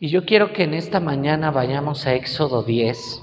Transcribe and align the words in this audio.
Y 0.00 0.10
yo 0.10 0.24
quiero 0.24 0.52
que 0.52 0.62
en 0.62 0.74
esta 0.74 1.00
mañana 1.00 1.50
vayamos 1.50 2.06
a 2.06 2.14
Éxodo 2.14 2.62
10. 2.62 3.22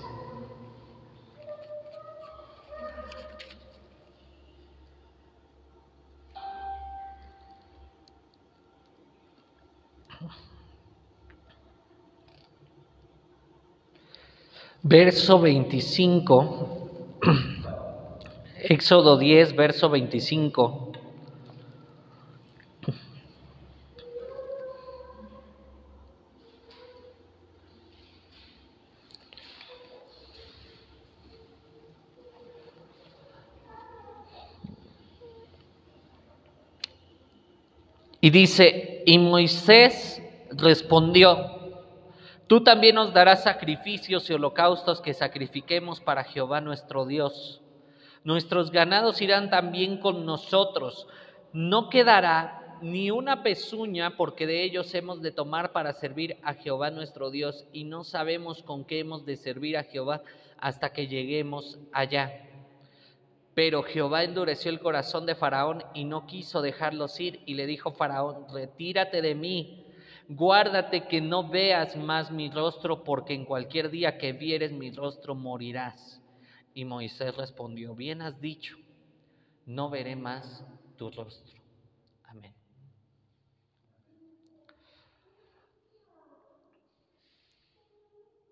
Verso 14.84 15.40
25, 15.40 17.18
Éxodo 18.70 19.18
10, 19.18 19.56
verso 19.56 19.90
25. 19.90 20.95
Y 38.26 38.32
dice, 38.32 39.04
y 39.06 39.20
Moisés 39.20 40.20
respondió, 40.50 41.38
tú 42.48 42.64
también 42.64 42.96
nos 42.96 43.14
darás 43.14 43.44
sacrificios 43.44 44.28
y 44.28 44.34
holocaustos 44.34 45.00
que 45.00 45.14
sacrifiquemos 45.14 46.02
para 46.02 46.24
Jehová 46.24 46.60
nuestro 46.60 47.06
Dios. 47.06 47.62
Nuestros 48.24 48.72
ganados 48.72 49.22
irán 49.22 49.52
también 49.52 50.00
con 50.00 50.26
nosotros. 50.26 51.06
No 51.54 51.92
quedará 51.92 52.80
ni 52.82 53.12
una 53.12 53.44
pezuña 53.44 54.18
porque 54.18 54.48
de 54.48 54.64
ellos 54.64 54.96
hemos 54.96 55.22
de 55.22 55.32
tomar 55.32 55.72
para 55.72 55.94
servir 55.94 56.38
a 56.42 56.56
Jehová 56.56 56.90
nuestro 56.90 57.30
Dios 57.30 57.68
y 57.74 57.84
no 57.84 58.04
sabemos 58.04 58.64
con 58.64 58.86
qué 58.86 58.98
hemos 59.02 59.28
de 59.28 59.36
servir 59.36 59.78
a 59.78 59.84
Jehová 59.84 60.24
hasta 60.58 60.92
que 60.94 61.06
lleguemos 61.06 61.78
allá. 61.92 62.45
Pero 63.56 63.84
Jehová 63.84 64.26
endureció 64.26 64.70
el 64.70 64.82
corazón 64.82 65.26
de 65.26 65.34
Faraón 65.34 65.82
y 65.94 66.04
no 66.04 66.28
quiso 66.28 66.62
dejarlos 66.62 67.18
ir 67.22 67.42
y 67.46 67.54
le 67.54 67.66
dijo 67.66 67.94
Faraón, 67.94 68.48
retírate 68.54 69.22
de 69.22 69.34
mí, 69.34 69.86
guárdate 70.28 71.08
que 71.08 71.22
no 71.22 71.48
veas 71.48 71.96
más 71.96 72.32
mi 72.32 72.52
rostro, 72.52 73.06
porque 73.06 73.34
en 73.34 73.46
cualquier 73.46 73.90
día 73.90 74.18
que 74.18 74.34
vieres 74.34 74.74
mi 74.74 74.92
rostro 74.92 75.36
morirás. 75.36 76.22
Y 76.74 76.84
Moisés 76.84 77.34
respondió, 77.38 77.96
bien 77.96 78.22
has 78.22 78.42
dicho, 78.42 78.76
no 79.66 79.90
veré 79.90 80.18
más 80.18 80.66
tu 80.98 81.10
rostro. 81.10 81.56
Amén. 82.26 82.54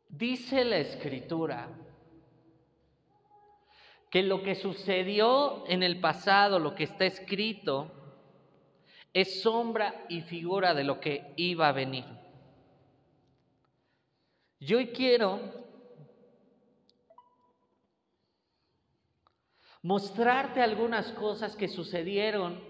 Dice 0.07 0.63
la 0.63 0.77
escritura 0.77 1.67
que 4.13 4.21
lo 4.21 4.43
que 4.43 4.53
sucedió 4.53 5.67
en 5.67 5.81
el 5.81 5.99
pasado, 5.99 6.59
lo 6.59 6.75
que 6.75 6.83
está 6.83 7.03
escrito, 7.03 7.91
es 9.11 9.41
sombra 9.41 10.05
y 10.07 10.21
figura 10.21 10.75
de 10.75 10.83
lo 10.83 10.99
que 10.99 11.33
iba 11.35 11.67
a 11.67 11.71
venir. 11.71 12.05
Yo 14.59 14.77
quiero 14.93 15.39
mostrarte 19.81 20.61
algunas 20.61 21.11
cosas 21.13 21.55
que 21.55 21.67
sucedieron 21.67 22.63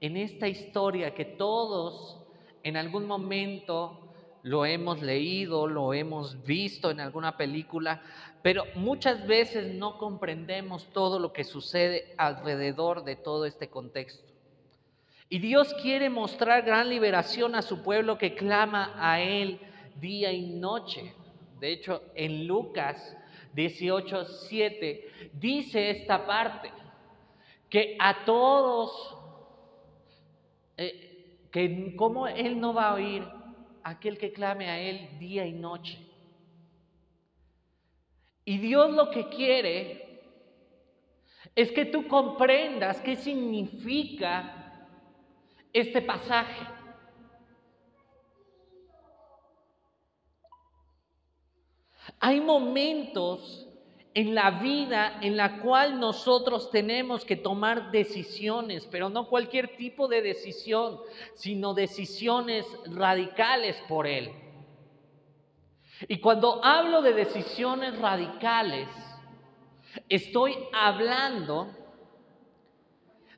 en 0.00 0.16
esta 0.16 0.46
historia 0.46 1.16
que 1.16 1.24
todos 1.24 2.28
en 2.62 2.76
algún 2.76 3.06
momento 3.06 4.05
lo 4.46 4.64
hemos 4.64 5.02
leído, 5.02 5.66
lo 5.66 5.92
hemos 5.92 6.44
visto 6.44 6.92
en 6.92 7.00
alguna 7.00 7.36
película, 7.36 8.00
pero 8.42 8.62
muchas 8.76 9.26
veces 9.26 9.74
no 9.74 9.98
comprendemos 9.98 10.86
todo 10.92 11.18
lo 11.18 11.32
que 11.32 11.42
sucede 11.42 12.14
alrededor 12.16 13.02
de 13.02 13.16
todo 13.16 13.44
este 13.44 13.68
contexto. 13.68 14.32
Y 15.28 15.40
Dios 15.40 15.74
quiere 15.82 16.10
mostrar 16.10 16.62
gran 16.62 16.88
liberación 16.88 17.56
a 17.56 17.62
su 17.62 17.82
pueblo 17.82 18.18
que 18.18 18.36
clama 18.36 18.94
a 19.00 19.20
Él 19.20 19.58
día 19.96 20.30
y 20.30 20.46
noche. 20.46 21.12
De 21.58 21.72
hecho, 21.72 22.04
en 22.14 22.46
Lucas 22.46 23.16
18, 23.54 24.26
7 24.26 25.10
dice 25.32 25.90
esta 25.90 26.24
parte, 26.24 26.70
que 27.68 27.96
a 27.98 28.24
todos, 28.24 29.16
eh, 30.76 31.48
que 31.50 31.96
como 31.96 32.28
Él 32.28 32.60
no 32.60 32.72
va 32.72 32.90
a 32.90 32.94
oír 32.94 33.35
aquel 33.86 34.18
que 34.18 34.32
clame 34.32 34.68
a 34.68 34.80
Él 34.80 35.16
día 35.20 35.46
y 35.46 35.52
noche. 35.52 35.96
Y 38.44 38.58
Dios 38.58 38.90
lo 38.92 39.10
que 39.10 39.28
quiere 39.28 40.22
es 41.54 41.70
que 41.70 41.84
tú 41.84 42.08
comprendas 42.08 43.00
qué 43.00 43.14
significa 43.14 44.88
este 45.72 46.02
pasaje. 46.02 46.66
Hay 52.18 52.40
momentos 52.40 53.65
en 54.16 54.34
la 54.34 54.50
vida 54.50 55.18
en 55.20 55.36
la 55.36 55.58
cual 55.58 56.00
nosotros 56.00 56.70
tenemos 56.70 57.26
que 57.26 57.36
tomar 57.36 57.90
decisiones, 57.90 58.88
pero 58.90 59.10
no 59.10 59.28
cualquier 59.28 59.76
tipo 59.76 60.08
de 60.08 60.22
decisión, 60.22 60.98
sino 61.34 61.74
decisiones 61.74 62.64
radicales 62.86 63.76
por 63.86 64.06
Él. 64.06 64.30
Y 66.08 66.18
cuando 66.18 66.64
hablo 66.64 67.02
de 67.02 67.12
decisiones 67.12 67.98
radicales, 67.98 68.88
estoy 70.08 70.56
hablando 70.72 71.68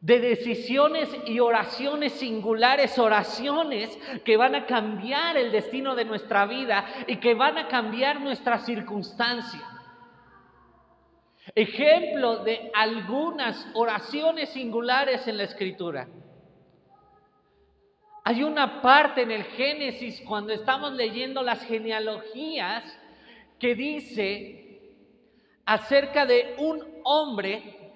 de 0.01 0.21
decisiones 0.21 1.09
y 1.27 1.41
oraciones 1.41 2.13
singulares, 2.13 2.97
oraciones 3.01 3.99
que 4.25 4.37
van 4.37 4.55
a 4.55 4.65
cambiar 4.65 5.37
el 5.39 5.51
destino 5.51 5.97
de 5.97 6.05
nuestra 6.05 6.47
vida 6.47 6.87
y 7.09 7.17
que 7.17 7.35
van 7.35 7.59
a 7.59 7.67
cambiar 7.67 8.21
nuestra 8.21 8.61
circunstancia. 8.61 9.78
Ejemplo 11.59 12.45
de 12.45 12.71
algunas 12.73 13.67
oraciones 13.75 14.51
singulares 14.51 15.27
en 15.27 15.39
la 15.39 15.43
escritura. 15.43 16.07
Hay 18.23 18.45
una 18.45 18.81
parte 18.81 19.23
en 19.23 19.33
el 19.33 19.43
Génesis 19.43 20.23
cuando 20.25 20.53
estamos 20.53 20.93
leyendo 20.93 21.43
las 21.43 21.61
genealogías 21.65 22.85
que 23.59 23.75
dice 23.75 24.95
acerca 25.65 26.27
de 26.27 26.55
un 26.59 27.01
hombre 27.03 27.93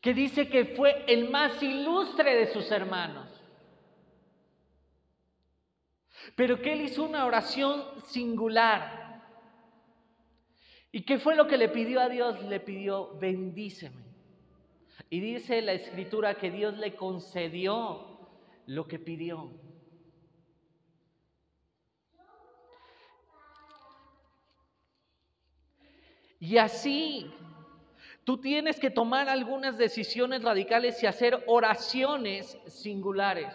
que 0.00 0.14
dice 0.14 0.48
que 0.48 0.64
fue 0.76 1.04
el 1.08 1.28
más 1.28 1.60
ilustre 1.60 2.36
de 2.36 2.52
sus 2.52 2.70
hermanos. 2.70 3.28
Pero 6.36 6.62
que 6.62 6.72
él 6.72 6.82
hizo 6.82 7.02
una 7.02 7.26
oración 7.26 7.82
singular. 8.04 9.05
¿Y 10.96 11.02
qué 11.02 11.18
fue 11.18 11.36
lo 11.36 11.46
que 11.46 11.58
le 11.58 11.68
pidió 11.68 12.00
a 12.00 12.08
Dios? 12.08 12.42
Le 12.44 12.58
pidió, 12.58 13.18
bendíceme. 13.18 14.02
Y 15.10 15.20
dice 15.20 15.60
la 15.60 15.74
escritura 15.74 16.36
que 16.36 16.50
Dios 16.50 16.78
le 16.78 16.96
concedió 16.96 18.18
lo 18.64 18.88
que 18.88 18.98
pidió. 18.98 19.50
Y 26.40 26.56
así 26.56 27.30
tú 28.24 28.38
tienes 28.38 28.80
que 28.80 28.88
tomar 28.88 29.28
algunas 29.28 29.76
decisiones 29.76 30.42
radicales 30.42 31.02
y 31.02 31.06
hacer 31.06 31.44
oraciones 31.46 32.56
singulares. 32.68 33.52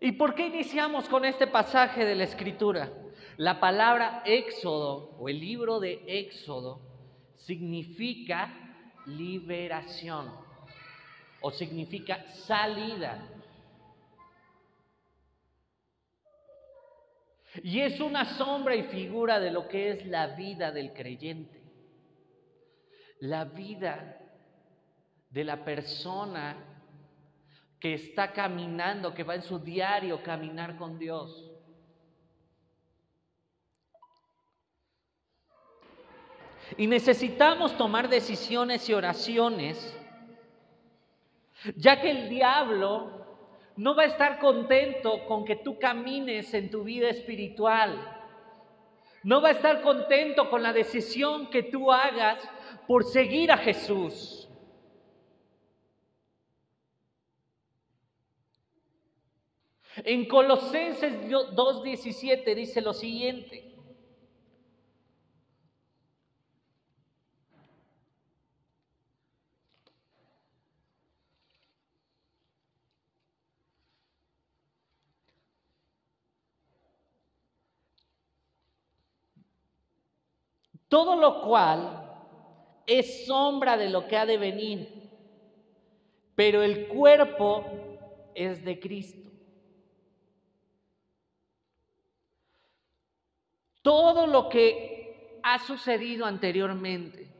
¿Y 0.00 0.12
por 0.12 0.34
qué 0.34 0.46
iniciamos 0.46 1.08
con 1.08 1.24
este 1.24 1.46
pasaje 1.46 2.04
de 2.04 2.14
la 2.14 2.24
Escritura? 2.24 2.92
La 3.38 3.60
palabra 3.60 4.22
Éxodo 4.24 5.16
o 5.18 5.28
el 5.28 5.40
libro 5.40 5.80
de 5.80 6.02
Éxodo 6.06 6.80
significa 7.36 8.52
liberación 9.06 10.32
o 11.40 11.50
significa 11.50 12.26
salida. 12.28 13.26
Y 17.62 17.80
es 17.80 18.00
una 18.00 18.36
sombra 18.36 18.74
y 18.74 18.82
figura 18.84 19.40
de 19.40 19.50
lo 19.50 19.66
que 19.66 19.90
es 19.90 20.06
la 20.06 20.28
vida 20.28 20.72
del 20.72 20.92
creyente. 20.92 21.62
La 23.20 23.44
vida 23.44 24.18
de 25.30 25.44
la 25.44 25.64
persona 25.64 26.75
está 27.94 28.32
caminando, 28.32 29.14
que 29.14 29.24
va 29.24 29.34
en 29.34 29.42
su 29.42 29.58
diario 29.58 30.22
caminar 30.22 30.76
con 30.76 30.98
Dios. 30.98 31.50
Y 36.76 36.86
necesitamos 36.86 37.76
tomar 37.76 38.08
decisiones 38.08 38.88
y 38.88 38.94
oraciones, 38.94 39.96
ya 41.76 42.00
que 42.00 42.10
el 42.10 42.28
diablo 42.28 43.16
no 43.76 43.94
va 43.94 44.02
a 44.02 44.06
estar 44.06 44.38
contento 44.38 45.26
con 45.26 45.44
que 45.44 45.56
tú 45.56 45.78
camines 45.78 46.52
en 46.54 46.70
tu 46.70 46.82
vida 46.82 47.08
espiritual. 47.08 48.14
No 49.22 49.40
va 49.40 49.48
a 49.48 49.52
estar 49.52 49.82
contento 49.82 50.50
con 50.50 50.62
la 50.62 50.72
decisión 50.72 51.50
que 51.50 51.62
tú 51.62 51.92
hagas 51.92 52.38
por 52.86 53.04
seguir 53.04 53.52
a 53.52 53.58
Jesús. 53.58 54.45
En 60.04 60.28
Colosenses 60.28 61.12
2.17 61.28 62.54
dice 62.54 62.80
lo 62.80 62.92
siguiente. 62.92 63.72
Todo 80.88 81.16
lo 81.16 81.42
cual 81.42 82.04
es 82.86 83.26
sombra 83.26 83.76
de 83.76 83.90
lo 83.90 84.06
que 84.06 84.16
ha 84.16 84.24
de 84.24 84.38
venir, 84.38 85.10
pero 86.36 86.62
el 86.62 86.86
cuerpo 86.86 87.64
es 88.34 88.64
de 88.64 88.78
Cristo. 88.78 89.25
Todo 93.86 94.26
lo 94.26 94.48
que 94.48 95.38
ha 95.44 95.60
sucedido 95.60 96.26
anteriormente, 96.26 97.32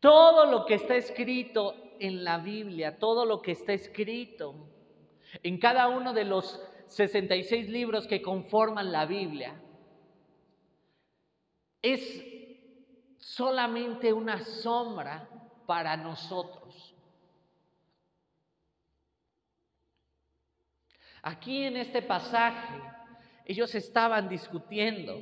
todo 0.00 0.46
lo 0.46 0.66
que 0.66 0.74
está 0.74 0.96
escrito 0.96 1.76
en 2.00 2.24
la 2.24 2.38
Biblia, 2.38 2.98
todo 2.98 3.24
lo 3.24 3.40
que 3.40 3.52
está 3.52 3.72
escrito 3.72 4.52
en 5.44 5.60
cada 5.60 5.86
uno 5.86 6.12
de 6.12 6.24
los 6.24 6.60
66 6.88 7.68
libros 7.68 8.08
que 8.08 8.20
conforman 8.20 8.90
la 8.90 9.06
Biblia, 9.06 9.54
es 11.80 12.24
solamente 13.16 14.12
una 14.12 14.42
sombra 14.42 15.28
para 15.66 15.96
nosotros. 15.96 16.96
Aquí 21.22 21.62
en 21.62 21.76
este 21.76 22.02
pasaje 22.02 22.91
ellos 23.44 23.74
estaban 23.74 24.28
discutiendo. 24.28 25.20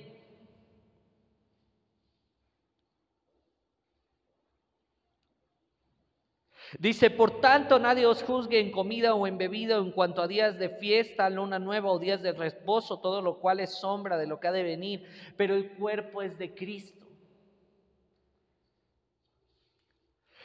Dice, 6.79 7.11
por 7.11 7.41
tanto, 7.41 7.81
nadie 7.81 8.07
os 8.07 8.23
juzgue 8.23 8.61
en 8.61 8.71
comida 8.71 9.15
o 9.15 9.27
en 9.27 9.39
bebida 9.39 9.77
en 9.77 9.91
cuanto 9.91 10.23
a 10.23 10.29
días 10.29 10.57
de 10.59 10.69
fiesta, 10.69 11.29
luna 11.29 11.59
nueva 11.59 11.91
o 11.91 11.99
días 11.99 12.23
de 12.23 12.33
reposo, 12.33 13.01
todo 13.01 13.23
lo 13.23 13.41
cual 13.41 13.59
es 13.59 13.75
sombra 13.75 14.17
de 14.17 14.29
lo 14.29 14.39
que 14.39 14.49
ha 14.49 14.53
de 14.53 14.63
venir, 14.63 15.05
pero 15.37 15.55
el 15.55 15.73
cuerpo 15.73 16.23
es 16.23 16.39
de 16.39 16.55
Cristo. 16.55 17.07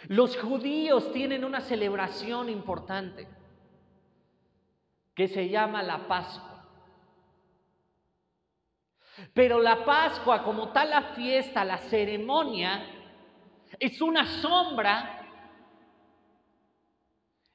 Los 0.07 0.37
judíos 0.37 1.11
tienen 1.11 1.45
una 1.45 1.61
celebración 1.61 2.49
importante 2.49 3.27
que 5.13 5.27
se 5.27 5.49
llama 5.49 5.83
la 5.83 6.07
Pascua. 6.07 6.54
Pero 9.33 9.59
la 9.59 9.85
Pascua, 9.85 10.43
como 10.43 10.69
tal 10.69 10.89
la 10.89 11.01
fiesta, 11.13 11.63
la 11.63 11.77
ceremonia, 11.77 12.85
es 13.79 14.01
una 14.01 14.25
sombra 14.25 15.21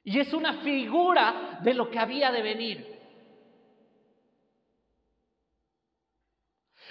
y 0.03 0.19
es 0.19 0.33
una 0.33 0.61
figura 0.61 1.59
de 1.61 1.73
lo 1.73 1.89
que 1.89 1.99
había 1.99 2.31
de 2.31 2.41
venir. 2.41 3.01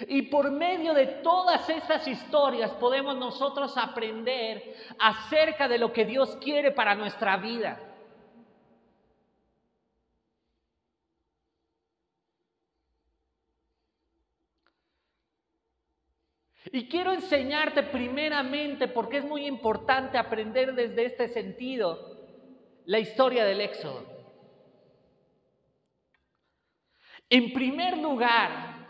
Y 0.07 0.23
por 0.23 0.49
medio 0.51 0.93
de 0.93 1.05
todas 1.05 1.69
estas 1.69 2.07
historias 2.07 2.71
podemos 2.71 3.15
nosotros 3.17 3.77
aprender 3.77 4.75
acerca 4.97 5.67
de 5.67 5.77
lo 5.77 5.91
que 5.91 6.05
Dios 6.05 6.37
quiere 6.37 6.71
para 6.71 6.95
nuestra 6.95 7.37
vida. 7.37 7.90
Y 16.73 16.87
quiero 16.87 17.11
enseñarte 17.11 17.83
primeramente, 17.83 18.87
porque 18.87 19.17
es 19.17 19.25
muy 19.25 19.45
importante 19.45 20.17
aprender 20.17 20.73
desde 20.73 21.05
este 21.05 21.27
sentido, 21.27 21.99
la 22.85 22.99
historia 22.99 23.43
del 23.43 23.59
Éxodo. 23.59 24.05
En 27.29 27.51
primer 27.51 27.97
lugar, 27.97 28.87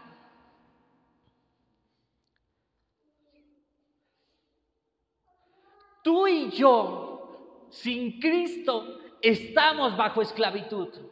tú 6.04 6.28
y 6.28 6.52
yo, 6.52 7.68
sin 7.72 8.20
Cristo, 8.20 9.00
estamos 9.22 9.98
bajo 9.98 10.22
esclavitud. 10.22 11.11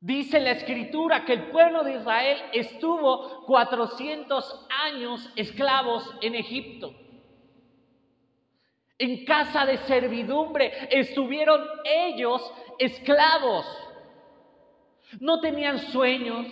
Dice 0.00 0.40
la 0.40 0.52
escritura 0.52 1.26
que 1.26 1.34
el 1.34 1.50
pueblo 1.50 1.84
de 1.84 1.96
Israel 1.96 2.38
estuvo 2.54 3.44
400 3.44 4.66
años 4.84 5.30
esclavos 5.36 6.16
en 6.22 6.34
Egipto. 6.34 6.94
En 8.96 9.26
casa 9.26 9.66
de 9.66 9.76
servidumbre 9.78 10.88
estuvieron 10.90 11.62
ellos 11.84 12.42
esclavos. 12.78 13.66
No 15.18 15.40
tenían 15.40 15.78
sueños, 15.78 16.46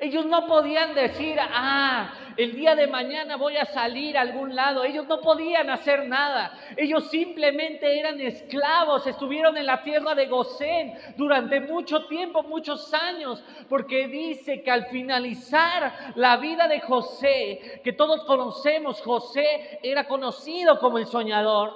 ellos 0.00 0.26
no 0.26 0.46
podían 0.46 0.94
decir, 0.94 1.38
ah, 1.40 2.12
el 2.38 2.54
día 2.54 2.76
de 2.76 2.86
mañana 2.86 3.36
voy 3.36 3.56
a 3.56 3.64
salir 3.64 4.16
a 4.16 4.20
algún 4.20 4.54
lado. 4.54 4.84
Ellos 4.84 5.08
no 5.08 5.20
podían 5.20 5.68
hacer 5.70 6.06
nada. 6.06 6.56
Ellos 6.76 7.10
simplemente 7.10 7.98
eran 7.98 8.20
esclavos. 8.20 9.08
Estuvieron 9.08 9.56
en 9.56 9.66
la 9.66 9.82
tierra 9.82 10.14
de 10.14 10.26
Gosén 10.26 10.94
durante 11.16 11.58
mucho 11.60 12.06
tiempo, 12.06 12.44
muchos 12.44 12.94
años. 12.94 13.42
Porque 13.68 14.06
dice 14.06 14.62
que 14.62 14.70
al 14.70 14.86
finalizar 14.86 16.12
la 16.14 16.36
vida 16.36 16.68
de 16.68 16.80
José, 16.80 17.80
que 17.82 17.92
todos 17.92 18.24
conocemos, 18.24 19.02
José 19.02 19.80
era 19.82 20.06
conocido 20.06 20.78
como 20.78 20.98
el 20.98 21.06
soñador. 21.06 21.74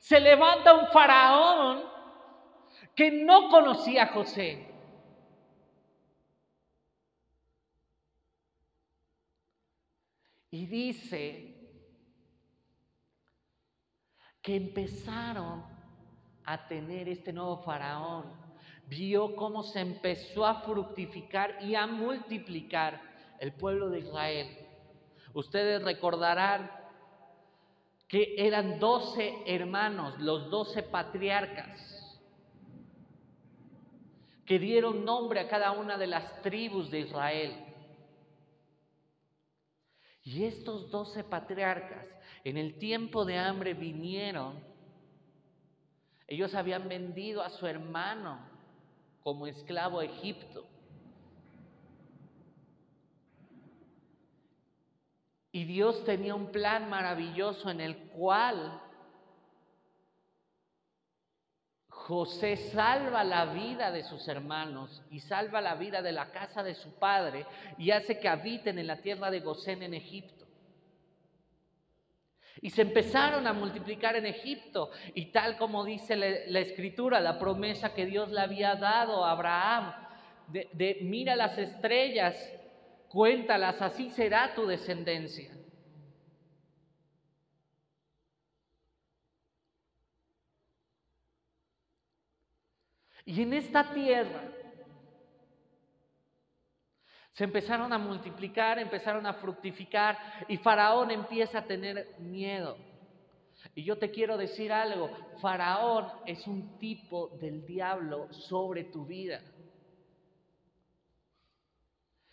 Se 0.00 0.18
levanta 0.18 0.74
un 0.74 0.88
faraón 0.88 1.84
que 2.96 3.12
no 3.12 3.48
conocía 3.48 4.02
a 4.02 4.06
José. 4.08 4.77
Y 10.58 10.66
dice 10.66 11.54
que 14.42 14.56
empezaron 14.56 15.62
a 16.44 16.66
tener 16.66 17.08
este 17.08 17.32
nuevo 17.32 17.58
faraón. 17.58 18.24
Vio 18.88 19.36
cómo 19.36 19.62
se 19.62 19.78
empezó 19.78 20.44
a 20.44 20.62
fructificar 20.62 21.62
y 21.62 21.76
a 21.76 21.86
multiplicar 21.86 23.00
el 23.38 23.52
pueblo 23.52 23.88
de 23.88 24.00
Israel. 24.00 24.48
Ustedes 25.32 25.80
recordarán 25.84 26.68
que 28.08 28.34
eran 28.36 28.80
doce 28.80 29.36
hermanos, 29.46 30.18
los 30.18 30.50
doce 30.50 30.82
patriarcas, 30.82 32.18
que 34.44 34.58
dieron 34.58 35.04
nombre 35.04 35.38
a 35.38 35.48
cada 35.48 35.70
una 35.70 35.96
de 35.96 36.08
las 36.08 36.42
tribus 36.42 36.90
de 36.90 36.98
Israel. 36.98 37.67
Y 40.28 40.44
estos 40.44 40.90
doce 40.90 41.24
patriarcas 41.24 42.06
en 42.44 42.58
el 42.58 42.76
tiempo 42.78 43.24
de 43.24 43.38
hambre 43.38 43.72
vinieron. 43.72 44.62
Ellos 46.26 46.54
habían 46.54 46.86
vendido 46.86 47.40
a 47.40 47.48
su 47.48 47.66
hermano 47.66 48.38
como 49.22 49.46
esclavo 49.46 50.00
a 50.00 50.04
Egipto. 50.04 50.66
Y 55.50 55.64
Dios 55.64 56.04
tenía 56.04 56.34
un 56.34 56.52
plan 56.52 56.90
maravilloso 56.90 57.70
en 57.70 57.80
el 57.80 57.96
cual 58.10 58.82
José 62.08 62.56
salva 62.56 63.22
la 63.22 63.44
vida 63.52 63.90
de 63.92 64.02
sus 64.02 64.26
hermanos 64.28 65.02
y 65.10 65.20
salva 65.20 65.60
la 65.60 65.74
vida 65.74 66.00
de 66.00 66.12
la 66.12 66.30
casa 66.30 66.62
de 66.62 66.74
su 66.74 66.94
padre 66.94 67.44
y 67.76 67.90
hace 67.90 68.18
que 68.18 68.30
habiten 68.30 68.78
en 68.78 68.86
la 68.86 69.02
tierra 69.02 69.30
de 69.30 69.40
Gosén 69.40 69.82
en 69.82 69.92
Egipto. 69.92 70.46
Y 72.62 72.70
se 72.70 72.80
empezaron 72.80 73.46
a 73.46 73.52
multiplicar 73.52 74.16
en 74.16 74.24
Egipto. 74.24 74.90
Y 75.12 75.26
tal 75.32 75.58
como 75.58 75.84
dice 75.84 76.16
la, 76.16 76.60
escritura, 76.60 77.20
la 77.20 77.38
promesa 77.38 77.92
que 77.92 78.06
Dios 78.06 78.30
le 78.30 78.40
había 78.40 78.74
dado 78.76 79.22
a 79.22 79.32
Abraham, 79.32 79.92
de, 80.46 80.66
de 80.72 81.00
mira 81.02 81.36
las 81.36 81.58
estrellas, 81.58 82.34
cuéntalas, 83.10 83.82
así 83.82 84.08
será 84.08 84.54
tu 84.54 84.66
descendencia. 84.66 85.57
Y 93.28 93.42
en 93.42 93.52
esta 93.52 93.92
tierra 93.92 94.40
se 97.34 97.44
empezaron 97.44 97.92
a 97.92 97.98
multiplicar, 97.98 98.78
empezaron 98.78 99.26
a 99.26 99.34
fructificar 99.34 100.16
y 100.48 100.56
Faraón 100.56 101.10
empieza 101.10 101.58
a 101.58 101.66
tener 101.66 102.18
miedo. 102.20 102.78
Y 103.74 103.84
yo 103.84 103.98
te 103.98 104.10
quiero 104.10 104.38
decir 104.38 104.72
algo, 104.72 105.10
Faraón 105.42 106.06
es 106.24 106.46
un 106.46 106.78
tipo 106.78 107.28
del 107.38 107.66
diablo 107.66 108.32
sobre 108.32 108.84
tu 108.84 109.04
vida. 109.04 109.42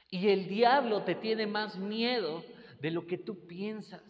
Y 0.09 0.29
el 0.29 0.47
diablo 0.47 1.03
te 1.03 1.15
tiene 1.15 1.45
más 1.45 1.75
miedo 1.75 2.41
de 2.79 2.91
lo 2.91 3.05
que 3.05 3.17
tú 3.17 3.45
piensas. 3.45 4.01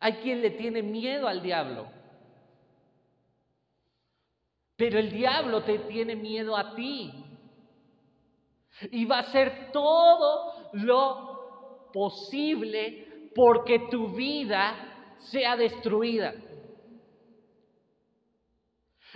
Hay 0.00 0.14
quien 0.22 0.40
le 0.40 0.52
tiene 0.52 0.82
miedo 0.82 1.28
al 1.28 1.42
diablo. 1.42 1.95
Pero 4.76 4.98
el 4.98 5.10
diablo 5.10 5.62
te 5.62 5.78
tiene 5.80 6.16
miedo 6.16 6.56
a 6.56 6.74
ti. 6.74 7.12
Y 8.90 9.06
va 9.06 9.16
a 9.18 9.20
hacer 9.20 9.70
todo 9.72 10.70
lo 10.72 11.90
posible 11.92 13.30
porque 13.34 13.88
tu 13.90 14.08
vida 14.08 15.14
sea 15.18 15.56
destruida. 15.56 16.34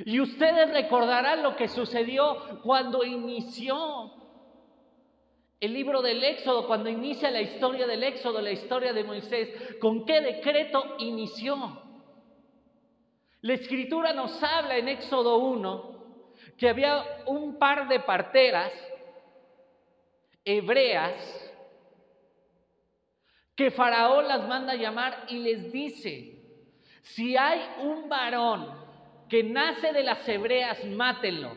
Y 0.04 0.18
ustedes 0.20 0.70
recordarán 0.70 1.42
lo 1.42 1.56
que 1.56 1.68
sucedió 1.68 2.60
cuando 2.62 3.04
inició 3.04 4.12
el 5.60 5.74
libro 5.74 6.00
del 6.00 6.24
Éxodo, 6.24 6.66
cuando 6.66 6.88
inicia 6.88 7.30
la 7.30 7.42
historia 7.42 7.86
del 7.86 8.02
Éxodo, 8.02 8.40
la 8.40 8.50
historia 8.50 8.94
de 8.94 9.04
Moisés. 9.04 9.76
¿Con 9.78 10.06
qué 10.06 10.22
decreto 10.22 10.96
inició? 10.98 11.89
La 13.42 13.54
escritura 13.54 14.12
nos 14.12 14.42
habla 14.42 14.76
en 14.76 14.88
Éxodo 14.88 15.38
1 15.38 16.00
que 16.56 16.68
había 16.68 17.22
un 17.26 17.58
par 17.58 17.88
de 17.88 18.00
parteras 18.00 18.72
hebreas 20.44 21.50
que 23.54 23.70
Faraón 23.70 24.26
las 24.26 24.46
manda 24.48 24.72
a 24.72 24.76
llamar 24.76 25.26
y 25.28 25.38
les 25.38 25.70
dice, 25.70 26.40
si 27.02 27.36
hay 27.36 27.60
un 27.82 28.08
varón 28.08 28.68
que 29.28 29.42
nace 29.42 29.92
de 29.92 30.02
las 30.02 30.26
hebreas, 30.26 30.84
mátenlo. 30.86 31.56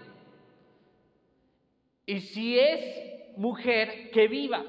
Y 2.05 2.19
si 2.19 2.59
es 2.59 3.37
mujer, 3.37 4.11
que 4.11 4.27
viva. 4.27 4.65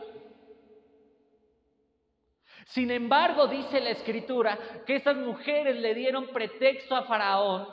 Sin 2.66 2.90
embargo, 2.90 3.46
dice 3.46 3.80
la 3.80 3.90
escritura 3.90 4.58
que 4.86 4.96
estas 4.96 5.16
mujeres 5.16 5.76
le 5.76 5.94
dieron 5.94 6.28
pretexto 6.28 6.96
a 6.96 7.04
Faraón 7.04 7.66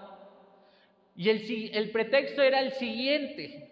y 1.15 1.29
el, 1.29 1.91
pretexto 1.91 2.41
era 2.41 2.61
el 2.61 2.71
siguiente, 2.73 3.69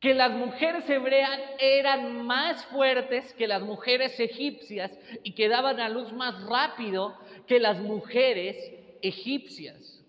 que 0.00 0.14
las 0.14 0.32
mujeres 0.32 0.88
hebreas 0.88 1.40
eran 1.58 2.26
más 2.26 2.64
fuertes 2.66 3.32
que 3.34 3.46
las 3.46 3.62
mujeres 3.62 4.18
egipcias 4.20 4.96
y 5.22 5.34
que 5.34 5.48
daban 5.48 5.80
a 5.80 5.88
luz 5.88 6.12
más 6.12 6.42
rápido 6.44 7.18
que 7.46 7.58
las 7.58 7.80
mujeres 7.80 8.56
egipcias. 9.00 10.04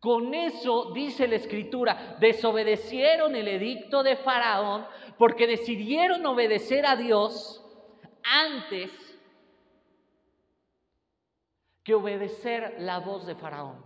Con 0.00 0.34
eso, 0.34 0.92
dice 0.92 1.28
la 1.28 1.36
escritura, 1.36 2.16
desobedecieron 2.18 3.36
el 3.36 3.46
edicto 3.46 4.02
de 4.02 4.16
Faraón 4.16 4.84
porque 5.18 5.46
decidieron 5.46 6.24
obedecer 6.26 6.86
a 6.86 6.96
Dios 6.96 7.61
antes 8.24 8.90
que 11.82 11.94
obedecer 11.94 12.76
la 12.80 13.00
voz 13.00 13.26
de 13.26 13.34
Faraón. 13.34 13.84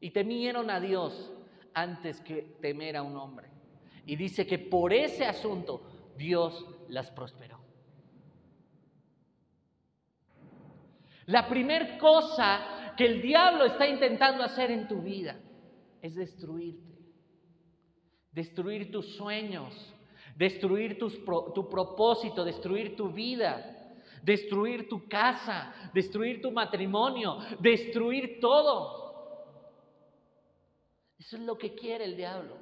Y 0.00 0.10
temieron 0.10 0.70
a 0.70 0.80
Dios 0.80 1.32
antes 1.72 2.20
que 2.20 2.42
temer 2.60 2.96
a 2.96 3.02
un 3.02 3.16
hombre. 3.16 3.48
Y 4.06 4.16
dice 4.16 4.46
que 4.46 4.58
por 4.58 4.92
ese 4.92 5.24
asunto 5.24 6.12
Dios 6.16 6.66
las 6.88 7.10
prosperó. 7.10 7.58
La 11.26 11.48
primera 11.48 11.96
cosa 11.98 12.92
que 12.96 13.06
el 13.06 13.22
diablo 13.22 13.64
está 13.64 13.86
intentando 13.86 14.42
hacer 14.44 14.70
en 14.70 14.86
tu 14.86 15.00
vida 15.00 15.40
es 16.02 16.14
destruirte, 16.14 16.98
destruir 18.30 18.92
tus 18.92 19.16
sueños, 19.16 19.93
destruir 20.36 20.98
tu 20.98 21.68
propósito, 21.68 22.44
destruir 22.44 22.96
tu 22.96 23.10
vida, 23.10 23.70
destruir 24.22 24.88
tu 24.88 25.06
casa, 25.08 25.72
destruir 25.92 26.40
tu 26.40 26.50
matrimonio, 26.50 27.38
destruir 27.60 28.40
todo. 28.40 29.02
Eso 31.18 31.36
es 31.36 31.42
lo 31.42 31.56
que 31.56 31.74
quiere 31.74 32.04
el 32.04 32.16
diablo. 32.16 32.56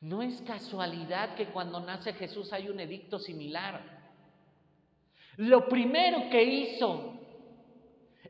No 0.00 0.20
es 0.22 0.40
casualidad 0.42 1.36
que 1.36 1.46
cuando 1.46 1.78
nace 1.78 2.12
Jesús 2.12 2.52
hay 2.52 2.68
un 2.68 2.80
edicto 2.80 3.18
similar. 3.20 4.00
Lo 5.36 5.68
primero 5.68 6.28
que 6.28 6.42
hizo 6.42 7.11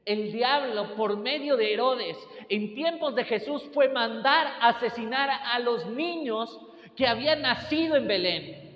el 0.04 0.32
diablo 0.32 0.94
por 0.96 1.16
medio 1.16 1.56
de 1.56 1.72
Herodes 1.72 2.16
en 2.48 2.74
tiempos 2.74 3.14
de 3.14 3.24
Jesús 3.24 3.62
fue 3.72 3.88
mandar 3.88 4.58
asesinar 4.60 5.30
a 5.30 5.58
los 5.58 5.86
niños 5.86 6.60
que 6.96 7.06
habían 7.06 7.42
nacido 7.42 7.96
en 7.96 8.08
Belén. 8.08 8.72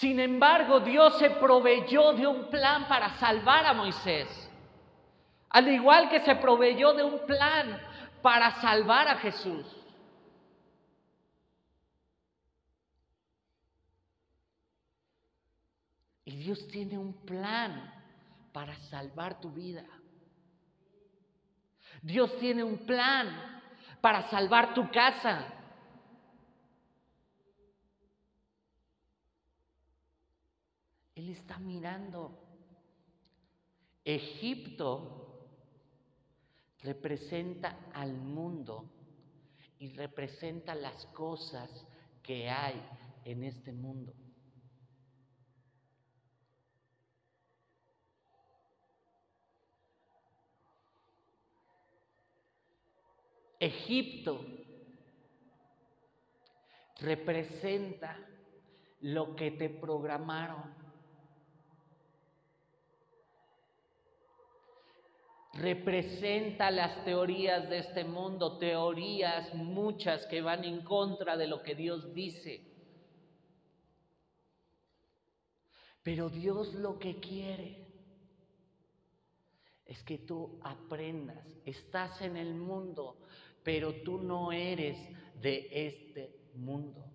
Sin 0.00 0.18
embargo, 0.18 0.80
Dios 0.80 1.18
se 1.18 1.28
proveyó 1.28 2.14
de 2.14 2.26
un 2.26 2.48
plan 2.48 2.88
para 2.88 3.10
salvar 3.18 3.66
a 3.66 3.74
Moisés. 3.74 4.50
Al 5.50 5.68
igual 5.68 6.08
que 6.08 6.20
se 6.20 6.36
proveyó 6.36 6.94
de 6.94 7.02
un 7.02 7.18
plan 7.26 7.78
para 8.22 8.52
salvar 8.62 9.08
a 9.08 9.16
Jesús. 9.16 9.79
Y 16.30 16.36
Dios 16.36 16.64
tiene 16.68 16.96
un 16.96 17.12
plan 17.12 17.92
para 18.52 18.76
salvar 18.88 19.40
tu 19.40 19.50
vida. 19.50 19.84
Dios 22.02 22.38
tiene 22.38 22.62
un 22.62 22.86
plan 22.86 23.60
para 24.00 24.30
salvar 24.30 24.72
tu 24.72 24.88
casa. 24.92 25.52
Él 31.16 31.30
está 31.30 31.58
mirando. 31.58 32.38
Egipto 34.04 35.48
representa 36.78 37.90
al 37.92 38.12
mundo 38.12 38.88
y 39.80 39.88
representa 39.96 40.76
las 40.76 41.06
cosas 41.06 41.68
que 42.22 42.48
hay 42.48 42.80
en 43.24 43.42
este 43.42 43.72
mundo. 43.72 44.14
Egipto 53.60 54.42
representa 57.00 58.18
lo 59.00 59.36
que 59.36 59.50
te 59.50 59.68
programaron. 59.68 60.74
Representa 65.52 66.70
las 66.70 67.04
teorías 67.04 67.68
de 67.68 67.78
este 67.78 68.04
mundo, 68.04 68.56
teorías 68.56 69.52
muchas 69.54 70.24
que 70.26 70.40
van 70.40 70.64
en 70.64 70.82
contra 70.82 71.36
de 71.36 71.46
lo 71.46 71.62
que 71.62 71.74
Dios 71.74 72.14
dice. 72.14 72.66
Pero 76.02 76.30
Dios 76.30 76.72
lo 76.74 76.98
que 76.98 77.20
quiere 77.20 77.86
es 79.84 80.02
que 80.04 80.18
tú 80.18 80.60
aprendas, 80.62 81.44
estás 81.64 82.22
en 82.22 82.36
el 82.36 82.54
mundo, 82.54 83.18
pero 83.62 84.02
tú 84.02 84.18
no 84.18 84.52
eres 84.52 84.96
de 85.40 85.68
este 85.70 86.50
mundo. 86.54 87.10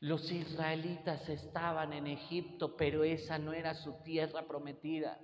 Los 0.00 0.30
israelitas 0.30 1.28
estaban 1.28 1.92
en 1.92 2.06
Egipto, 2.06 2.76
pero 2.76 3.02
esa 3.02 3.38
no 3.38 3.52
era 3.52 3.74
su 3.74 3.94
tierra 4.04 4.46
prometida. 4.46 5.18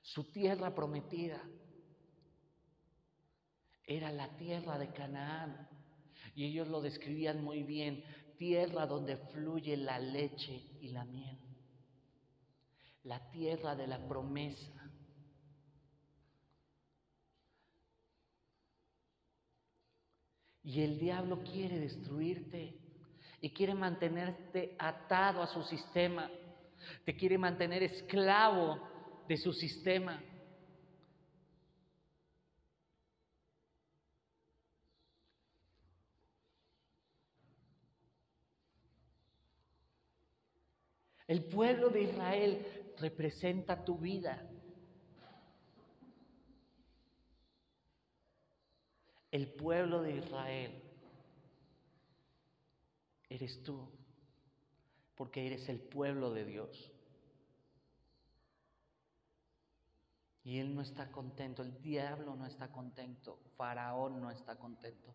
Su 0.00 0.24
tierra 0.32 0.74
prometida 0.74 1.42
era 3.84 4.10
la 4.10 4.36
tierra 4.38 4.78
de 4.78 4.90
Canaán. 4.92 5.68
Y 6.34 6.46
ellos 6.46 6.68
lo 6.68 6.80
describían 6.80 7.44
muy 7.44 7.62
bien, 7.62 8.02
tierra 8.38 8.86
donde 8.86 9.18
fluye 9.18 9.76
la 9.76 9.98
leche 9.98 10.62
y 10.80 10.88
la 10.88 11.04
miel. 11.04 11.49
La 13.04 13.30
tierra 13.30 13.74
de 13.74 13.86
la 13.86 13.98
promesa. 14.06 14.72
Y 20.62 20.82
el 20.82 20.98
diablo 20.98 21.42
quiere 21.42 21.78
destruirte 21.80 22.78
y 23.40 23.50
quiere 23.50 23.74
mantenerte 23.74 24.76
atado 24.78 25.42
a 25.42 25.46
su 25.46 25.62
sistema. 25.62 26.30
Te 27.04 27.16
quiere 27.16 27.38
mantener 27.38 27.82
esclavo 27.82 28.78
de 29.26 29.36
su 29.36 29.52
sistema. 29.52 30.22
El 41.26 41.44
pueblo 41.44 41.90
de 41.90 42.02
Israel 42.02 42.66
representa 43.00 43.84
tu 43.84 43.98
vida. 43.98 44.48
El 49.30 49.52
pueblo 49.54 50.02
de 50.02 50.16
Israel 50.16 50.82
eres 53.28 53.62
tú, 53.62 53.88
porque 55.14 55.46
eres 55.46 55.68
el 55.68 55.80
pueblo 55.80 56.32
de 56.32 56.44
Dios. 56.44 56.92
Y 60.42 60.58
él 60.58 60.74
no 60.74 60.82
está 60.82 61.12
contento, 61.12 61.62
el 61.62 61.80
diablo 61.80 62.34
no 62.34 62.46
está 62.46 62.72
contento, 62.72 63.38
Faraón 63.56 64.20
no 64.20 64.30
está 64.30 64.56
contento. 64.56 65.14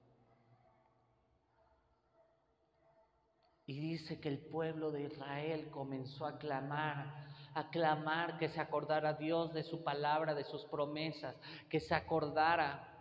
Y 3.65 3.79
dice 3.79 4.19
que 4.19 4.29
el 4.29 4.39
pueblo 4.39 4.91
de 4.91 5.03
Israel 5.03 5.69
comenzó 5.71 6.27
a 6.27 6.37
clamar, 6.37 7.27
a 7.55 7.69
clamar 7.69 8.37
que 8.37 8.49
se 8.49 8.59
acordara 8.59 9.13
Dios 9.13 9.53
de 9.53 9.63
su 9.63 9.81
palabra, 9.81 10.35
de 10.35 10.43
sus 10.43 10.65
promesas, 10.65 11.35
que 11.69 11.79
se 11.79 11.95
acordara 11.95 12.91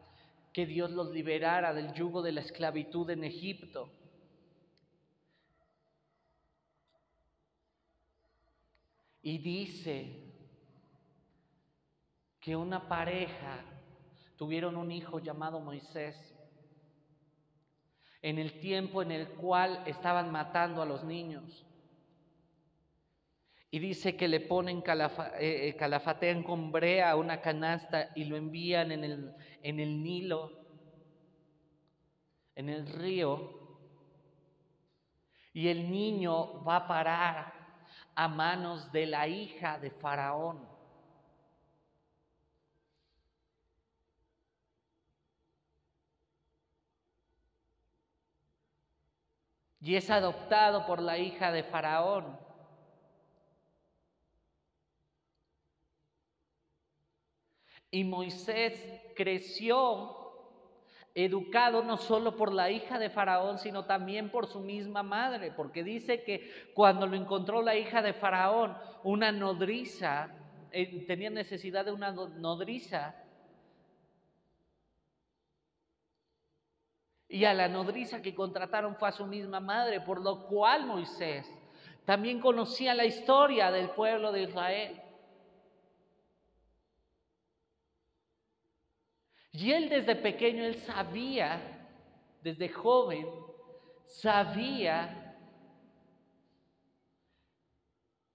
que 0.52 0.64
Dios 0.64 0.92
los 0.92 1.11
liberara 1.11 1.75
del 1.75 1.92
yugo 1.92 2.23
de 2.23 2.30
la 2.30 2.40
esclavitud 2.40 3.11
en 3.11 3.25
Egipto. 3.25 3.90
Y 9.23 9.38
dice 9.38 10.23
que 12.40 12.54
una 12.54 12.88
pareja 12.88 13.64
tuvieron 14.37 14.76
un 14.76 14.92
hijo 14.92 15.18
llamado 15.18 15.58
Moisés 15.58 16.14
en 18.23 18.38
el 18.38 18.61
tiempo 18.61 19.02
en 19.02 19.11
el 19.11 19.30
cual 19.30 19.82
estaban 19.87 20.30
matando 20.30 20.80
a 20.80 20.87
los 20.87 21.02
niños. 21.02 21.66
Y 23.75 23.81
dice 23.81 24.16
que 24.16 24.28
le 24.28 24.38
ponen, 24.38 24.85
eh, 24.87 25.40
eh, 25.40 25.76
calafatean 25.76 26.45
con 26.45 26.71
brea 26.71 27.11
a 27.11 27.16
una 27.16 27.40
canasta 27.40 28.12
y 28.14 28.23
lo 28.23 28.37
envían 28.37 28.93
en 28.93 29.02
el, 29.02 29.35
en 29.64 29.81
el 29.81 30.00
Nilo, 30.00 30.52
en 32.54 32.69
el 32.69 32.87
río. 32.87 33.50
Y 35.52 35.66
el 35.66 35.90
niño 35.90 36.62
va 36.62 36.76
a 36.76 36.87
parar 36.87 37.52
a 38.14 38.28
manos 38.28 38.93
de 38.93 39.07
la 39.07 39.26
hija 39.26 39.76
de 39.81 39.90
Faraón. 39.90 40.73
y 49.80 49.97
es 49.97 50.08
adoptado 50.08 50.87
por 50.87 51.02
la 51.02 51.19
hija 51.19 51.52
de 51.52 51.63
Faraón. 51.63 52.44
Y 57.95 58.02
Moisés 58.02 58.75
creció 59.15 60.17
educado 61.15 61.85
no 61.85 61.97
solo 61.97 62.35
por 62.35 62.52
la 62.52 62.69
hija 62.69 62.99
de 62.99 63.09
Faraón, 63.09 63.61
sino 63.61 63.85
también 63.85 64.30
por 64.30 64.49
su 64.49 64.59
misma 64.59 65.04
madre, 65.04 65.52
porque 65.52 65.85
dice 65.85 66.25
que 66.25 66.73
cuando 66.75 67.07
lo 67.07 67.15
encontró 67.15 67.63
la 67.63 67.76
hija 67.76 68.02
de 68.02 68.13
Faraón, 68.13 68.76
una 69.04 69.30
nodriza, 69.30 70.28
eh, 70.73 71.04
tenía 71.07 71.30
necesidad 71.30 71.85
de 71.85 71.93
una 71.93 72.11
nodriza, 72.11 73.15
Y 77.28 77.47
a 77.47 77.54
la 77.54 77.69
nodriza 77.69 78.23
que 78.23 78.35
contrataron 78.35 78.95
fue 78.97 79.09
a 79.09 79.13
su 79.13 79.26
misma 79.26 79.59
madre, 79.59 80.00
por 80.00 80.21
lo 80.21 80.47
cual 80.47 80.87
Moisés 80.87 81.47
también 82.04 82.41
conocía 82.41 82.95
la 82.95 83.07
historia 83.07 83.73
del 83.73 83.91
pueblo 83.91 84.30
de 84.30 84.43
Israel. 84.43 85.03
Y 89.54 89.71
él 89.71 89.88
desde 89.88 90.17
pequeño, 90.17 90.64
él 90.64 90.75
sabía, 90.75 91.88
desde 92.43 92.69
joven, 92.69 93.25
sabía 94.04 95.38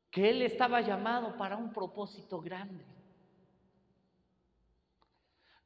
que 0.10 0.30
él 0.30 0.42
estaba 0.42 0.80
llamado 0.80 1.38
para 1.38 1.58
un 1.58 1.74
propósito 1.74 2.40
grande. 2.40 2.86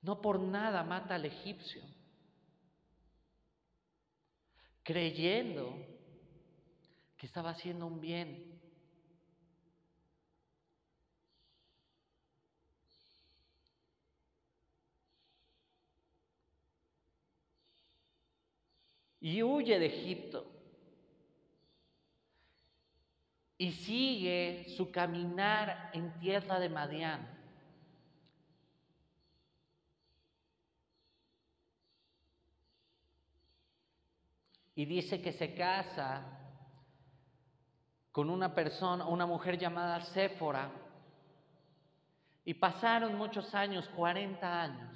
No 0.01 0.19
por 0.19 0.39
nada 0.39 0.83
mata 0.83 1.15
al 1.15 1.25
egipcio 1.25 1.83
creyendo 4.81 5.73
que 7.15 7.27
estaba 7.27 7.51
haciendo 7.51 7.85
un 7.85 8.01
bien. 8.01 8.52
Y 19.23 19.41
huye 19.41 19.79
de 19.79 19.87
Egipto. 19.87 20.45
Y 23.57 23.71
sigue 23.71 24.65
su 24.77 24.91
caminar 24.91 25.89
en 25.93 26.13
tierra 26.19 26.59
de 26.59 26.69
Madián. 26.69 27.33
y 34.75 34.85
dice 34.85 35.21
que 35.21 35.31
se 35.33 35.53
casa 35.53 36.23
con 38.11 38.29
una 38.29 38.53
persona, 38.53 39.05
una 39.05 39.25
mujer 39.25 39.57
llamada 39.57 40.01
Séfora, 40.01 40.71
y 42.45 42.53
pasaron 42.55 43.15
muchos 43.15 43.53
años, 43.55 43.87
40 43.95 44.61
años, 44.61 44.92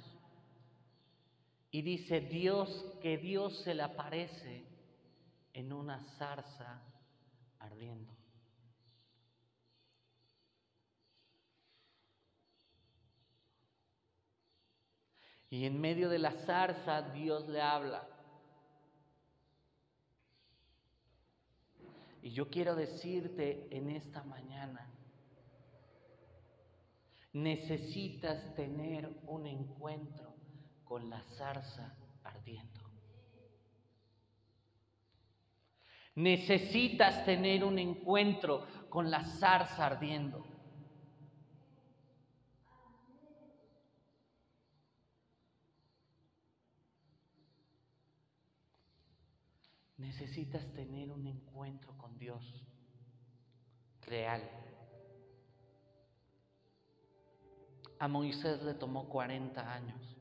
y 1.70 1.82
dice 1.82 2.20
Dios 2.20 2.86
que 3.02 3.18
Dios 3.18 3.62
se 3.62 3.74
le 3.74 3.82
aparece 3.82 4.64
en 5.52 5.72
una 5.72 6.00
zarza 6.16 6.82
ardiendo. 7.58 8.16
Y 15.50 15.64
en 15.64 15.80
medio 15.80 16.08
de 16.08 16.18
la 16.18 16.32
zarza 16.32 17.02
Dios 17.02 17.48
le 17.48 17.60
habla. 17.60 18.06
Y 22.22 22.30
yo 22.30 22.50
quiero 22.50 22.74
decirte 22.74 23.68
en 23.70 23.90
esta 23.90 24.22
mañana, 24.24 24.86
necesitas 27.32 28.54
tener 28.54 29.08
un 29.26 29.46
encuentro 29.46 30.37
con 30.88 31.10
la 31.10 31.22
zarza 31.36 31.94
ardiendo. 32.24 32.80
Necesitas 36.14 37.24
tener 37.24 37.62
un 37.62 37.78
encuentro 37.78 38.66
con 38.88 39.10
la 39.10 39.22
zarza 39.24 39.86
ardiendo. 39.86 40.44
Necesitas 49.98 50.72
tener 50.72 51.12
un 51.12 51.26
encuentro 51.26 51.96
con 51.98 52.18
Dios 52.18 52.64
real. 54.06 54.42
A 58.00 58.08
Moisés 58.08 58.62
le 58.62 58.74
tomó 58.74 59.08
40 59.08 59.72
años. 59.72 60.17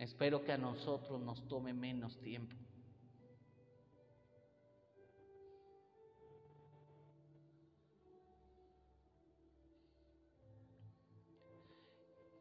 Espero 0.00 0.42
que 0.42 0.50
a 0.50 0.56
nosotros 0.56 1.20
nos 1.20 1.46
tome 1.46 1.74
menos 1.74 2.18
tiempo. 2.20 2.56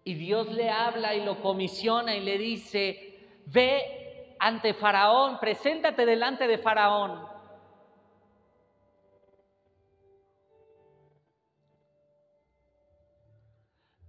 Y 0.05 0.13
Dios 0.13 0.49
le 0.53 0.69
habla 0.69 1.13
y 1.15 1.25
lo 1.25 1.41
comisiona 1.41 2.15
y 2.15 2.21
le 2.21 2.37
dice, 2.37 3.43
ve 3.47 4.37
ante 4.39 4.73
Faraón, 4.73 5.37
preséntate 5.37 6.05
delante 6.05 6.47
de 6.47 6.59
Faraón. 6.59 7.27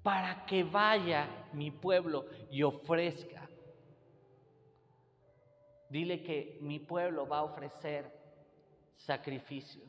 Para 0.04 0.46
que 0.46 0.62
vaya 0.62 1.48
mi 1.52 1.72
pueblo 1.72 2.26
y 2.48 2.62
ofrezca. 2.62 3.39
Dile 5.90 6.22
que 6.22 6.58
mi 6.60 6.78
pueblo 6.78 7.26
va 7.26 7.38
a 7.38 7.42
ofrecer 7.42 8.10
sacrificio. 8.94 9.82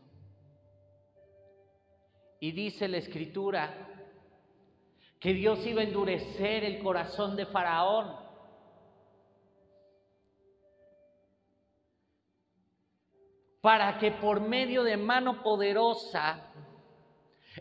Y 2.40 2.52
dice 2.52 2.88
la 2.88 2.98
escritura 2.98 3.72
que 5.20 5.32
Dios 5.34 5.64
iba 5.68 5.82
a 5.82 5.84
endurecer 5.84 6.64
el 6.64 6.82
corazón 6.82 7.36
de 7.36 7.46
Faraón. 7.46 8.16
Para 13.62 14.00
que 14.00 14.12
por 14.12 14.42
medio 14.42 14.84
de 14.84 14.98
mano 14.98 15.44
poderosa 15.44 16.52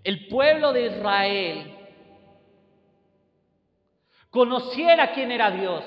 el 0.02 0.28
pueblo 0.28 0.72
de 0.72 0.86
Israel 0.86 1.76
conociera 4.30 5.12
quién 5.12 5.30
era 5.30 5.50
Dios. 5.50 5.84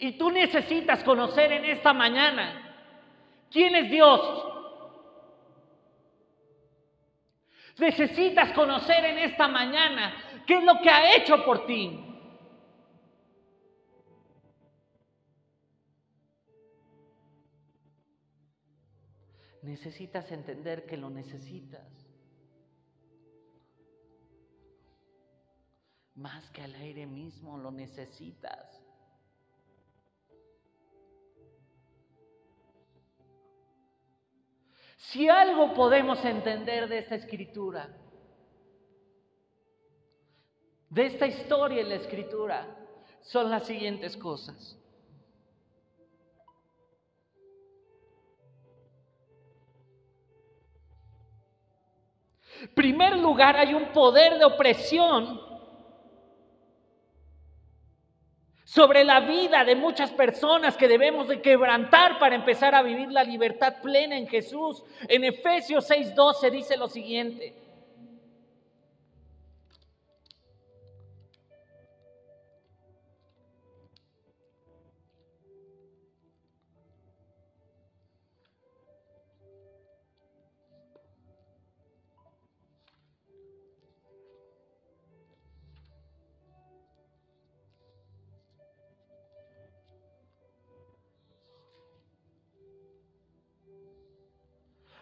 Y 0.00 0.12
tú 0.12 0.30
necesitas 0.30 1.04
conocer 1.04 1.52
en 1.52 1.66
esta 1.66 1.92
mañana 1.92 2.74
quién 3.50 3.76
es 3.76 3.90
Dios. 3.90 4.46
Necesitas 7.78 8.52
conocer 8.52 9.04
en 9.04 9.18
esta 9.18 9.46
mañana 9.46 10.42
qué 10.46 10.54
es 10.54 10.64
lo 10.64 10.80
que 10.80 10.88
ha 10.88 11.16
hecho 11.16 11.44
por 11.44 11.66
ti. 11.66 12.06
Necesitas 19.62 20.32
entender 20.32 20.86
que 20.86 20.96
lo 20.96 21.10
necesitas. 21.10 21.86
Más 26.14 26.50
que 26.50 26.62
al 26.62 26.74
aire 26.76 27.06
mismo 27.06 27.58
lo 27.58 27.70
necesitas. 27.70 28.79
Si 35.08 35.28
algo 35.28 35.74
podemos 35.74 36.24
entender 36.24 36.88
de 36.88 36.98
esta 36.98 37.14
escritura, 37.14 37.88
de 40.88 41.06
esta 41.06 41.26
historia 41.26 41.80
en 41.80 41.88
la 41.88 41.94
escritura, 41.96 42.66
son 43.22 43.50
las 43.50 43.66
siguientes 43.66 44.16
cosas. 44.16 44.76
primer 52.74 53.16
lugar, 53.16 53.56
hay 53.56 53.72
un 53.72 53.86
poder 53.92 54.38
de 54.38 54.44
opresión 54.44 55.40
sobre 58.70 59.02
la 59.02 59.18
vida 59.18 59.64
de 59.64 59.74
muchas 59.74 60.12
personas 60.12 60.76
que 60.76 60.86
debemos 60.86 61.26
de 61.26 61.42
quebrantar 61.42 62.20
para 62.20 62.36
empezar 62.36 62.72
a 62.72 62.82
vivir 62.82 63.10
la 63.10 63.24
libertad 63.24 63.82
plena 63.82 64.16
en 64.16 64.28
Jesús. 64.28 64.84
En 65.08 65.24
Efesios 65.24 65.90
6:12 65.90 66.50
dice 66.52 66.76
lo 66.76 66.86
siguiente. 66.86 67.52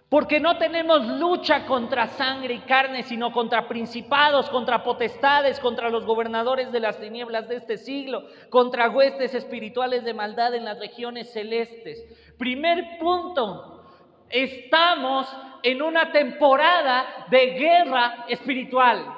Porque 0.08 0.40
no 0.40 0.56
tenemos 0.56 1.06
lucha 1.06 1.66
contra 1.66 2.06
sangre 2.06 2.54
y 2.54 2.60
carne, 2.60 3.02
sino 3.02 3.30
contra 3.30 3.68
principados, 3.68 4.48
contra 4.48 4.82
potestades, 4.82 5.60
contra 5.60 5.90
los 5.90 6.06
gobernadores 6.06 6.72
de 6.72 6.80
las 6.80 6.98
tinieblas 6.98 7.46
de 7.46 7.56
este 7.56 7.76
siglo, 7.76 8.24
contra 8.48 8.88
huestes 8.88 9.34
espirituales 9.34 10.04
de 10.04 10.14
maldad 10.14 10.54
en 10.54 10.64
las 10.64 10.78
regiones 10.78 11.30
celestes. 11.30 12.06
Primer 12.38 12.98
punto, 12.98 13.82
estamos 14.30 15.28
en 15.62 15.82
una 15.82 16.10
temporada 16.10 17.26
de 17.30 17.46
guerra 17.50 18.24
espiritual. 18.28 19.17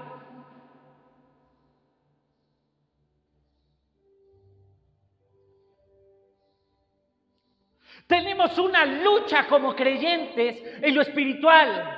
Tenemos 8.11 8.59
una 8.59 8.85
lucha 8.85 9.47
como 9.47 9.77
creyentes 9.77 10.61
en 10.83 10.97
lo 10.97 11.01
espiritual. 11.01 11.97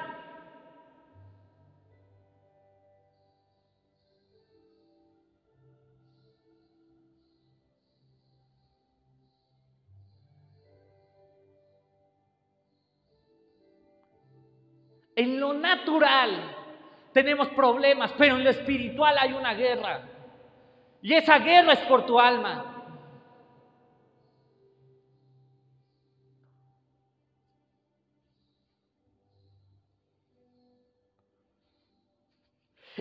En 15.16 15.40
lo 15.40 15.54
natural 15.54 16.54
tenemos 17.14 17.48
problemas, 17.48 18.12
pero 18.18 18.36
en 18.36 18.44
lo 18.44 18.50
espiritual 18.50 19.16
hay 19.18 19.32
una 19.32 19.54
guerra. 19.54 20.02
Y 21.00 21.14
esa 21.14 21.38
guerra 21.38 21.72
es 21.72 21.80
por 21.80 22.04
tu 22.04 22.20
alma. 22.20 22.71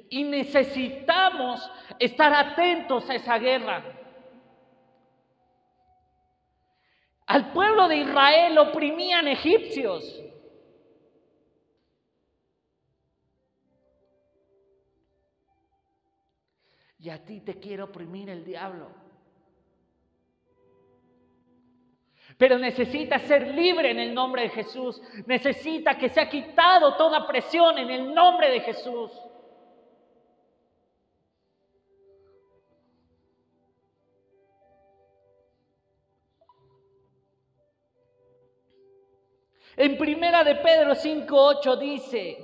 Y 0.09 0.23
necesitamos 0.23 1.69
estar 1.99 2.33
atentos 2.33 3.09
a 3.09 3.15
esa 3.15 3.37
guerra. 3.37 3.83
Al 7.25 7.51
pueblo 7.51 7.87
de 7.87 7.97
Israel 7.97 8.57
oprimían 8.57 9.27
egipcios. 9.27 10.03
Y 16.99 17.09
a 17.09 17.23
ti 17.23 17.39
te 17.39 17.59
quiere 17.59 17.83
oprimir 17.83 18.29
el 18.29 18.43
diablo. 18.45 18.91
Pero 22.37 22.57
necesita 22.57 23.17
ser 23.19 23.47
libre 23.47 23.91
en 23.91 23.99
el 23.99 24.13
nombre 24.13 24.43
de 24.43 24.49
Jesús. 24.49 25.01
Necesita 25.25 25.97
que 25.97 26.09
se 26.09 26.21
ha 26.21 26.29
quitado 26.29 26.95
toda 26.95 27.27
presión 27.27 27.77
en 27.77 27.89
el 27.89 28.13
nombre 28.13 28.51
de 28.51 28.59
Jesús. 28.61 29.11
En 39.83 39.97
primera 39.97 40.43
de 40.43 40.53
Pedro 40.57 40.93
5.8 40.93 41.79
dice, 41.79 42.37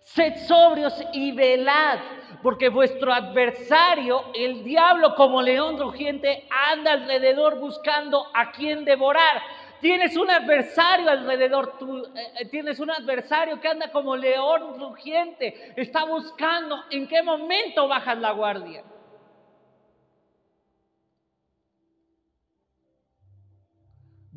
Sed 0.00 0.36
sobrios 0.46 0.94
y 1.12 1.32
velad, 1.32 1.98
porque 2.42 2.70
vuestro 2.70 3.12
adversario, 3.12 4.30
el 4.32 4.64
diablo 4.64 5.14
como 5.14 5.42
león 5.42 5.78
rugiente, 5.78 6.48
anda 6.48 6.92
alrededor 6.92 7.58
buscando 7.58 8.28
a 8.32 8.50
quien 8.50 8.86
devorar. 8.86 9.42
Tienes 9.80 10.16
un 10.16 10.30
adversario 10.30 11.10
alrededor, 11.10 11.78
tú, 11.78 11.98
eh, 11.98 12.32
eh, 12.40 12.44
tienes 12.46 12.80
un 12.80 12.90
adversario 12.90 13.60
que 13.60 13.68
anda 13.68 13.90
como 13.90 14.16
león 14.16 14.78
rugiente, 14.78 15.72
está 15.76 16.04
buscando 16.04 16.84
en 16.90 17.06
qué 17.06 17.22
momento 17.22 17.86
bajas 17.86 18.18
la 18.18 18.32
guardia. 18.32 18.82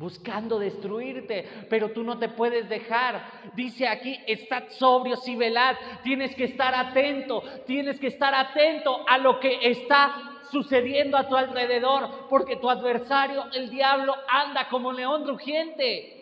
Buscando 0.00 0.58
destruirte, 0.58 1.66
pero 1.68 1.92
tú 1.92 2.02
no 2.02 2.18
te 2.18 2.30
puedes 2.30 2.66
dejar. 2.70 3.52
Dice 3.54 3.86
aquí, 3.86 4.18
estad 4.26 4.70
sobrios 4.70 5.28
y 5.28 5.36
velad, 5.36 5.76
tienes 6.02 6.34
que 6.34 6.44
estar 6.44 6.74
atento, 6.74 7.42
tienes 7.66 8.00
que 8.00 8.06
estar 8.06 8.34
atento 8.34 9.06
a 9.06 9.18
lo 9.18 9.38
que 9.38 9.58
está 9.68 10.40
sucediendo 10.50 11.18
a 11.18 11.28
tu 11.28 11.36
alrededor, 11.36 12.28
porque 12.30 12.56
tu 12.56 12.70
adversario, 12.70 13.44
el 13.52 13.68
diablo, 13.68 14.14
anda 14.26 14.70
como 14.70 14.90
león 14.90 15.28
rugiente. 15.28 16.16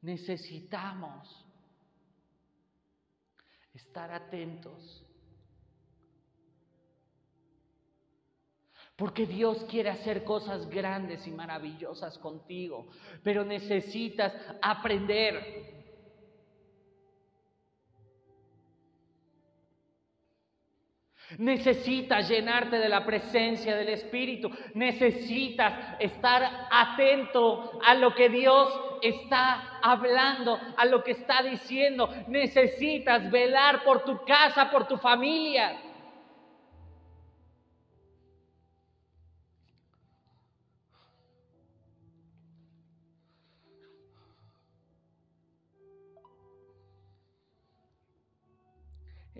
Necesitamos 0.00 1.44
estar 3.74 4.10
atentos 4.10 5.04
Porque 9.02 9.26
Dios 9.26 9.66
quiere 9.68 9.90
hacer 9.90 10.22
cosas 10.22 10.70
grandes 10.70 11.26
y 11.26 11.32
maravillosas 11.32 12.18
contigo, 12.18 12.86
pero 13.24 13.44
necesitas 13.44 14.32
aprender. 14.62 15.82
Necesitas 21.36 22.28
llenarte 22.28 22.78
de 22.78 22.88
la 22.88 23.04
presencia 23.04 23.74
del 23.74 23.88
Espíritu. 23.88 24.48
Necesitas 24.74 25.96
estar 25.98 26.68
atento 26.70 27.80
a 27.84 27.96
lo 27.96 28.14
que 28.14 28.28
Dios 28.28 28.68
está 29.02 29.80
hablando, 29.82 30.60
a 30.76 30.84
lo 30.84 31.02
que 31.02 31.10
está 31.10 31.42
diciendo. 31.42 32.08
Necesitas 32.28 33.28
velar 33.32 33.82
por 33.82 34.04
tu 34.04 34.24
casa, 34.24 34.70
por 34.70 34.86
tu 34.86 34.96
familia. 34.96 35.90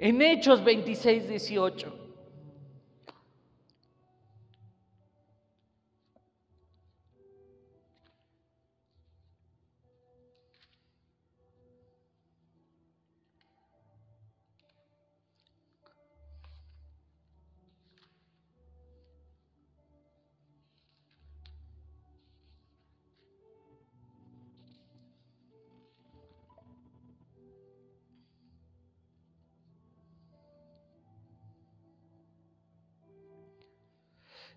En 0.05 0.21
Hechos 0.21 0.61
26, 0.65 1.29
18. 1.29 2.02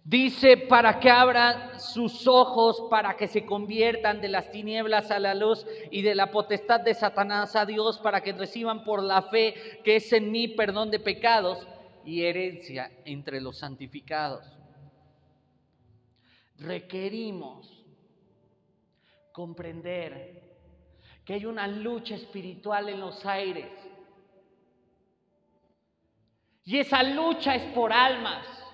Dice, 0.08 0.58
para 0.58 1.00
que 1.00 1.10
abran 1.10 1.80
sus 1.80 2.28
ojos, 2.28 2.84
para 2.92 3.18
que 3.18 3.28
se 3.28 3.44
conviertan 3.44 4.22
de 4.22 4.28
las 4.28 4.52
tinieblas 4.52 5.10
a 5.10 5.18
la 5.18 5.34
luz 5.34 5.66
y 5.90 6.04
de 6.04 6.14
la 6.14 6.30
potestad 6.30 6.82
de 6.82 6.94
Satanás 6.94 7.56
a 7.56 7.66
Dios, 7.66 7.98
para 7.98 8.22
que 8.22 8.32
reciban 8.32 8.84
por 8.84 9.02
la 9.02 9.24
fe 9.24 9.82
que 9.84 9.96
es 9.96 10.14
en 10.14 10.32
mí 10.32 10.50
perdón 10.50 10.92
de 10.92 11.00
pecados 11.00 11.68
y 12.06 12.22
herencia 12.22 12.92
entre 13.04 13.42
los 13.42 13.58
santificados. 13.58 14.46
Requerimos 16.60 17.84
comprender 19.32 20.40
que 21.26 21.34
hay 21.34 21.48
una 21.48 21.68
lucha 21.68 22.14
espiritual 22.14 22.90
en 22.90 23.00
los 23.00 23.26
aires. 23.26 23.72
Y 26.64 26.78
esa 26.78 27.02
lucha 27.02 27.56
es 27.56 27.74
por 27.74 27.92
almas. 27.92 28.65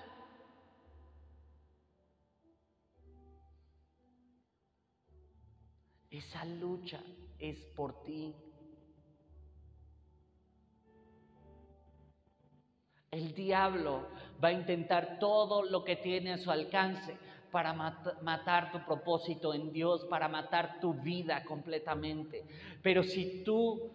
Esa 6.12 6.44
lucha 6.44 7.00
es 7.38 7.58
por 7.74 8.02
ti. 8.02 8.34
El 13.10 13.34
diablo 13.34 14.08
va 14.42 14.48
a 14.48 14.52
intentar 14.52 15.18
todo 15.18 15.62
lo 15.62 15.84
que 15.84 15.96
tiene 15.96 16.34
a 16.34 16.38
su 16.38 16.50
alcance 16.50 17.16
para 17.50 17.72
matar 17.72 18.72
tu 18.72 18.84
propósito 18.84 19.54
en 19.54 19.72
Dios, 19.72 20.04
para 20.04 20.28
matar 20.28 20.80
tu 20.80 20.94
vida 20.94 21.44
completamente. 21.44 22.44
Pero 22.82 23.02
si 23.02 23.42
tú 23.42 23.90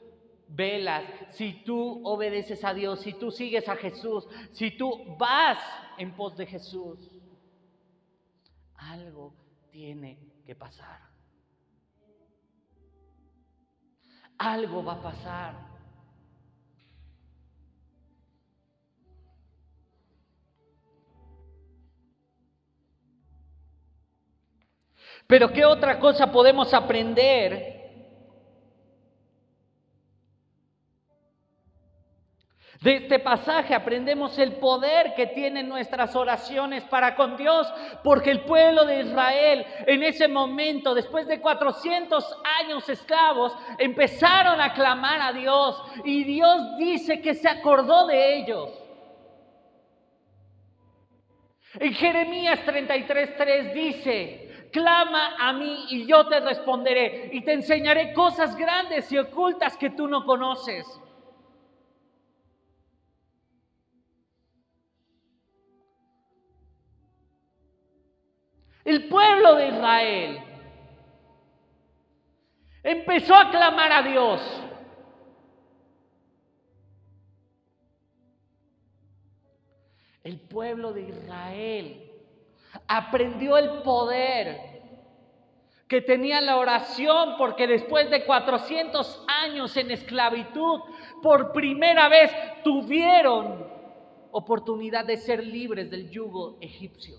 velas, 0.48 1.04
si 1.32 1.64
tú 1.64 2.02
obedeces 2.04 2.64
a 2.64 2.74
Dios, 2.74 3.02
si 3.02 3.14
tú 3.14 3.30
sigues 3.30 3.70
a 3.70 3.76
Jesús, 3.76 4.28
si 4.54 4.72
tú 4.72 5.16
vas 5.18 5.60
en 6.00 6.16
pos 6.16 6.36
de 6.36 6.48
Jesús, 6.48 7.12
algo 8.76 9.34
tiene 9.72 10.18
que 10.46 10.56
pasar. 10.56 11.07
Algo 14.38 14.84
va 14.84 14.94
a 14.94 15.02
pasar. 15.02 15.68
Pero 25.28 25.52
¿qué 25.52 25.66
otra 25.66 26.00
cosa 26.00 26.32
podemos 26.32 26.74
aprender 26.74 27.77
De 32.82 32.98
este 32.98 33.18
pasaje 33.18 33.74
aprendemos 33.74 34.38
el 34.38 34.54
poder 34.58 35.16
que 35.16 35.26
tienen 35.28 35.68
nuestras 35.68 36.16
oraciones 36.16 36.84
para 36.84 37.16
con 37.16 37.36
Dios, 37.36 37.68
porque 38.04 38.30
el 38.30 38.42
pueblo 38.42 38.86
de 38.86 39.02
Israel 39.02 39.66
en 39.88 40.04
ese 40.04 40.28
momento, 40.28 40.94
después 40.94 41.28
de 41.28 41.42
400 41.42 42.38
años 42.62 42.88
esclavos, 42.88 43.58
empezaron 43.80 44.62
a 44.62 44.74
clamar 44.74 45.22
a 45.22 45.34
Dios 45.34 45.82
y 46.06 46.24
Dios 46.24 46.78
dice 46.78 47.20
que 47.20 47.34
se 47.34 47.50
acordó 47.50 48.06
de 48.06 48.38
ellos. 48.38 48.70
En 51.80 51.94
Jeremías 51.94 52.60
33:3 52.64 53.74
dice, 53.74 54.70
clama 54.72 55.36
a 55.40 55.52
mí 55.54 55.86
y 55.90 56.06
yo 56.06 56.28
te 56.28 56.40
responderé 56.42 57.32
y 57.34 57.42
te 57.42 57.54
enseñaré 57.54 58.14
cosas 58.14 58.56
grandes 58.56 59.12
y 59.12 59.18
ocultas 59.18 59.76
que 59.78 59.90
tú 59.90 60.08
no 60.08 60.26
conoces. 60.26 60.86
El 68.88 69.10
pueblo 69.10 69.56
de 69.56 69.68
Israel 69.68 70.40
empezó 72.84 73.36
a 73.36 73.52
clamar 73.52 73.92
a 73.92 74.02
Dios. 74.02 74.42
El 80.24 80.40
pueblo 80.40 80.94
de 80.94 81.02
Israel 81.02 82.12
aprendió 82.88 83.58
el 83.58 83.82
poder 83.82 84.82
que 85.90 86.02
tenía 86.02 86.40
la 86.40 86.56
oración 86.56 87.36
porque 87.38 87.68
después 87.68 88.10
de 88.10 88.26
400 88.26 89.26
años 89.28 89.76
en 89.76 89.92
esclavitud, 89.92 90.80
por 91.22 91.52
primera 91.52 92.08
vez 92.08 92.32
tuvieron 92.64 93.68
oportunidad 94.32 95.04
de 95.04 95.18
ser 95.18 95.46
libres 95.46 95.92
del 95.92 96.10
yugo 96.10 96.58
egipcio. 96.62 97.18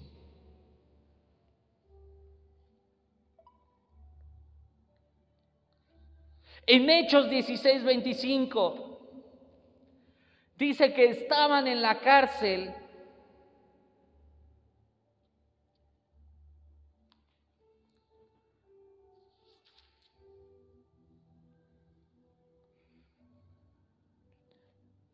En 6.70 6.90
Hechos 6.90 7.31
16, 7.31 7.83
25 7.83 9.00
dice 10.54 10.92
que 10.92 11.07
estaban 11.07 11.66
en 11.66 11.81
la 11.81 11.98
cárcel 11.98 12.74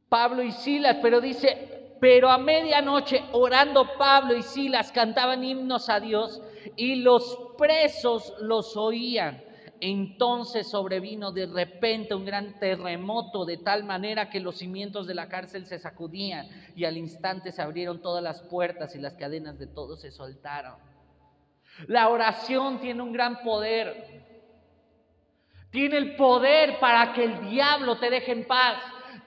Pablo 0.08 0.42
y 0.42 0.50
Silas, 0.50 0.96
pero 1.00 1.20
dice, 1.20 1.96
Pero 2.00 2.30
a 2.30 2.38
medianoche, 2.38 3.22
orando 3.30 3.96
Pablo 3.96 4.36
y 4.36 4.42
Silas, 4.42 4.90
cantaban 4.90 5.44
himnos 5.44 5.88
a 5.88 6.00
Dios 6.00 6.42
y 6.74 6.96
los 6.96 7.38
presos 7.56 8.34
los 8.40 8.76
oían. 8.76 9.43
Entonces 9.80 10.70
sobrevino 10.70 11.32
de 11.32 11.46
repente 11.46 12.14
un 12.14 12.24
gran 12.24 12.58
terremoto 12.58 13.44
de 13.44 13.58
tal 13.58 13.84
manera 13.84 14.30
que 14.30 14.40
los 14.40 14.58
cimientos 14.58 15.06
de 15.06 15.14
la 15.14 15.28
cárcel 15.28 15.66
se 15.66 15.78
sacudían 15.78 16.48
y 16.76 16.84
al 16.84 16.96
instante 16.96 17.52
se 17.52 17.60
abrieron 17.60 18.00
todas 18.00 18.22
las 18.22 18.42
puertas 18.42 18.94
y 18.94 18.98
las 18.98 19.14
cadenas 19.14 19.58
de 19.58 19.66
todos 19.66 20.00
se 20.00 20.10
soltaron. 20.10 20.74
La 21.86 22.08
oración 22.08 22.80
tiene 22.80 23.02
un 23.02 23.12
gran 23.12 23.42
poder. 23.42 24.22
Tiene 25.70 25.96
el 25.96 26.14
poder 26.14 26.78
para 26.78 27.12
que 27.12 27.24
el 27.24 27.50
diablo 27.50 27.98
te 27.98 28.10
deje 28.10 28.32
en 28.32 28.46
paz. 28.46 28.76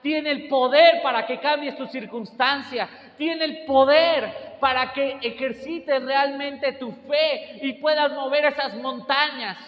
Tiene 0.00 0.30
el 0.30 0.48
poder 0.48 1.02
para 1.02 1.26
que 1.26 1.40
cambies 1.40 1.76
tu 1.76 1.86
circunstancia. 1.86 2.88
Tiene 3.18 3.44
el 3.44 3.64
poder 3.66 4.56
para 4.60 4.92
que 4.92 5.18
ejercites 5.22 6.02
realmente 6.02 6.72
tu 6.72 6.92
fe 6.92 7.58
y 7.62 7.74
puedas 7.74 8.12
mover 8.12 8.46
esas 8.46 8.74
montañas. 8.76 9.58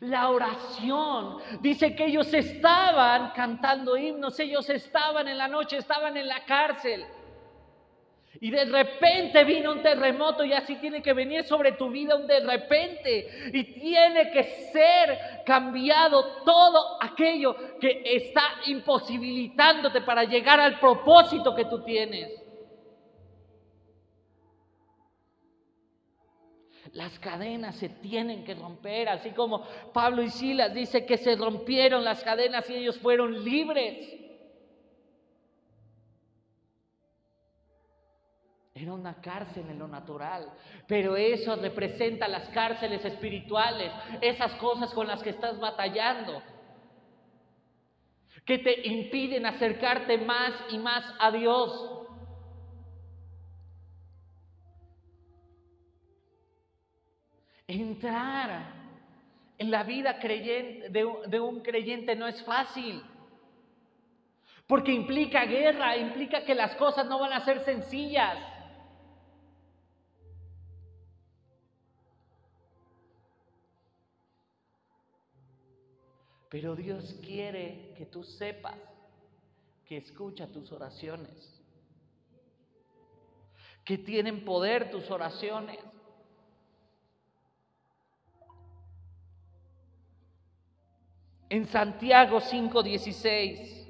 La 0.00 0.28
oración 0.28 1.38
dice 1.60 1.96
que 1.96 2.06
ellos 2.06 2.32
estaban 2.34 3.30
cantando 3.30 3.96
himnos, 3.96 4.38
ellos 4.40 4.68
estaban 4.68 5.26
en 5.26 5.38
la 5.38 5.48
noche, 5.48 5.78
estaban 5.78 6.16
en 6.16 6.28
la 6.28 6.44
cárcel. 6.44 7.06
Y 8.40 8.50
de 8.50 8.66
repente 8.66 9.44
vino 9.44 9.72
un 9.72 9.82
terremoto 9.82 10.44
y 10.44 10.52
así 10.52 10.76
tiene 10.76 11.00
que 11.00 11.14
venir 11.14 11.44
sobre 11.44 11.72
tu 11.72 11.88
vida 11.88 12.16
un 12.16 12.26
de 12.26 12.40
repente. 12.40 13.50
Y 13.52 13.64
tiene 13.80 14.30
que 14.30 14.44
ser 14.72 15.42
cambiado 15.46 16.42
todo 16.44 17.02
aquello 17.02 17.56
que 17.80 18.02
está 18.04 18.42
imposibilitándote 18.66 20.02
para 20.02 20.24
llegar 20.24 20.60
al 20.60 20.78
propósito 20.78 21.54
que 21.54 21.64
tú 21.64 21.82
tienes. 21.82 22.45
Las 26.96 27.18
cadenas 27.18 27.76
se 27.76 27.90
tienen 27.90 28.42
que 28.42 28.54
romper, 28.54 29.10
así 29.10 29.32
como 29.32 29.62
Pablo 29.92 30.22
y 30.22 30.30
Silas 30.30 30.72
dice 30.72 31.04
que 31.04 31.18
se 31.18 31.36
rompieron 31.36 32.02
las 32.02 32.24
cadenas 32.24 32.70
y 32.70 32.74
ellos 32.76 32.98
fueron 32.98 33.44
libres. 33.44 34.16
Era 38.72 38.94
una 38.94 39.20
cárcel 39.20 39.68
en 39.68 39.78
lo 39.78 39.88
natural, 39.88 40.50
pero 40.86 41.18
eso 41.18 41.56
representa 41.56 42.28
las 42.28 42.48
cárceles 42.48 43.04
espirituales, 43.04 43.92
esas 44.22 44.54
cosas 44.54 44.94
con 44.94 45.06
las 45.06 45.22
que 45.22 45.30
estás 45.30 45.60
batallando, 45.60 46.42
que 48.46 48.56
te 48.56 48.88
impiden 48.88 49.44
acercarte 49.44 50.16
más 50.16 50.54
y 50.70 50.78
más 50.78 51.04
a 51.18 51.30
Dios. 51.30 52.05
Entrar 57.68 58.74
en 59.58 59.70
la 59.70 59.82
vida 59.82 60.18
creyente, 60.18 60.88
de, 60.90 61.40
un 61.40 61.60
creyente 61.60 62.14
no 62.14 62.26
es 62.26 62.42
fácil. 62.44 63.02
Porque 64.66 64.92
implica 64.92 65.44
guerra, 65.44 65.96
implica 65.96 66.44
que 66.44 66.54
las 66.54 66.74
cosas 66.76 67.06
no 67.06 67.18
van 67.18 67.32
a 67.32 67.44
ser 67.44 67.60
sencillas. 67.64 68.36
Pero 76.48 76.76
Dios 76.76 77.18
quiere 77.22 77.92
que 77.96 78.06
tú 78.06 78.22
sepas 78.22 78.76
que 79.84 79.96
escucha 79.96 80.48
tus 80.48 80.72
oraciones, 80.72 81.62
que 83.84 83.98
tienen 83.98 84.44
poder 84.44 84.90
tus 84.90 85.10
oraciones. 85.10 85.78
En 91.56 91.66
Santiago 91.66 92.38
5:16. 92.38 93.86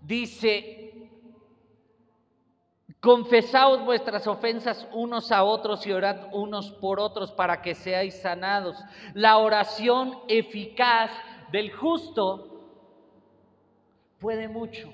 Dice, 0.00 0.87
Confesaos 3.00 3.84
vuestras 3.84 4.26
ofensas 4.26 4.88
unos 4.92 5.30
a 5.30 5.44
otros 5.44 5.86
y 5.86 5.92
orad 5.92 6.32
unos 6.32 6.72
por 6.72 6.98
otros 6.98 7.30
para 7.30 7.62
que 7.62 7.74
seáis 7.74 8.20
sanados. 8.20 8.76
La 9.14 9.38
oración 9.38 10.18
eficaz 10.26 11.10
del 11.52 11.72
justo 11.72 12.58
puede 14.18 14.48
mucho. 14.48 14.92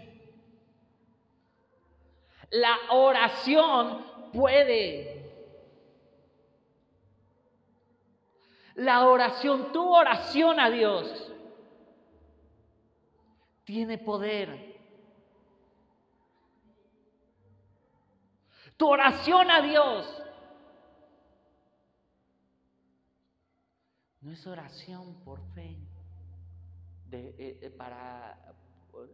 La 2.50 2.76
oración 2.90 4.04
puede. 4.34 5.24
La 8.74 9.06
oración, 9.06 9.72
tu 9.72 9.94
oración 9.94 10.60
a 10.60 10.68
Dios, 10.68 11.32
tiene 13.64 13.96
poder. 13.96 14.73
Tu 18.76 18.88
oración 18.88 19.50
a 19.50 19.62
Dios 19.62 20.22
no 24.20 24.32
es 24.32 24.46
oración 24.46 25.22
por 25.22 25.40
fe, 25.54 25.76
de, 27.06 27.34
eh, 27.38 27.70
para 27.76 28.54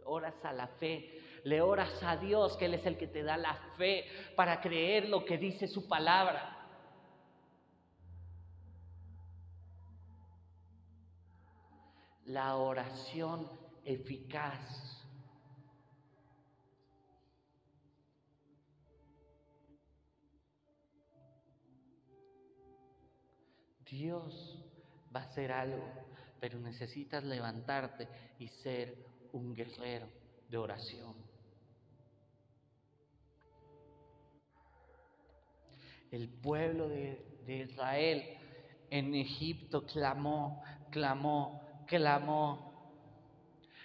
oras 0.04 0.34
a 0.44 0.52
la 0.52 0.68
fe, 0.68 1.20
le 1.44 1.60
oras 1.60 2.02
a 2.02 2.16
Dios, 2.16 2.56
que 2.56 2.66
Él 2.66 2.74
es 2.74 2.86
el 2.86 2.96
que 2.96 3.08
te 3.08 3.22
da 3.22 3.36
la 3.36 3.54
fe 3.76 4.04
para 4.36 4.60
creer 4.60 5.08
lo 5.08 5.24
que 5.24 5.36
dice 5.36 5.66
su 5.66 5.88
palabra. 5.88 6.56
La 12.26 12.56
oración 12.56 13.50
eficaz 13.84 14.99
Dios 23.90 24.58
va 25.14 25.20
a 25.20 25.24
hacer 25.24 25.50
algo, 25.50 25.84
pero 26.40 26.58
necesitas 26.58 27.24
levantarte 27.24 28.08
y 28.38 28.48
ser 28.48 28.94
un 29.32 29.54
guerrero 29.54 30.06
de 30.48 30.56
oración. 30.56 31.14
El 36.10 36.28
pueblo 36.28 36.88
de, 36.88 37.26
Israel 37.46 38.22
en 38.90 39.14
Egipto 39.14 39.84
clamó, 39.86 40.62
clamó, 40.90 41.84
clamó. 41.86 42.70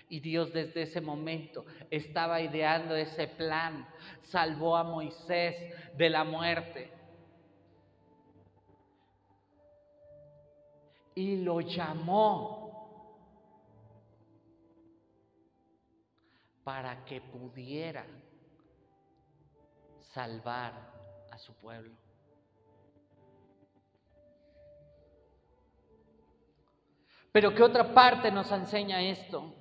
Y 0.07 0.19
Dios 0.19 0.53
desde 0.53 0.83
ese 0.83 1.01
momento 1.01 1.65
estaba 1.89 2.41
ideando 2.41 2.95
ese 2.95 3.27
plan. 3.27 3.87
Salvó 4.23 4.75
a 4.75 4.83
Moisés 4.83 5.55
de 5.97 6.09
la 6.09 6.23
muerte. 6.23 6.94
Y 11.15 11.37
lo 11.37 11.61
llamó 11.61 12.65
para 16.63 17.05
que 17.05 17.21
pudiera 17.21 18.05
salvar 20.13 20.73
a 21.31 21.37
su 21.37 21.53
pueblo. 21.53 21.95
Pero 27.31 27.53
¿qué 27.53 27.63
otra 27.63 27.93
parte 27.93 28.31
nos 28.31 28.51
enseña 28.51 29.01
esto? 29.01 29.53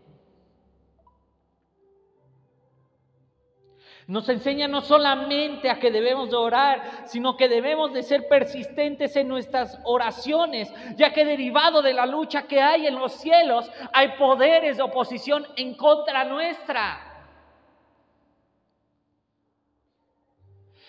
Nos 4.07 4.29
enseña 4.29 4.69
no 4.69 4.83
solamente 4.83 5.71
a 5.71 5.79
que 5.79 5.91
debemos 5.91 6.31
de 6.31 6.37
orar, 6.37 7.07
sino 7.07 7.37
que 7.37 7.49
debemos 7.49 7.93
de 7.93 8.03
ser 8.03 8.29
persistentes 8.29 9.17
en 9.17 9.29
nuestras 9.29 9.81
oraciones, 9.85 10.73
ya 10.97 11.13
que 11.13 11.25
derivado 11.25 11.81
de 11.81 11.95
la 11.95 12.05
lucha 12.05 12.43
que 12.43 12.61
hay 12.61 12.87
en 12.87 12.97
los 12.97 13.13
cielos, 13.15 13.71
hay 13.93 14.09
poderes 14.19 14.77
de 14.77 14.83
oposición 14.83 15.47
en 15.57 15.75
contra 15.75 16.25
nuestra. 16.25 17.13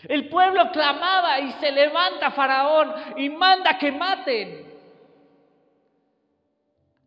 El 0.04 0.28
pueblo 0.28 0.72
clamaba 0.72 1.40
y 1.40 1.52
se 1.54 1.72
levanta 1.72 2.32
Faraón 2.32 2.94
y 3.18 3.30
manda 3.30 3.78
que 3.78 3.92
maten. 3.92 4.76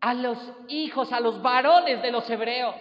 a 0.00 0.14
los 0.14 0.38
hijos, 0.68 1.12
a 1.12 1.20
los 1.20 1.42
varones 1.42 2.00
de 2.02 2.12
los 2.12 2.28
hebreos. 2.30 2.76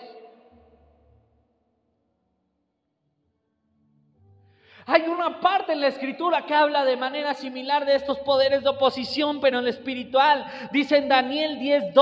Hay 4.90 5.02
una 5.02 5.42
parte 5.42 5.74
en 5.74 5.82
la 5.82 5.88
escritura 5.88 6.46
que 6.46 6.56
habla 6.56 6.86
de 6.86 6.96
manera 6.96 7.34
similar 7.34 7.86
de 7.86 7.96
estos 7.96 8.20
poderes 8.20 8.64
de 8.64 8.70
oposición, 8.70 9.42
pero 9.42 9.60
en 9.60 9.66
lo 9.66 9.70
espiritual. 9.70 10.46
Dice 10.72 10.96
en 10.96 11.10
Daniel 11.10 11.60
10, 11.60 11.94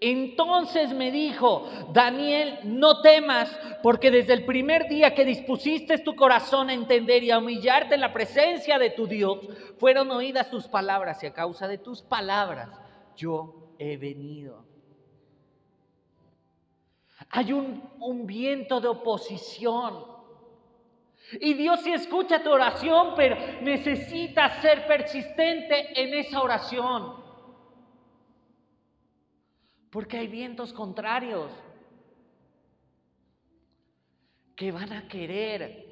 Entonces 0.00 0.92
me 0.92 1.10
dijo, 1.10 1.68
Daniel, 1.92 2.60
no 2.64 3.00
temas, 3.00 3.50
porque 3.82 4.10
desde 4.10 4.34
el 4.34 4.44
primer 4.44 4.88
día 4.88 5.14
que 5.14 5.24
dispusiste 5.24 5.98
tu 5.98 6.14
corazón 6.14 6.70
a 6.70 6.74
entender 6.74 7.24
y 7.24 7.30
a 7.30 7.38
humillarte 7.38 7.96
en 7.96 8.02
la 8.02 8.12
presencia 8.12 8.78
de 8.78 8.90
tu 8.90 9.06
Dios, 9.06 9.38
fueron 9.78 10.10
oídas 10.10 10.50
tus 10.50 10.68
palabras 10.68 11.22
y 11.24 11.26
a 11.26 11.32
causa 11.32 11.66
de 11.66 11.78
tus 11.78 12.02
palabras 12.02 12.70
yo 13.18 13.74
he 13.78 13.96
venido. 13.96 14.64
Hay 17.30 17.52
un, 17.52 17.82
un 17.98 18.26
viento 18.26 18.80
de 18.80 18.88
oposición. 18.88 20.04
Y 21.40 21.54
Dios 21.54 21.80
sí 21.80 21.92
escucha 21.92 22.42
tu 22.42 22.50
oración, 22.50 23.12
pero 23.16 23.36
necesitas 23.60 24.62
ser 24.62 24.86
persistente 24.86 26.00
en 26.00 26.14
esa 26.14 26.40
oración. 26.40 27.27
Porque 29.90 30.18
hay 30.18 30.28
vientos 30.28 30.72
contrarios 30.72 31.50
que 34.54 34.70
van 34.72 34.92
a 34.92 35.08
querer 35.08 35.88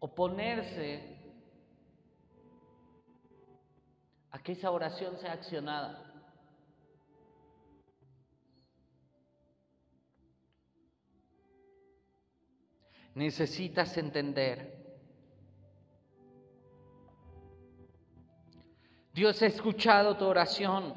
oponerse 0.00 1.16
a 4.30 4.42
que 4.42 4.52
esa 4.52 4.70
oración 4.70 5.16
sea 5.18 5.32
accionada. 5.32 6.04
Necesitas 13.14 13.96
entender 13.96 14.77
Dios 19.18 19.42
ha 19.42 19.46
escuchado 19.46 20.16
tu 20.16 20.26
oración. 20.26 20.94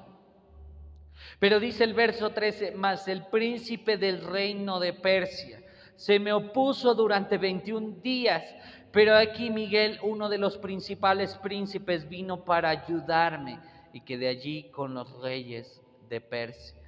Pero 1.39 1.59
dice 1.59 1.83
el 1.83 1.95
verso 1.95 2.29
13, 2.29 2.73
más 2.75 3.07
el 3.07 3.25
príncipe 3.25 3.97
del 3.97 4.23
reino 4.23 4.79
de 4.79 4.93
Persia 4.93 5.59
se 5.95 6.19
me 6.19 6.31
opuso 6.31 6.93
durante 6.93 7.39
21 7.39 8.01
días, 8.01 8.43
pero 8.91 9.15
aquí 9.15 9.49
Miguel, 9.49 9.99
uno 10.03 10.29
de 10.29 10.37
los 10.37 10.59
principales 10.59 11.35
príncipes, 11.37 12.07
vino 12.07 12.45
para 12.45 12.69
ayudarme 12.69 13.59
y 13.91 14.01
quedé 14.01 14.27
allí 14.27 14.69
con 14.69 14.93
los 14.93 15.19
reyes 15.19 15.81
de 16.07 16.21
Persia. 16.21 16.79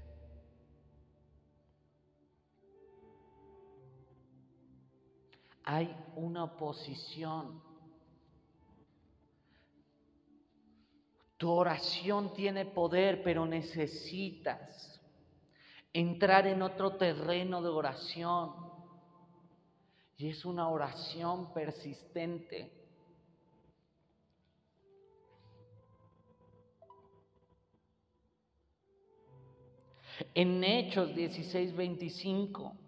Hay 5.63 5.95
una 6.15 6.43
oposición 6.43 7.72
Tu 11.37 11.49
oración 11.49 12.33
tiene 12.33 12.65
poder, 12.65 13.23
pero 13.23 13.45
necesitas 13.45 15.01
entrar 15.91 16.47
en 16.47 16.61
otro 16.61 16.95
terreno 16.95 17.61
de 17.61 17.69
oración. 17.69 18.53
Y 20.17 20.29
es 20.29 20.45
una 20.45 20.69
oración 20.69 21.53
persistente. 21.53 22.71
En 30.33 30.63
Hechos 30.63 31.15
16, 31.15 31.75
25. 31.75 32.82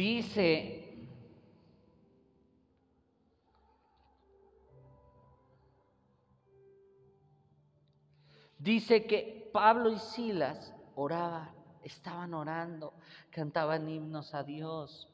Dice, 0.00 0.96
dice 8.58 9.04
que 9.04 9.50
Pablo 9.52 9.90
y 9.90 9.98
Silas 9.98 10.74
oraban, 10.94 11.50
estaban 11.84 12.32
orando, 12.32 12.94
cantaban 13.28 13.90
himnos 13.90 14.32
a 14.34 14.42
Dios. 14.42 15.06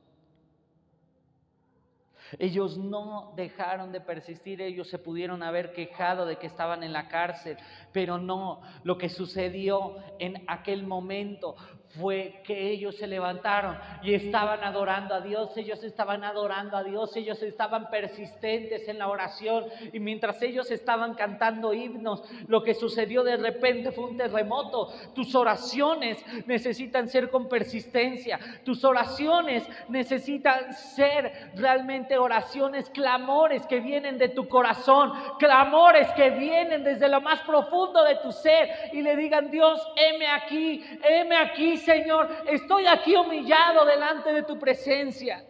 Ellos 2.39 2.79
no 2.79 3.33
dejaron 3.35 3.91
de 3.91 4.01
persistir, 4.01 4.61
ellos 4.61 4.89
se 4.89 5.01
pudieron 5.01 5.43
haber 5.43 5.73
quejado 5.73 6.27
de 6.27 6.39
que 6.39 6.47
estaban 6.47 6.85
en 6.85 6.93
la 6.93 7.09
cárcel, 7.09 7.57
pero 7.93 8.19
no, 8.19 8.63
lo 8.85 8.99
que 8.99 9.09
sucedió 9.09 9.97
en 10.21 10.45
aquel 10.47 10.87
momento 10.87 11.57
fue 11.89 12.41
que 12.45 12.71
ellos 12.71 12.97
se 12.97 13.07
levantaron 13.07 13.79
y 14.03 14.15
estaban 14.15 14.63
adorando 14.65 15.15
a 15.15 15.21
Dios, 15.21 15.57
ellos 15.57 15.83
estaban 15.83 16.25
adorando 16.25 16.77
a 16.77 16.85
Dios, 16.85 17.17
ellos 17.17 17.43
estaban 17.43 17.91
persistentes 17.91 18.89
en 18.89 18.99
la 18.99 19.09
oración. 19.09 19.65
Y 19.93 20.01
mientras 20.01 20.41
ellos 20.43 20.71
estaban 20.71 21.15
cantando 21.15 21.73
himnos, 21.73 22.23
lo 22.49 22.63
que 22.63 22.75
sucedió 22.75 23.23
de 23.23 23.37
repente 23.37 23.93
fue 23.93 24.05
un 24.05 24.17
terremoto. 24.17 24.93
Tus 25.15 25.35
oraciones 25.35 26.25
necesitan 26.47 27.09
ser 27.09 27.31
con 27.31 27.49
persistencia, 27.49 28.39
tus 28.65 28.85
oraciones 28.85 29.67
necesitan 29.89 30.75
ser 30.75 31.51
realmente 31.55 32.19
oraciones, 32.19 32.91
clamores 32.91 33.67
que 33.67 33.81
vienen 33.81 34.19
de 34.19 34.29
tu 34.29 34.49
corazón, 34.49 35.13
clamores 35.39 36.09
que 36.13 36.31
vienen 36.31 36.85
desde 36.85 37.09
lo 37.09 37.21
más 37.21 37.41
profundo 37.41 38.05
de 38.05 38.17
tu 38.17 38.33
ser. 38.33 38.69
Y 38.93 39.03
le 39.03 39.17
digan, 39.17 39.51
Dios, 39.51 39.81
heme 39.97 40.27
aquí, 40.27 40.85
heme 41.03 41.37
aquí 41.37 41.76
Señor, 41.77 42.29
estoy 42.47 42.87
aquí 42.87 43.15
humillado 43.17 43.85
delante 43.85 44.33
de 44.33 44.43
tu 44.43 44.59
presencia. 44.59 45.47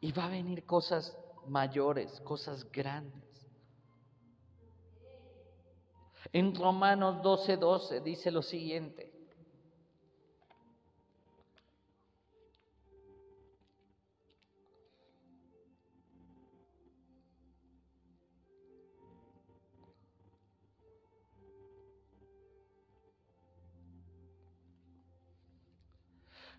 Y 0.00 0.12
va 0.12 0.26
a 0.26 0.28
venir 0.28 0.64
cosas 0.64 1.16
mayores, 1.46 2.20
cosas 2.20 2.70
grandes. 2.70 3.30
En 6.32 6.54
Romanos 6.54 7.22
12:12 7.22 7.56
12 7.58 8.00
dice 8.00 8.30
lo 8.30 8.42
siguiente. 8.42 9.09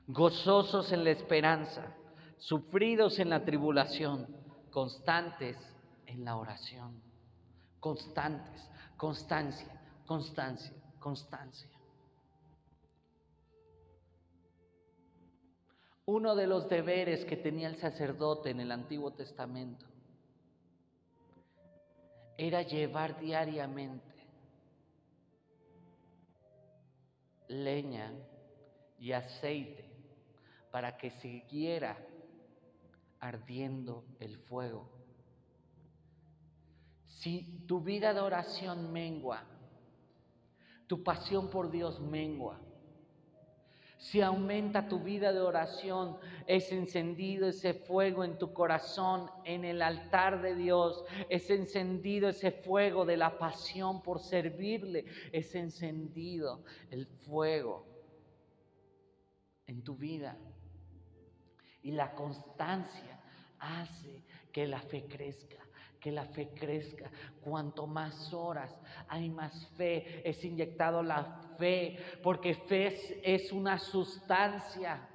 Gozosos 0.07 0.91
en 0.91 1.03
la 1.03 1.11
esperanza, 1.11 1.95
sufridos 2.37 3.19
en 3.19 3.29
la 3.29 3.43
tribulación, 3.45 4.27
constantes 4.71 5.57
en 6.05 6.25
la 6.25 6.37
oración, 6.37 7.01
constantes, 7.79 8.69
constancia, 8.97 9.81
constancia, 10.05 10.73
constancia. 10.99 11.69
Uno 16.05 16.35
de 16.35 16.47
los 16.47 16.67
deberes 16.67 17.23
que 17.25 17.37
tenía 17.37 17.67
el 17.69 17.77
sacerdote 17.77 18.49
en 18.49 18.59
el 18.59 18.71
Antiguo 18.71 19.11
Testamento 19.11 19.85
era 22.37 22.63
llevar 22.63 23.19
diariamente 23.19 24.11
leña 27.47 28.11
y 28.99 29.11
aceite 29.11 29.90
para 30.71 30.97
que 30.97 31.11
siguiera 31.11 31.97
ardiendo 33.19 34.05
el 34.19 34.37
fuego. 34.37 34.89
Si 37.05 37.65
tu 37.67 37.81
vida 37.81 38.13
de 38.13 38.21
oración 38.21 38.91
mengua, 38.91 39.43
tu 40.87 41.03
pasión 41.03 41.49
por 41.49 41.69
Dios 41.69 41.99
mengua, 41.99 42.59
si 44.01 44.19
aumenta 44.19 44.87
tu 44.87 44.99
vida 44.99 45.31
de 45.31 45.41
oración, 45.41 46.17
es 46.47 46.71
encendido 46.71 47.47
ese 47.47 47.75
fuego 47.75 48.23
en 48.23 48.39
tu 48.39 48.51
corazón, 48.51 49.29
en 49.45 49.63
el 49.63 49.83
altar 49.83 50.41
de 50.41 50.55
Dios, 50.55 51.05
es 51.29 51.51
encendido 51.51 52.29
ese 52.29 52.51
fuego 52.51 53.05
de 53.05 53.17
la 53.17 53.37
pasión 53.37 54.01
por 54.01 54.19
servirle, 54.19 55.05
es 55.31 55.53
encendido 55.53 56.63
el 56.89 57.05
fuego 57.05 57.85
en 59.67 59.83
tu 59.83 59.95
vida. 59.95 60.35
Y 61.83 61.91
la 61.91 62.13
constancia 62.13 63.19
hace 63.59 64.23
que 64.51 64.67
la 64.67 64.81
fe 64.81 65.05
crezca 65.07 65.61
que 66.01 66.11
la 66.11 66.25
fe 66.25 66.49
crezca. 66.49 67.09
Cuanto 67.41 67.85
más 67.87 68.33
horas 68.33 68.75
hay 69.07 69.29
más 69.29 69.67
fe, 69.77 70.27
es 70.27 70.43
inyectado 70.43 71.03
la 71.03 71.23
fe, 71.57 71.97
porque 72.23 72.55
fe 72.55 73.21
es, 73.23 73.51
una 73.53 73.77
sustancia. 73.77 75.07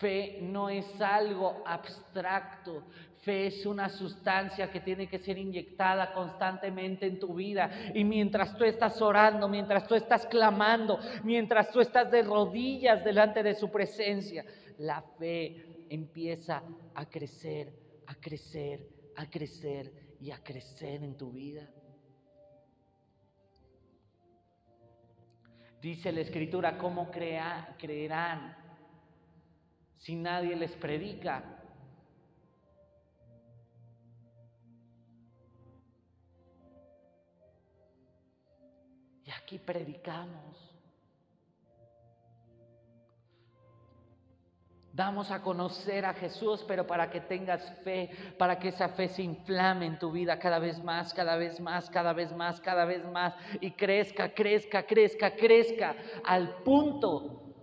Fe 0.00 0.40
no 0.42 0.68
es 0.68 1.00
algo 1.00 1.62
abstracto, 1.64 2.82
fe 3.26 3.48
es 3.48 3.66
una 3.66 3.88
sustancia 3.88 4.70
que 4.70 4.78
tiene 4.80 5.08
que 5.08 5.18
ser 5.18 5.36
inyectada 5.36 6.12
constantemente 6.12 7.06
en 7.06 7.18
tu 7.18 7.34
vida. 7.34 7.90
Y 7.92 8.04
mientras 8.04 8.56
tú 8.56 8.62
estás 8.62 9.02
orando, 9.02 9.48
mientras 9.48 9.84
tú 9.88 9.96
estás 9.96 10.24
clamando, 10.26 11.00
mientras 11.24 11.72
tú 11.72 11.80
estás 11.80 12.08
de 12.12 12.22
rodillas 12.22 13.04
delante 13.04 13.42
de 13.42 13.56
su 13.56 13.68
presencia, 13.68 14.44
la 14.78 15.02
fe 15.18 15.86
empieza 15.90 16.62
a 16.94 17.06
crecer, 17.06 17.72
a 18.06 18.14
crecer, 18.14 18.86
a 19.16 19.28
crecer 19.28 19.92
y 20.20 20.30
a 20.30 20.38
crecer 20.38 21.02
en 21.02 21.16
tu 21.16 21.32
vida. 21.32 21.68
Dice 25.82 26.12
la 26.12 26.20
escritura, 26.20 26.78
¿cómo 26.78 27.10
creerán 27.10 28.56
si 29.98 30.14
nadie 30.14 30.54
les 30.54 30.72
predica? 30.76 31.55
Aquí 39.46 39.60
predicamos. 39.60 40.56
Damos 44.92 45.30
a 45.30 45.40
conocer 45.40 46.04
a 46.04 46.14
Jesús, 46.14 46.64
pero 46.66 46.84
para 46.84 47.08
que 47.08 47.20
tengas 47.20 47.62
fe, 47.84 48.10
para 48.38 48.58
que 48.58 48.68
esa 48.68 48.88
fe 48.88 49.06
se 49.06 49.22
inflame 49.22 49.86
en 49.86 50.00
tu 50.00 50.10
vida 50.10 50.36
cada 50.40 50.58
vez 50.58 50.82
más, 50.82 51.14
cada 51.14 51.36
vez 51.36 51.60
más, 51.60 51.88
cada 51.90 52.12
vez 52.12 52.34
más, 52.34 52.60
cada 52.60 52.84
vez 52.86 53.04
más, 53.08 53.36
y 53.60 53.70
crezca, 53.70 54.34
crezca, 54.34 54.84
crezca, 54.84 55.36
crezca, 55.36 55.94
al 56.24 56.64
punto 56.64 57.54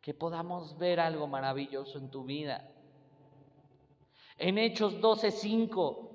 que 0.00 0.14
podamos 0.14 0.78
ver 0.78 1.00
algo 1.00 1.26
maravilloso 1.26 1.98
en 1.98 2.08
tu 2.08 2.22
vida. 2.22 2.70
En 4.36 4.58
Hechos 4.58 5.00
12:5 5.00 6.07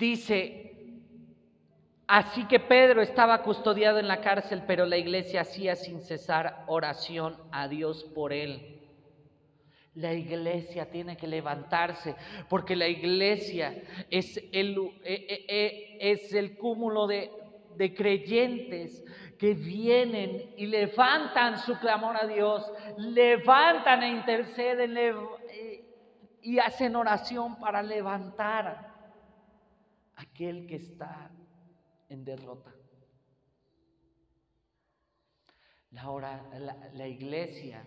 dice, 0.00 0.70
Así 2.12 2.44
que 2.46 2.58
Pedro 2.58 3.02
estaba 3.02 3.40
custodiado 3.40 4.00
en 4.00 4.08
la 4.08 4.20
cárcel, 4.20 4.64
pero 4.66 4.84
la 4.84 4.96
iglesia 4.96 5.42
hacía 5.42 5.76
sin 5.76 6.00
cesar 6.00 6.64
oración 6.66 7.36
a 7.52 7.68
Dios 7.68 8.02
por 8.02 8.32
él. 8.32 8.80
La 9.94 10.12
iglesia 10.12 10.90
tiene 10.90 11.16
que 11.16 11.28
levantarse 11.28 12.16
porque 12.48 12.74
la 12.74 12.88
iglesia 12.88 13.80
es 14.10 14.38
el, 14.50 14.76
eh, 15.04 15.24
eh, 15.28 15.46
eh, 15.48 15.98
es 16.00 16.32
el 16.32 16.56
cúmulo 16.56 17.06
de, 17.06 17.30
de 17.76 17.94
creyentes 17.94 19.04
que 19.38 19.54
vienen 19.54 20.52
y 20.56 20.66
levantan 20.66 21.58
su 21.58 21.78
clamor 21.78 22.16
a 22.20 22.26
Dios, 22.26 22.68
levantan 22.96 24.02
e 24.02 24.08
interceden 24.08 24.98
y 26.42 26.58
hacen 26.58 26.96
oración 26.96 27.54
para 27.60 27.84
levantar 27.84 28.89
aquel 30.20 30.66
que 30.66 30.76
está 30.76 31.30
en 32.08 32.24
derrota. 32.24 32.72
La, 35.90 36.92
la, 36.92 37.08
iglesia 37.08 37.84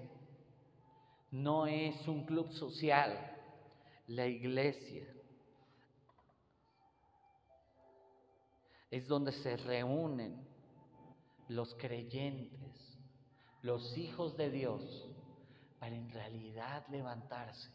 no 1.32 1.68
es 1.68 2.06
un 2.08 2.26
club 2.26 2.52
social, 2.52 3.18
la 4.08 4.28
iglesia 4.28 5.08
es 8.92 9.08
donde 9.08 9.32
se 9.32 9.56
reúnen 9.56 10.46
los 11.48 11.74
creyentes, 11.76 13.00
los 13.62 13.98
hijos 13.98 14.36
de 14.36 14.50
Dios, 14.52 15.08
para 15.80 15.96
en 15.96 16.10
realidad 16.10 16.86
levantarse 16.90 17.70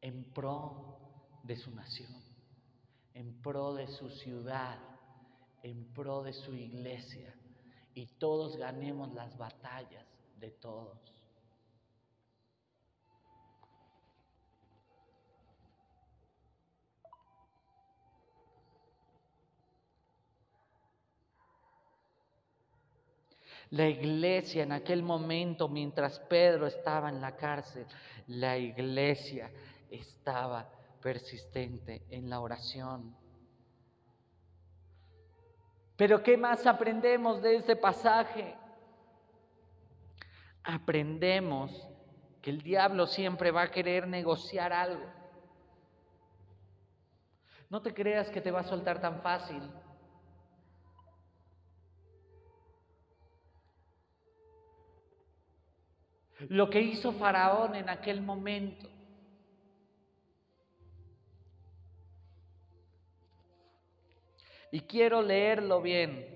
en 0.00 0.24
pro 0.32 0.98
de 1.42 1.56
su 1.56 1.70
nación, 1.70 2.12
en 3.14 3.40
pro 3.42 3.74
de 3.74 3.86
su 3.86 4.08
ciudad, 4.08 4.78
en 5.62 5.92
pro 5.92 6.22
de 6.22 6.32
su 6.32 6.54
iglesia 6.54 7.34
y 7.94 8.06
todos 8.06 8.56
ganemos 8.56 9.12
las 9.12 9.36
batallas 9.36 10.06
de 10.38 10.50
todos. 10.50 10.98
La 23.70 23.88
iglesia 23.88 24.64
en 24.64 24.72
aquel 24.72 25.02
momento, 25.02 25.66
mientras 25.66 26.18
Pedro 26.18 26.66
estaba 26.66 27.08
en 27.08 27.22
la 27.22 27.34
cárcel, 27.36 27.86
la 28.26 28.58
iglesia 28.58 29.50
estaba 29.90 30.68
persistente 31.02 32.06
en 32.08 32.30
la 32.30 32.40
oración. 32.40 33.14
Pero 35.96 36.22
¿qué 36.22 36.36
más 36.36 36.66
aprendemos 36.66 37.42
de 37.42 37.56
este 37.56 37.76
pasaje? 37.76 38.56
Aprendemos 40.64 41.70
que 42.40 42.50
el 42.50 42.62
diablo 42.62 43.06
siempre 43.06 43.50
va 43.50 43.62
a 43.62 43.70
querer 43.70 44.08
negociar 44.08 44.72
algo. 44.72 45.04
No 47.68 47.82
te 47.82 47.92
creas 47.92 48.30
que 48.30 48.40
te 48.40 48.50
va 48.50 48.60
a 48.60 48.64
soltar 48.64 49.00
tan 49.00 49.22
fácil. 49.22 49.62
Lo 56.48 56.68
que 56.70 56.80
hizo 56.80 57.12
Faraón 57.12 57.76
en 57.76 57.88
aquel 57.88 58.20
momento 58.20 58.88
Y 64.72 64.80
quiero 64.80 65.20
leerlo 65.20 65.82
bien. 65.82 66.26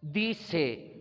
Dice, 0.00 0.95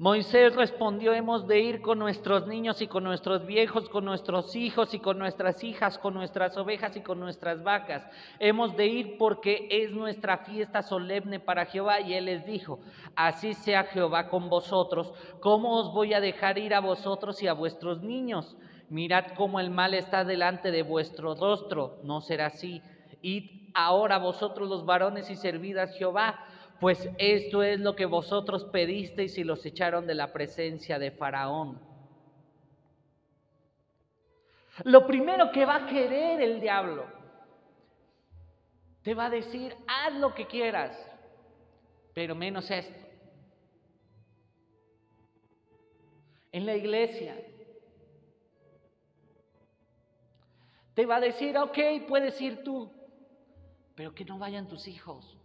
Moisés 0.00 0.54
respondió, 0.54 1.12
hemos 1.12 1.48
de 1.48 1.58
ir 1.58 1.80
con 1.80 1.98
nuestros 1.98 2.46
niños 2.46 2.80
y 2.80 2.86
con 2.86 3.02
nuestros 3.02 3.44
viejos, 3.44 3.88
con 3.88 4.04
nuestros 4.04 4.54
hijos 4.54 4.94
y 4.94 5.00
con 5.00 5.18
nuestras 5.18 5.64
hijas, 5.64 5.98
con 5.98 6.14
nuestras 6.14 6.56
ovejas 6.56 6.94
y 6.94 7.00
con 7.00 7.18
nuestras 7.18 7.64
vacas. 7.64 8.06
Hemos 8.38 8.76
de 8.76 8.86
ir 8.86 9.18
porque 9.18 9.66
es 9.68 9.90
nuestra 9.90 10.38
fiesta 10.38 10.82
solemne 10.82 11.40
para 11.40 11.66
Jehová. 11.66 12.00
Y 12.00 12.14
él 12.14 12.26
les 12.26 12.46
dijo, 12.46 12.78
así 13.16 13.54
sea 13.54 13.82
Jehová 13.82 14.28
con 14.28 14.48
vosotros, 14.48 15.12
¿cómo 15.40 15.76
os 15.80 15.92
voy 15.92 16.14
a 16.14 16.20
dejar 16.20 16.58
ir 16.58 16.74
a 16.74 16.80
vosotros 16.80 17.42
y 17.42 17.48
a 17.48 17.52
vuestros 17.52 18.00
niños? 18.00 18.56
Mirad 18.90 19.32
cómo 19.36 19.58
el 19.58 19.70
mal 19.70 19.94
está 19.94 20.22
delante 20.22 20.70
de 20.70 20.82
vuestro 20.82 21.34
rostro, 21.34 21.98
no 22.04 22.20
será 22.20 22.46
así. 22.46 22.82
Id 23.20 23.72
ahora 23.74 24.18
vosotros 24.18 24.68
los 24.68 24.86
varones 24.86 25.28
y 25.28 25.34
servid 25.34 25.76
a 25.78 25.88
Jehová 25.88 26.38
pues 26.80 27.08
esto 27.18 27.62
es 27.62 27.80
lo 27.80 27.96
que 27.96 28.06
vosotros 28.06 28.64
pedisteis 28.64 29.36
y 29.38 29.44
los 29.44 29.64
echaron 29.66 30.06
de 30.06 30.14
la 30.14 30.32
presencia 30.32 30.98
de 30.98 31.10
Faraón. 31.10 31.80
Lo 34.84 35.06
primero 35.06 35.50
que 35.50 35.64
va 35.64 35.76
a 35.76 35.86
querer 35.86 36.40
el 36.40 36.60
diablo, 36.60 37.06
te 39.02 39.14
va 39.14 39.26
a 39.26 39.30
decir, 39.30 39.74
haz 39.86 40.14
lo 40.14 40.34
que 40.34 40.46
quieras, 40.46 40.96
pero 42.14 42.34
menos 42.34 42.70
esto. 42.70 43.08
en 46.52 46.66
la 46.66 46.76
iglesia. 46.76 47.36
Te 50.94 51.06
va 51.06 51.16
a 51.16 51.20
decir, 51.20 51.56
ok, 51.56 51.78
puedes 52.08 52.40
ir 52.40 52.64
tú, 52.64 52.90
pero 53.94 54.14
que 54.14 54.24
no 54.24 54.38
vayan 54.38 54.68
tus 54.68 54.88
hijos. 54.88 55.37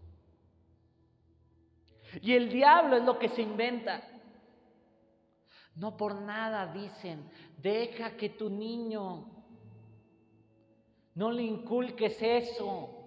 Y 2.22 2.34
el 2.34 2.50
diablo 2.50 2.98
es 2.98 3.04
lo 3.04 3.18
que 3.18 3.30
se 3.30 3.42
inventa. 3.42 4.04
No 5.76 5.98
por 5.98 6.22
nada 6.22 6.72
dicen, 6.72 7.30
deja 7.58 8.16
que 8.16 8.30
tu 8.30 8.50
niño, 8.50 9.26
no 11.16 11.32
le 11.32 11.44
inculques 11.44 12.22
eso. 12.22 13.00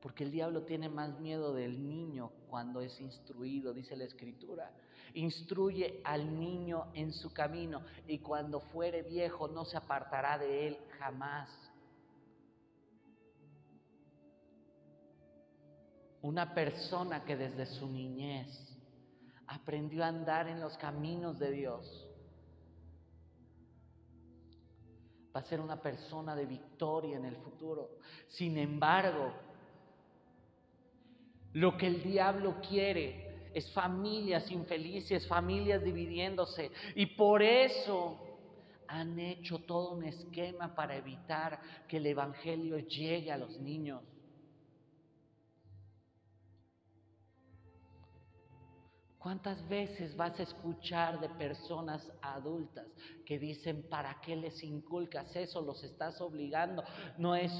Porque 0.00 0.24
el 0.24 0.30
diablo 0.30 0.62
tiene 0.62 0.88
más 0.88 1.18
miedo 1.20 1.52
del 1.52 1.86
niño 1.86 2.32
cuando 2.48 2.80
es 2.80 2.98
instruido, 3.00 3.74
dice 3.74 3.96
la 3.96 4.04
escritura. 4.04 4.72
Instruye 5.12 6.00
al 6.04 6.38
niño 6.38 6.86
en 6.94 7.12
su 7.12 7.32
camino 7.34 7.82
y 8.06 8.20
cuando 8.20 8.60
fuere 8.60 9.02
viejo 9.02 9.48
no 9.48 9.66
se 9.66 9.76
apartará 9.76 10.38
de 10.38 10.68
él 10.68 10.78
jamás. 10.98 11.50
Una 16.22 16.54
persona 16.54 17.24
que 17.24 17.36
desde 17.36 17.66
su 17.66 17.88
niñez 17.88 18.48
aprendió 19.46 20.04
a 20.04 20.08
andar 20.08 20.48
en 20.48 20.60
los 20.60 20.76
caminos 20.76 21.38
de 21.38 21.50
Dios 21.50 22.06
va 25.34 25.40
a 25.40 25.44
ser 25.44 25.60
una 25.60 25.80
persona 25.80 26.34
de 26.34 26.46
victoria 26.46 27.16
en 27.16 27.24
el 27.24 27.36
futuro. 27.36 27.98
Sin 28.28 28.58
embargo, 28.58 29.32
lo 31.52 31.76
que 31.76 31.86
el 31.86 32.02
diablo 32.02 32.56
quiere 32.68 33.50
es 33.54 33.72
familias 33.72 34.50
infelices, 34.50 35.26
familias 35.26 35.82
dividiéndose. 35.82 36.70
Y 36.94 37.06
por 37.06 37.42
eso 37.42 38.18
han 38.86 39.18
hecho 39.18 39.58
todo 39.60 39.92
un 39.92 40.04
esquema 40.04 40.74
para 40.74 40.96
evitar 40.96 41.60
que 41.88 41.98
el 41.98 42.06
Evangelio 42.06 42.78
llegue 42.78 43.30
a 43.30 43.38
los 43.38 43.58
niños. 43.60 44.02
¿Cuántas 49.20 49.68
veces 49.68 50.16
vas 50.16 50.40
a 50.40 50.44
escuchar 50.44 51.20
de 51.20 51.28
personas 51.28 52.10
adultas 52.22 52.86
que 53.26 53.38
dicen, 53.38 53.82
¿para 53.82 54.18
qué 54.22 54.34
les 54.34 54.64
inculcas 54.64 55.36
eso? 55.36 55.60
Los 55.60 55.84
estás 55.84 56.18
obligando. 56.22 56.82
No 57.18 57.34
es, 57.36 57.52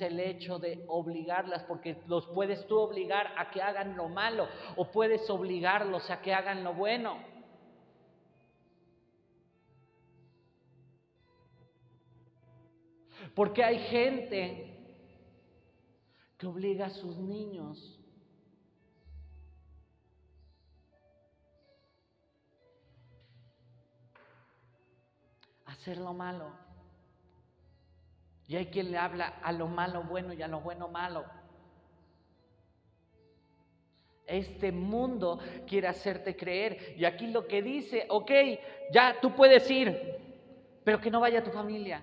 el 0.00 0.20
hecho 0.20 0.58
de 0.58 0.82
obligarlas, 0.88 1.64
porque 1.64 2.00
los 2.06 2.26
puedes 2.28 2.66
tú 2.66 2.78
obligar 2.78 3.34
a 3.36 3.50
que 3.50 3.60
hagan 3.60 3.98
lo 3.98 4.08
malo 4.08 4.48
o 4.76 4.90
puedes 4.90 5.28
obligarlos 5.28 6.10
a 6.10 6.22
que 6.22 6.32
hagan 6.32 6.64
lo 6.64 6.72
bueno. 6.72 7.18
Porque 13.34 13.62
hay 13.62 13.78
gente 13.90 14.74
que 16.38 16.46
obliga 16.46 16.86
a 16.86 16.90
sus 16.90 17.18
niños 17.18 18.00
hacer 25.84 25.98
lo 25.98 26.14
malo. 26.14 26.50
Y 28.48 28.56
hay 28.56 28.66
quien 28.66 28.90
le 28.90 28.96
habla 28.96 29.34
a 29.42 29.52
lo 29.52 29.66
malo 29.68 30.02
bueno 30.04 30.32
y 30.32 30.40
a 30.40 30.48
lo 30.48 30.60
bueno 30.60 30.88
malo. 30.88 31.26
Este 34.26 34.72
mundo 34.72 35.38
quiere 35.66 35.88
hacerte 35.88 36.36
creer. 36.36 36.94
Y 36.96 37.04
aquí 37.04 37.26
lo 37.26 37.46
que 37.46 37.60
dice, 37.60 38.06
ok, 38.08 38.30
ya 38.92 39.16
tú 39.20 39.34
puedes 39.34 39.70
ir, 39.70 40.18
pero 40.84 41.02
que 41.02 41.10
no 41.10 41.20
vaya 41.20 41.44
tu 41.44 41.50
familia. 41.50 42.02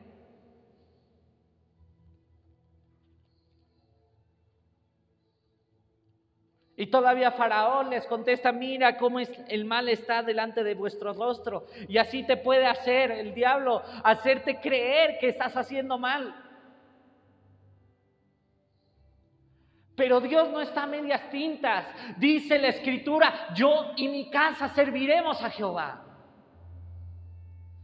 Y 6.82 6.88
todavía 6.88 7.29
Faraón 7.29 7.91
les 7.91 8.07
contesta, 8.07 8.51
mira 8.51 8.97
cómo 8.97 9.19
el 9.19 9.65
mal 9.65 9.88
está 9.88 10.23
delante 10.23 10.63
de 10.63 10.73
vuestro 10.73 11.13
rostro. 11.13 11.67
Y 11.88 11.99
así 11.99 12.23
te 12.23 12.38
puede 12.38 12.65
hacer 12.65 13.11
el 13.11 13.36
diablo, 13.36 13.84
hacerte 14.03 14.59
creer 14.59 15.19
que 15.19 15.29
estás 15.29 15.55
haciendo 15.55 15.99
mal. 15.99 16.34
Pero 19.95 20.21
Dios 20.21 20.49
no 20.49 20.59
está 20.59 20.82
a 20.82 20.88
medias 20.88 21.29
tintas. 21.29 21.86
Dice 22.17 22.57
la 22.57 22.69
escritura, 22.69 23.53
yo 23.53 23.91
y 23.95 24.07
mi 24.07 24.32
casa 24.32 24.67
serviremos 24.69 25.39
a 25.43 25.51
Jehová. 25.51 26.03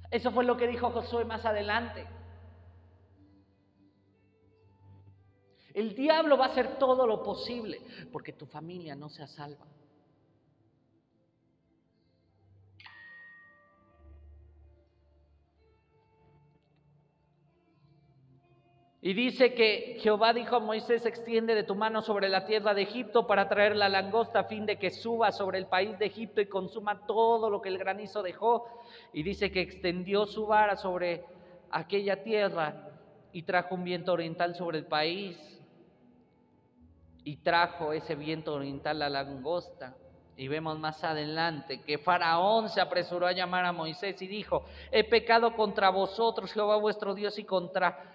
Eso 0.09 0.31
fue 0.31 0.43
lo 0.43 0.57
que 0.57 0.65
dijo 0.65 0.89
Josué 0.89 1.23
más 1.23 1.45
adelante. 1.45 2.16
El 5.77 5.93
diablo 5.93 6.39
va 6.39 6.45
a 6.45 6.47
hacer 6.47 6.79
todo 6.79 7.05
lo 7.05 7.21
posible 7.21 7.79
porque 8.11 8.33
tu 8.33 8.47
familia 8.47 8.95
no 8.95 9.09
sea 9.09 9.27
salva. 9.27 9.63
Y 19.01 19.13
dice 19.13 19.53
que 19.53 19.99
Jehová 19.99 20.33
dijo 20.33 20.55
a 20.55 20.59
Moisés, 20.59 21.05
extiende 21.05 21.53
de 21.53 21.61
tu 21.61 21.75
mano 21.75 22.01
sobre 22.01 22.27
la 22.27 22.47
tierra 22.47 22.73
de 22.73 22.81
Egipto 22.81 23.27
para 23.27 23.47
traer 23.47 23.75
la 23.75 23.87
langosta 23.87 24.39
a 24.39 24.43
fin 24.45 24.65
de 24.65 24.79
que 24.79 24.89
suba 24.89 25.31
sobre 25.31 25.59
el 25.59 25.67
país 25.67 25.99
de 25.99 26.07
Egipto 26.07 26.41
y 26.41 26.47
consuma 26.47 27.05
todo 27.05 27.51
lo 27.51 27.61
que 27.61 27.69
el 27.69 27.77
granizo 27.77 28.23
dejó. 28.23 28.65
Y 29.13 29.21
dice 29.21 29.51
que 29.51 29.61
extendió 29.61 30.25
su 30.25 30.47
vara 30.47 30.75
sobre 30.75 31.23
aquella 31.69 32.23
tierra 32.23 32.89
y 33.31 33.43
trajo 33.43 33.75
un 33.75 33.83
viento 33.83 34.13
oriental 34.13 34.55
sobre 34.55 34.79
el 34.79 34.87
país 34.87 35.56
y 37.27 37.35
trajo 37.35 37.91
ese 37.91 38.15
viento 38.15 38.53
oriental 38.53 38.99
la 38.99 39.09
langosta. 39.09 39.97
Y 40.37 40.47
vemos 40.47 40.79
más 40.79 41.03
adelante 41.03 41.81
que 41.81 41.97
Faraón 41.97 42.69
se 42.69 42.79
apresuró 42.79 43.27
a 43.27 43.33
llamar 43.33 43.65
a 43.65 43.73
Moisés 43.73 44.21
y 44.21 44.27
dijo, 44.27 44.63
he 44.93 45.03
pecado 45.03 45.53
contra 45.53 45.89
vosotros, 45.89 46.53
Jehová 46.53 46.77
vuestro 46.77 47.13
Dios, 47.13 47.37
y 47.37 47.43
contra 47.43 48.13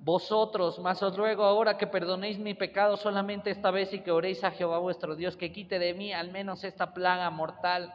vosotros, 0.00 0.78
mas 0.80 1.02
os 1.02 1.16
ruego 1.16 1.44
ahora 1.44 1.78
que 1.78 1.86
perdonéis 1.86 2.38
mi 2.38 2.52
pecado 2.52 2.98
solamente 2.98 3.48
esta 3.48 3.70
vez 3.70 3.90
y 3.94 4.00
que 4.00 4.10
oréis 4.10 4.44
a 4.44 4.50
Jehová 4.50 4.76
vuestro 4.80 5.16
Dios, 5.16 5.34
que 5.34 5.50
quite 5.50 5.78
de 5.78 5.94
mí 5.94 6.12
al 6.12 6.30
menos 6.30 6.62
esta 6.62 6.92
plaga 6.92 7.30
mortal. 7.30 7.94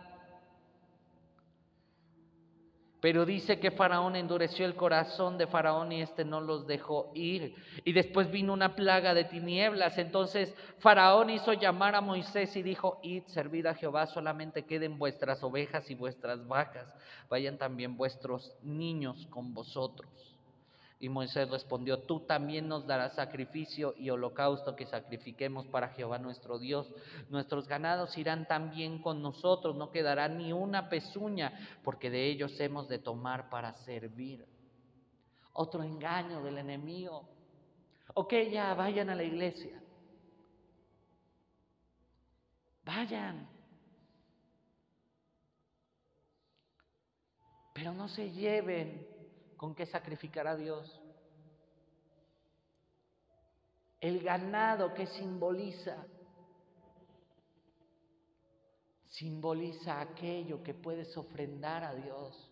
Pero 3.00 3.26
dice 3.26 3.60
que 3.60 3.70
Faraón 3.70 4.16
endureció 4.16 4.66
el 4.66 4.76
corazón 4.76 5.38
de 5.38 5.46
Faraón 5.46 5.92
y 5.92 6.02
éste 6.02 6.26
no 6.26 6.42
los 6.42 6.66
dejó 6.66 7.12
ir. 7.14 7.54
Y 7.84 7.94
después 7.94 8.32
vino 8.32 8.54
una 8.54 8.76
plaga 8.76 9.14
de 9.14 9.26
tinieblas. 9.26 9.98
Entonces 10.00 10.56
Faraón 10.80 11.30
hizo 11.30 11.54
llamar 11.54 11.94
a 11.94 12.02
Moisés 12.02 12.56
y 12.56 12.64
dijo, 12.64 13.00
id, 13.04 13.24
servid 13.28 13.68
a 13.68 13.76
Jehová, 13.76 14.08
solamente 14.08 14.66
queden 14.66 14.98
vuestras 14.98 15.44
ovejas 15.44 15.90
y 15.92 15.96
vuestras 15.96 16.48
vacas. 16.48 16.92
Vayan 17.30 17.58
también 17.60 17.96
vuestros 17.98 18.56
niños 18.64 19.28
con 19.28 19.54
vosotros. 19.54 20.37
Y 21.00 21.10
Moisés 21.10 21.50
respondió, 21.50 22.00
tú 22.00 22.22
también 22.22 22.68
nos 22.68 22.88
darás 22.88 23.14
sacrificio 23.14 23.94
y 23.98 24.10
holocausto 24.10 24.76
que 24.76 24.88
sacrifiquemos 24.88 25.68
para 25.68 25.90
Jehová 25.90 26.18
nuestro 26.18 26.58
Dios. 26.58 26.92
Nuestros 27.30 27.68
ganados 27.68 28.18
irán 28.18 28.48
también 28.48 29.02
con 29.02 29.22
nosotros, 29.22 29.76
no 29.76 29.92
quedará 29.92 30.28
ni 30.28 30.54
una 30.54 30.90
pezuña, 30.90 31.54
porque 31.84 32.10
de 32.10 32.26
ellos 32.26 32.60
hemos 32.60 32.88
de 32.88 32.98
tomar 32.98 33.50
para 33.50 33.74
servir. 33.74 34.44
Otro 35.54 35.84
engaño 35.84 36.42
del 36.42 36.58
enemigo. 36.58 37.30
Ok, 38.16 38.34
ya 38.52 38.74
vayan 38.74 39.12
a 39.12 39.16
la 39.16 39.24
iglesia. 39.24 39.80
Vayan. 42.84 43.48
Pero 47.74 47.94
no 47.94 48.08
se 48.08 48.32
lleven 48.32 49.07
con 49.58 49.74
qué 49.76 49.86
sacrificar 49.88 50.48
a 50.48 50.56
Dios. 50.56 51.02
El 54.00 54.22
ganado 54.24 54.94
que 54.94 55.08
simboliza, 55.08 56.06
simboliza 59.08 60.00
aquello 60.00 60.62
que 60.62 60.76
puedes 60.76 61.18
ofrendar 61.18 61.84
a 61.84 61.96
Dios. 61.96 62.47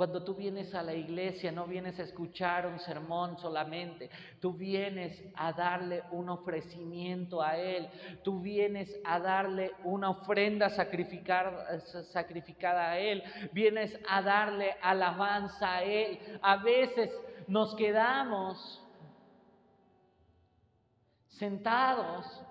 Cuando 0.00 0.24
tú 0.24 0.34
vienes 0.34 0.74
a 0.74 0.82
la 0.82 0.94
iglesia, 0.94 1.52
no 1.52 1.66
vienes 1.66 2.00
a 2.00 2.04
escuchar 2.04 2.66
un 2.66 2.78
sermón 2.78 3.36
solamente, 3.36 4.08
tú 4.40 4.54
vienes 4.54 5.22
a 5.34 5.52
darle 5.52 6.04
un 6.10 6.30
ofrecimiento 6.30 7.42
a 7.42 7.58
Él, 7.58 7.86
tú 8.24 8.40
vienes 8.40 8.90
a 9.04 9.20
darle 9.20 9.72
una 9.84 10.08
ofrenda 10.08 10.70
sacrificada 10.70 12.92
a 12.92 12.98
Él, 12.98 13.22
vienes 13.52 13.94
a 14.08 14.22
darle 14.22 14.74
alabanza 14.80 15.70
a 15.70 15.82
Él. 15.82 16.18
A 16.40 16.56
veces 16.56 17.10
nos 17.46 17.74
quedamos 17.74 18.82
sentados 21.28 22.42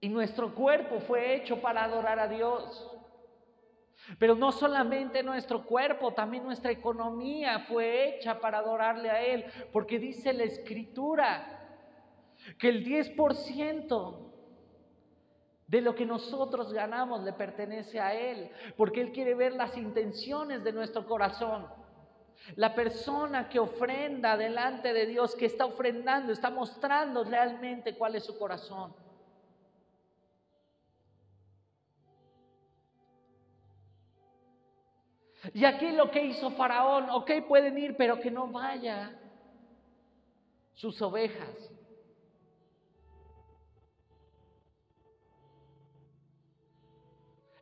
Y 0.00 0.08
nuestro 0.08 0.54
cuerpo 0.54 1.00
fue 1.00 1.34
hecho 1.34 1.60
para 1.60 1.82
adorar 1.82 2.20
a 2.20 2.28
Dios. 2.28 2.97
Pero 4.18 4.34
no 4.34 4.52
solamente 4.52 5.22
nuestro 5.22 5.64
cuerpo, 5.64 6.14
también 6.14 6.44
nuestra 6.44 6.70
economía 6.70 7.60
fue 7.68 8.08
hecha 8.08 8.40
para 8.40 8.58
adorarle 8.58 9.10
a 9.10 9.22
Él, 9.22 9.44
porque 9.72 9.98
dice 9.98 10.32
la 10.32 10.44
escritura 10.44 11.54
que 12.58 12.68
el 12.68 12.84
10% 12.84 14.28
de 15.66 15.80
lo 15.82 15.94
que 15.94 16.06
nosotros 16.06 16.72
ganamos 16.72 17.22
le 17.22 17.34
pertenece 17.34 18.00
a 18.00 18.14
Él, 18.14 18.50
porque 18.76 19.02
Él 19.02 19.12
quiere 19.12 19.34
ver 19.34 19.52
las 19.52 19.76
intenciones 19.76 20.64
de 20.64 20.72
nuestro 20.72 21.06
corazón. 21.06 21.66
La 22.56 22.74
persona 22.74 23.48
que 23.48 23.58
ofrenda 23.58 24.36
delante 24.36 24.94
de 24.94 25.06
Dios, 25.06 25.34
que 25.34 25.44
está 25.44 25.66
ofrendando, 25.66 26.32
está 26.32 26.48
mostrando 26.50 27.24
realmente 27.24 27.94
cuál 27.94 28.14
es 28.14 28.24
su 28.24 28.38
corazón. 28.38 28.94
Y 35.54 35.64
aquí 35.64 35.90
lo 35.92 36.10
que 36.10 36.24
hizo 36.24 36.50
Faraón, 36.52 37.10
ok, 37.10 37.30
pueden 37.46 37.78
ir, 37.78 37.96
pero 37.96 38.20
que 38.20 38.30
no 38.30 38.48
vaya 38.48 39.18
sus 40.74 41.00
ovejas. 41.00 41.48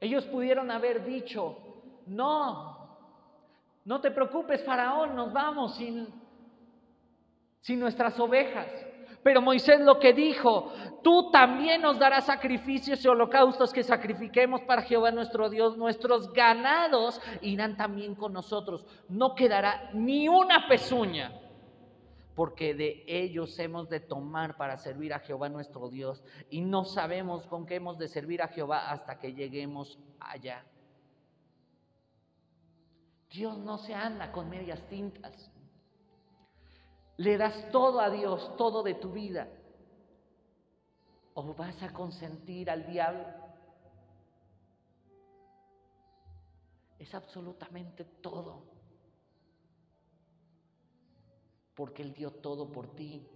Ellos 0.01 0.25
pudieron 0.27 0.71
haber 0.71 1.05
dicho, 1.05 1.57
no, 2.07 2.99
no 3.85 4.01
te 4.01 4.11
preocupes, 4.11 4.65
Faraón, 4.65 5.17
nos 5.17 5.33
vamos 5.33 5.77
sin, 5.77 6.07
sin 7.61 7.81
nuestras 7.81 8.19
ovejas. 8.21 8.69
Pero 9.23 9.43
Moisés 9.43 9.81
lo 9.81 9.99
que 9.99 10.13
dijo, 10.13 10.73
tú 11.03 11.31
también 11.31 11.83
nos 11.83 11.99
darás 11.99 12.27
sacrificios 12.27 13.05
y 13.05 13.09
holocaustos 13.09 13.73
que 13.73 13.83
sacrifiquemos 13.83 14.63
para 14.63 14.83
Jehová 14.83 15.11
nuestro 15.11 15.51
Dios. 15.51 15.77
Nuestros 15.77 16.33
ganados 16.33 17.21
irán 17.41 17.77
también 17.77 18.15
con 18.15 18.33
nosotros. 18.33 18.85
No 19.09 19.35
quedará 19.35 19.91
ni 19.95 20.29
una 20.29 20.69
pezuña, 20.69 21.33
porque 22.35 22.75
de 22.75 23.05
ellos 23.07 23.59
hemos 23.59 23.89
de 23.89 24.01
tomar 24.01 24.57
para 24.57 24.79
servir 24.79 25.13
a 25.13 25.21
Jehová 25.21 25.49
nuestro 25.49 25.89
Dios. 25.89 26.23
Y 26.51 26.61
no 26.61 26.85
sabemos 26.85 27.47
con 27.47 27.67
qué 27.67 27.77
hemos 27.77 27.99
de 27.99 28.09
servir 28.09 28.43
a 28.43 28.49
Jehová 28.49 28.91
hasta 28.91 29.19
que 29.19 29.33
lleguemos 29.33 29.99
allá. 30.21 30.65
Dios 33.31 33.59
no 33.59 33.79
se 33.79 33.93
anda 33.93 34.33
con 34.33 34.49
medias 34.49 34.81
tintas 34.89 35.51
le 37.19 37.39
das 37.39 37.71
todo 37.71 38.01
a 38.01 38.11
Dios, 38.11 38.57
todo 38.57 38.83
de 38.83 38.95
tu 38.95 39.13
vida, 39.13 39.49
o 41.35 41.55
vas 41.55 41.83
a 41.83 41.93
consentir 41.93 42.71
al 42.71 42.87
diablo. 42.87 43.27
Es 46.99 47.15
absolutamente 47.15 48.05
todo, 48.05 48.63
porque 51.75 52.03
Él 52.03 52.13
dio 52.15 52.31
todo 52.31 52.71
por 52.71 52.95
ti. 52.95 53.27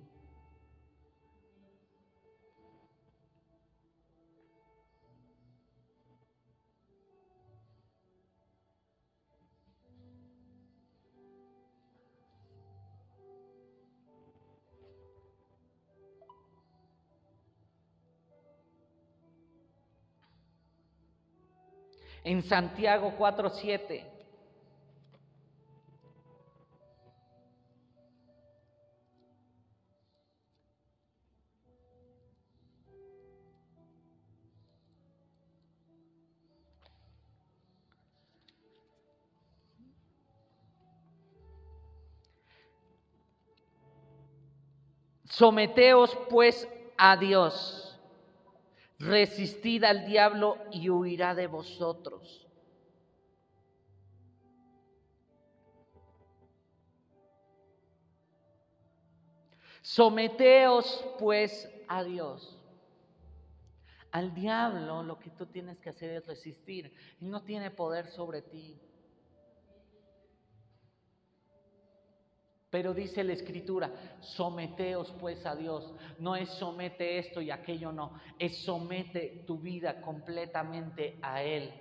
En 22.30 22.44
Santiago 22.44 23.12
4:7. 23.18 24.06
Someteos 45.24 46.16
pues 46.28 46.68
a 46.96 47.16
Dios 47.16 47.89
resistid 49.01 49.82
al 49.84 50.05
diablo 50.07 50.59
y 50.70 50.90
huirá 50.90 51.34
de 51.34 51.46
vosotros. 51.46 52.46
Someteos 59.80 61.05
pues 61.18 61.68
a 61.88 62.05
Dios. 62.05 62.59
Al 64.12 64.34
diablo 64.34 65.03
lo 65.03 65.18
que 65.18 65.30
tú 65.30 65.46
tienes 65.46 65.78
que 65.78 65.88
hacer 65.88 66.11
es 66.11 66.26
resistir. 66.26 66.92
y 67.20 67.24
no 67.24 67.42
tiene 67.42 67.70
poder 67.70 68.07
sobre 68.09 68.42
ti. 68.42 68.78
Pero 72.70 72.94
dice 72.94 73.24
la 73.24 73.32
escritura, 73.32 73.90
someteos 74.20 75.12
pues 75.18 75.44
a 75.44 75.56
Dios. 75.56 75.92
No 76.18 76.36
es 76.36 76.48
somete 76.50 77.18
esto 77.18 77.40
y 77.40 77.50
aquello 77.50 77.90
no, 77.90 78.20
es 78.38 78.62
somete 78.64 79.42
tu 79.46 79.58
vida 79.58 80.00
completamente 80.00 81.18
a 81.20 81.42
Él. 81.42 81.72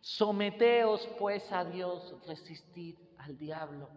Someteos 0.00 1.06
pues 1.18 1.50
a 1.52 1.64
Dios, 1.64 2.14
resistid 2.26 2.96
al 3.18 3.36
diablo. 3.36 3.90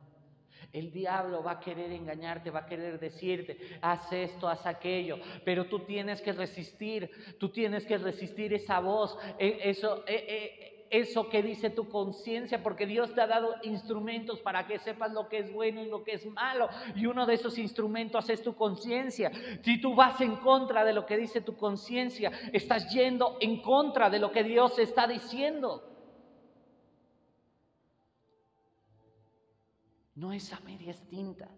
El 0.74 0.92
diablo 0.92 1.42
va 1.42 1.52
a 1.52 1.60
querer 1.60 1.92
engañarte, 1.92 2.52
va 2.52 2.60
a 2.60 2.66
querer 2.66 3.00
decirte, 3.00 3.58
haz 3.82 4.12
esto, 4.12 4.48
haz 4.48 4.66
aquello, 4.66 5.18
pero 5.46 5.68
tú 5.68 5.80
tienes 5.80 6.22
que 6.22 6.34
resistir, 6.34 7.10
tú 7.40 7.50
tienes 7.50 7.86
que 7.86 7.98
resistir 7.98 8.54
esa 8.54 8.80
voz, 8.80 9.18
e, 9.40 9.70
eso, 9.70 10.04
e, 10.06 10.16
e, 10.16 10.79
eso 10.90 11.30
que 11.30 11.44
dice 11.44 11.70
tu 11.70 11.88
conciencia, 11.90 12.64
porque 12.64 12.86
Dios 12.86 13.14
te 13.14 13.22
ha 13.22 13.28
dado 13.28 13.56
instrumentos 13.64 14.40
para 14.40 14.66
que 14.66 14.80
sepas 14.80 15.12
lo 15.12 15.28
que 15.28 15.40
es 15.40 15.54
bueno 15.54 15.84
y 15.84 15.90
lo 15.90 16.04
que 16.04 16.14
es 16.14 16.26
malo. 16.26 16.70
Y 16.96 17.06
uno 17.06 17.26
de 17.26 17.36
esos 17.36 17.58
instrumentos 17.58 18.30
es 18.30 18.42
tu 18.42 18.56
conciencia. 18.56 19.32
Si 19.64 19.80
tú 19.80 19.96
vas 19.96 20.20
en 20.22 20.38
contra 20.38 20.84
de 20.84 20.94
lo 20.94 21.06
que 21.06 21.18
dice 21.18 21.42
tu 21.42 21.56
conciencia, 21.56 22.32
estás 22.54 22.92
yendo 22.94 23.38
en 23.40 23.62
contra 23.62 24.10
de 24.10 24.20
lo 24.20 24.32
que 24.32 24.44
Dios 24.44 24.80
está 24.80 25.08
diciendo. 25.08 25.86
No 30.16 30.34
es 30.34 30.52
a 30.52 30.60
medias 30.62 31.00
tintas. 31.08 31.50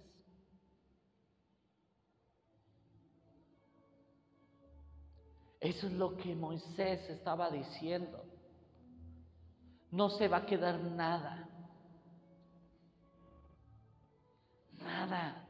Eso 5.60 5.88
es 5.88 5.94
lo 5.94 6.18
que 6.18 6.36
Moisés 6.36 7.08
estaba 7.10 7.50
diciendo 7.52 8.31
no 9.92 10.10
se 10.10 10.28
va 10.28 10.38
a 10.38 10.46
quedar 10.46 10.80
nada. 10.80 11.48
Nada. 14.80 15.46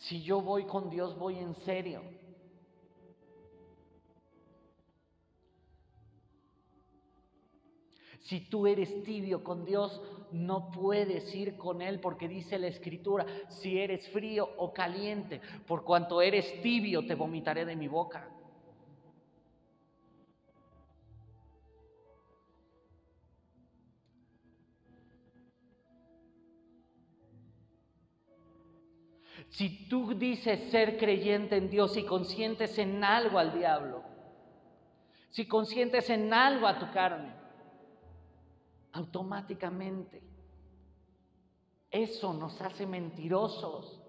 Si 0.00 0.22
yo 0.22 0.40
voy 0.40 0.64
con 0.64 0.90
Dios, 0.90 1.18
voy 1.18 1.38
en 1.38 1.54
serio. 1.64 2.02
Si 8.22 8.40
tú 8.48 8.66
eres 8.66 9.02
tibio 9.02 9.42
con 9.42 9.64
Dios, 9.64 10.00
no 10.30 10.70
puedes 10.70 11.34
ir 11.34 11.56
con 11.56 11.82
Él 11.82 12.00
porque 12.00 12.28
dice 12.28 12.58
la 12.58 12.68
Escritura, 12.68 13.26
si 13.48 13.78
eres 13.78 14.08
frío 14.10 14.48
o 14.58 14.72
caliente, 14.72 15.40
por 15.66 15.84
cuanto 15.84 16.22
eres 16.22 16.60
tibio, 16.62 17.04
te 17.04 17.14
vomitaré 17.14 17.64
de 17.64 17.74
mi 17.74 17.88
boca. 17.88 18.28
Si 29.50 29.88
tú 29.88 30.14
dices 30.14 30.70
ser 30.70 30.96
creyente 30.96 31.56
en 31.56 31.70
Dios 31.70 31.96
y 31.96 32.04
consientes 32.04 32.78
en 32.78 33.02
algo 33.02 33.38
al 33.38 33.52
diablo, 33.52 34.04
si 35.30 35.46
consientes 35.46 36.08
en 36.10 36.32
algo 36.32 36.66
a 36.66 36.78
tu 36.78 36.90
carne, 36.92 37.32
automáticamente 38.92 40.22
eso 41.90 42.32
nos 42.32 42.60
hace 42.60 42.86
mentirosos. 42.86 44.00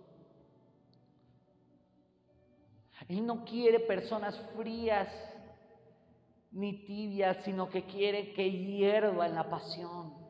Él 3.08 3.26
no 3.26 3.44
quiere 3.44 3.80
personas 3.80 4.40
frías 4.56 5.10
ni 6.52 6.86
tibias, 6.86 7.38
sino 7.44 7.68
que 7.70 7.86
quiere 7.86 8.34
que 8.34 8.50
hierva 8.52 9.26
en 9.26 9.36
la 9.36 9.50
pasión. 9.50 10.21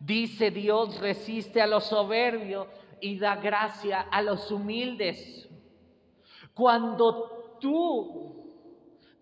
Dice 0.00 0.50
Dios 0.50 1.00
resiste 1.00 1.60
a 1.60 1.66
los 1.66 1.84
soberbios 1.84 2.68
y 3.00 3.18
da 3.18 3.36
gracia 3.36 4.02
a 4.02 4.22
los 4.22 4.50
humildes. 4.50 5.48
Cuando 6.54 7.58
tú 7.60 8.46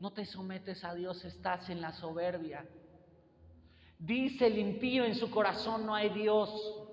no 0.01 0.12
te 0.12 0.25
sometes 0.25 0.85
a 0.85 0.95
Dios, 0.95 1.25
estás 1.25 1.70
en 1.70 1.81
la 1.81 1.93
soberbia. 1.93 2.66
Dice 3.99 4.47
el 4.47 4.59
impío 4.59 5.05
en 5.05 5.14
su 5.14 5.31
corazón 5.31 5.87
no 5.87 5.95
hay 5.95 6.11
Dios. 6.11 6.85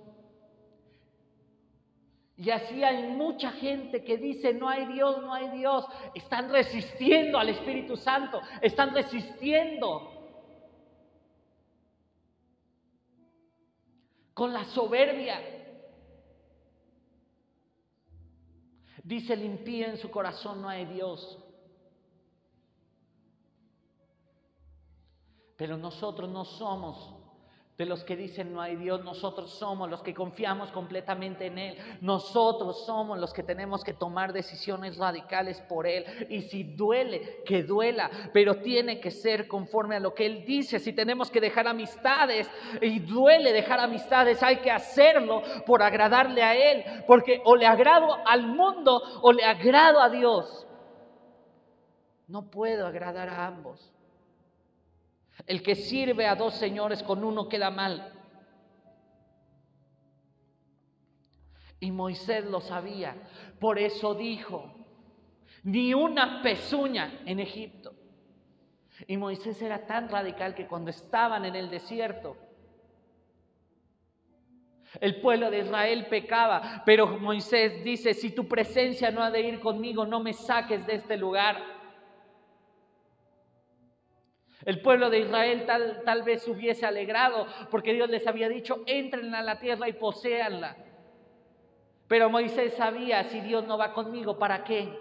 Y 2.38 2.50
así 2.50 2.84
hay 2.84 3.04
mucha 3.04 3.52
gente 3.52 4.04
que 4.04 4.18
dice, 4.18 4.54
no 4.54 4.68
hay 4.68 4.88
Dios, 4.88 5.22
no 5.22 5.32
hay 5.32 5.50
Dios. 5.50 5.86
Están 6.16 6.50
resistiendo 6.50 7.38
al 7.38 7.50
Espíritu 7.50 7.96
Santo, 7.96 8.42
están 8.62 8.96
resistiendo 8.96 10.11
con 14.34 14.54
la 14.54 14.66
soberbia. 14.66 15.40
Dice 19.04 19.34
el 19.34 19.44
impío 19.44 19.88
en 19.88 19.98
su 19.98 20.10
corazón, 20.12 20.62
no 20.62 20.70
hay 20.70 20.86
Dios. 20.86 21.38
Pero 25.58 25.78
nosotros 25.78 26.30
no 26.30 26.46
somos 26.46 27.21
de 27.82 27.88
los 27.88 28.04
que 28.04 28.16
dicen 28.16 28.54
no 28.54 28.62
hay 28.62 28.76
Dios, 28.76 29.04
nosotros 29.04 29.50
somos 29.58 29.90
los 29.90 30.04
que 30.04 30.14
confiamos 30.14 30.72
completamente 30.72 31.48
en 31.48 31.58
Él, 31.58 31.78
nosotros 32.00 32.86
somos 32.86 33.18
los 33.18 33.34
que 33.34 33.42
tenemos 33.42 33.84
que 33.84 33.96
tomar 33.96 34.34
decisiones 34.34 34.98
radicales 34.98 35.60
por 35.62 35.88
Él. 35.88 36.06
Y 36.30 36.44
si 36.44 36.62
duele, 36.64 37.42
que 37.44 37.64
duela, 37.64 38.12
pero 38.34 38.58
tiene 38.58 39.00
que 39.00 39.10
ser 39.10 39.48
conforme 39.48 39.96
a 39.96 40.00
lo 40.00 40.14
que 40.14 40.28
Él 40.28 40.46
dice. 40.46 40.78
Si 40.78 40.94
tenemos 40.94 41.32
que 41.32 41.42
dejar 41.42 41.68
amistades 41.68 42.48
y 42.82 43.00
duele 43.00 43.52
dejar 43.52 43.80
amistades, 43.80 44.44
hay 44.44 44.58
que 44.58 44.70
hacerlo 44.70 45.42
por 45.66 45.82
agradarle 45.82 46.44
a 46.44 46.56
Él, 46.56 46.84
porque 47.08 47.42
o 47.46 47.56
le 47.56 47.66
agrado 47.66 48.16
al 48.28 48.46
mundo 48.46 49.02
o 49.24 49.32
le 49.32 49.44
agrado 49.44 50.00
a 50.02 50.10
Dios. 50.10 50.68
No 52.28 52.44
puedo 52.52 52.86
agradar 52.86 53.28
a 53.28 53.48
ambos. 53.48 53.91
El 55.46 55.64
que 55.64 55.76
sirve 55.76 56.28
a 56.28 56.36
dos 56.36 56.56
señores 56.56 57.04
con 57.04 57.24
uno 57.24 57.50
queda 57.50 57.70
mal. 57.70 58.14
Y 61.80 61.92
Moisés 61.92 62.46
lo 62.46 62.62
sabía. 62.62 63.16
Por 63.60 63.80
eso 63.80 64.14
dijo, 64.14 64.74
ni 65.64 65.94
una 65.94 66.42
pezuña 66.42 67.22
en 67.26 67.40
Egipto. 67.40 67.94
Y 69.08 69.18
Moisés 69.18 69.62
era 69.62 69.86
tan 69.86 70.10
radical 70.10 70.54
que 70.54 70.68
cuando 70.68 70.92
estaban 70.92 71.46
en 71.46 71.56
el 71.56 71.70
desierto, 71.70 72.38
el 75.00 75.22
pueblo 75.22 75.50
de 75.50 75.60
Israel 75.60 76.08
pecaba, 76.10 76.84
pero 76.86 77.08
Moisés 77.08 77.84
dice, 77.84 78.14
si 78.14 78.32
tu 78.32 78.48
presencia 78.48 79.10
no 79.10 79.24
ha 79.24 79.32
de 79.32 79.42
ir 79.42 79.60
conmigo, 79.60 80.06
no 80.06 80.20
me 80.20 80.34
saques 80.34 80.86
de 80.86 80.96
este 80.96 81.16
lugar. 81.18 81.81
El 84.66 84.82
pueblo 84.82 85.10
de 85.10 85.20
Israel 85.20 85.66
tal, 85.66 86.04
tal 86.06 86.24
vez 86.24 86.48
hubiese 86.48 86.86
alegrado 86.86 87.48
porque 87.70 87.94
Dios 87.94 88.10
les 88.10 88.28
había 88.28 88.48
dicho, 88.48 88.84
entren 88.86 89.34
a 89.34 89.42
la 89.42 89.60
tierra 89.60 89.90
y 89.90 89.94
poseanla. 89.94 90.78
Pero 92.08 92.30
Moisés 92.30 92.74
sabía, 92.74 93.24
si 93.24 93.40
Dios 93.40 93.66
no 93.66 93.78
va 93.78 93.94
conmigo, 93.94 94.38
¿para 94.38 94.64
qué? 94.64 95.00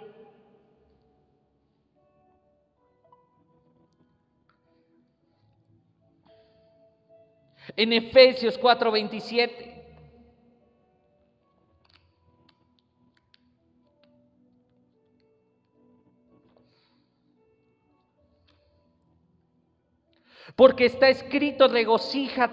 En 7.77 7.93
Efesios 7.93 8.59
4:27 8.59 9.70
Porque 20.57 20.87
está 20.87 21.09
escrito, 21.09 21.69
regocija, 21.69 22.51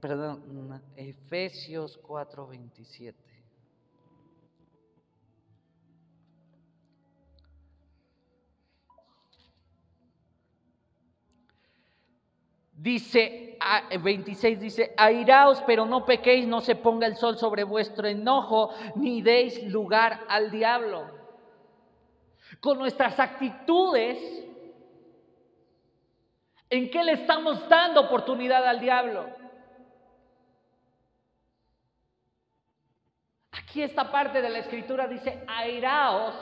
perdón, 0.00 0.82
Efesios 0.96 2.00
4:27. 2.02 3.14
Dice, 12.82 13.56
26 14.02 14.58
dice, 14.58 14.92
airaos, 14.96 15.62
pero 15.64 15.86
no 15.86 16.04
pequéis, 16.04 16.48
no 16.48 16.60
se 16.60 16.74
ponga 16.74 17.06
el 17.06 17.14
sol 17.14 17.38
sobre 17.38 17.62
vuestro 17.62 18.08
enojo, 18.08 18.70
ni 18.96 19.22
deis 19.22 19.62
lugar 19.70 20.24
al 20.28 20.50
diablo. 20.50 21.06
Con 22.58 22.78
nuestras 22.78 23.20
actitudes 23.20 24.18
¿En 26.72 26.88
qué 26.90 27.04
le 27.04 27.12
estamos 27.12 27.68
dando 27.68 28.00
oportunidad 28.00 28.66
al 28.66 28.80
diablo? 28.80 29.26
Aquí 33.50 33.82
esta 33.82 34.10
parte 34.10 34.40
de 34.40 34.48
la 34.48 34.60
escritura 34.60 35.06
dice, 35.06 35.44
airaos. 35.46 36.34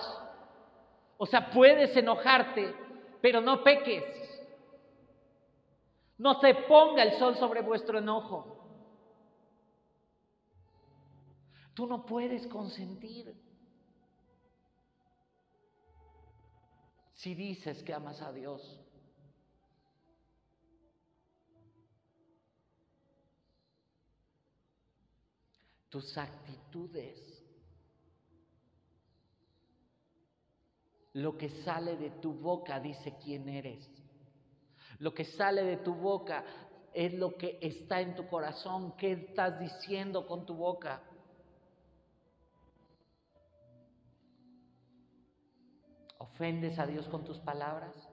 O 1.18 1.26
sea, 1.26 1.50
puedes 1.50 1.96
enojarte, 1.96 2.72
pero 3.20 3.40
no 3.40 3.64
peques. 3.64 4.04
No 6.16 6.38
te 6.38 6.54
ponga 6.54 7.02
el 7.02 7.18
sol 7.18 7.34
sobre 7.34 7.62
vuestro 7.62 7.98
enojo. 7.98 8.56
Tú 11.74 11.88
no 11.88 12.06
puedes 12.06 12.46
consentir. 12.46 13.34
Si 17.14 17.34
dices 17.34 17.82
que 17.82 17.92
amas 17.92 18.22
a 18.22 18.30
Dios. 18.30 18.80
Tus 25.90 26.16
actitudes, 26.16 27.18
lo 31.12 31.36
que 31.36 31.50
sale 31.64 31.96
de 31.96 32.10
tu 32.10 32.32
boca 32.32 32.78
dice 32.80 33.16
quién 33.22 33.48
eres. 33.48 33.88
Lo 35.00 35.12
que 35.12 35.24
sale 35.24 35.64
de 35.64 35.78
tu 35.78 35.94
boca 35.94 36.44
es 36.94 37.14
lo 37.14 37.36
que 37.36 37.58
está 37.60 38.00
en 38.00 38.14
tu 38.14 38.28
corazón. 38.28 38.96
¿Qué 38.96 39.12
estás 39.12 39.58
diciendo 39.58 40.26
con 40.26 40.46
tu 40.46 40.54
boca? 40.54 41.02
¿Ofendes 46.18 46.78
a 46.78 46.86
Dios 46.86 47.08
con 47.08 47.24
tus 47.24 47.38
palabras? 47.38 48.09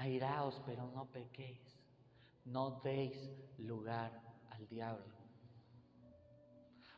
Airaos, 0.00 0.60
pero 0.64 0.90
no 0.90 1.06
pequéis, 1.06 1.60
no 2.44 2.80
deis 2.82 3.18
lugar 3.58 4.10
al 4.50 4.66
diablo. 4.66 5.14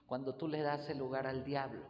Cuando 0.06 0.34
tú 0.36 0.46
le 0.46 0.60
das 0.60 0.88
el 0.88 0.98
lugar 0.98 1.26
al 1.26 1.44
diablo, 1.44 1.84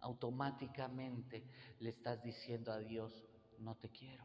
automáticamente 0.00 1.44
le 1.80 1.90
estás 1.90 2.22
diciendo 2.22 2.72
a 2.72 2.78
Dios, 2.78 3.24
no 3.58 3.74
te 3.76 3.88
quiero. 3.90 4.24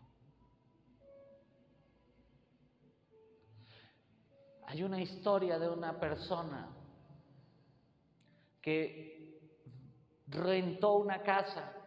Hay 4.67 4.83
una 4.83 5.01
historia 5.01 5.57
de 5.57 5.69
una 5.69 5.99
persona 5.99 6.69
que 8.61 9.39
rentó 10.27 10.93
una 10.93 11.23
casa 11.23 11.80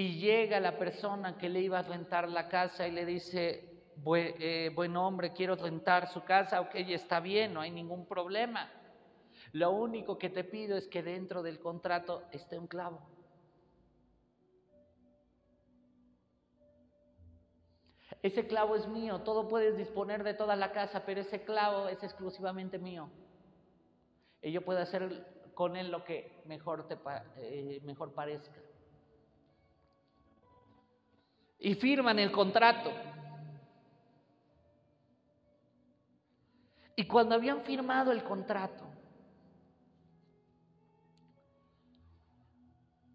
Y 0.00 0.18
llega 0.18 0.60
la 0.60 0.78
persona 0.78 1.36
que 1.36 1.50
le 1.50 1.60
iba 1.60 1.78
a 1.78 1.82
rentar 1.82 2.26
la 2.26 2.48
casa 2.48 2.88
y 2.88 2.90
le 2.90 3.04
dice, 3.04 3.82
eh, 4.16 4.72
buen, 4.74 4.96
hombre, 4.96 5.34
quiero 5.34 5.56
rentar 5.56 6.08
su 6.08 6.24
casa, 6.24 6.62
ok, 6.62 6.74
está 6.74 7.20
bien, 7.20 7.52
no 7.52 7.60
hay 7.60 7.70
ningún 7.70 8.06
problema. 8.06 8.70
Lo 9.52 9.72
único 9.72 10.16
que 10.16 10.30
te 10.30 10.42
pido 10.42 10.78
es 10.78 10.88
que 10.88 11.02
dentro 11.02 11.42
del 11.42 11.60
contrato 11.60 12.22
esté 12.32 12.58
un 12.58 12.66
clavo. 12.66 12.98
Ese 18.22 18.46
clavo 18.46 18.76
es 18.76 18.88
mío, 18.88 19.20
todo 19.20 19.48
puedes 19.48 19.76
disponer 19.76 20.24
de 20.24 20.32
toda 20.32 20.56
la 20.56 20.72
casa, 20.72 21.04
pero 21.04 21.20
ese 21.20 21.44
clavo 21.44 21.88
es 21.88 22.02
exclusivamente 22.02 22.78
mío. 22.78 23.10
Y 24.40 24.50
yo 24.50 24.62
puedo 24.62 24.78
hacer 24.80 25.26
con 25.52 25.76
él 25.76 25.90
lo 25.90 26.04
que 26.04 26.40
mejor, 26.46 26.88
te, 26.88 26.96
eh, 27.36 27.82
mejor 27.84 28.14
parezca 28.14 28.69
y 31.60 31.74
firman 31.74 32.18
el 32.18 32.32
contrato. 32.32 32.90
Y 36.96 37.04
cuando 37.06 37.34
habían 37.34 37.60
firmado 37.62 38.12
el 38.12 38.24
contrato, 38.24 38.84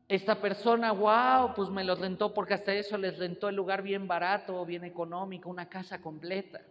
esta 0.07 0.39
persona, 0.39 0.91
wow, 0.91 1.53
pues 1.55 1.69
me 1.69 1.83
los 1.83 1.99
rentó 1.99 2.33
porque 2.33 2.53
hasta 2.53 2.73
eso 2.73 2.97
les 2.97 3.17
rentó 3.17 3.49
el 3.49 3.55
lugar 3.55 3.81
bien 3.81 4.07
barato, 4.07 4.63
bien 4.65 4.83
económico, 4.83 5.49
una 5.49 5.67
casa 5.67 5.99
completa. 5.99 6.61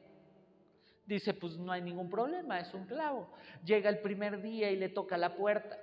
Dice, 1.07 1.35
pues 1.35 1.57
no 1.59 1.73
hay 1.73 1.83
ningún 1.83 2.09
problema, 2.09 2.61
es 2.61 2.73
un 2.73 2.87
clavo. 2.87 3.29
Llega 3.65 3.91
el 3.91 3.99
primer 3.99 4.41
día 4.41 4.71
y 4.71 4.77
le 4.77 4.89
toca 4.89 5.19
la 5.19 5.35
puerta. 5.35 5.77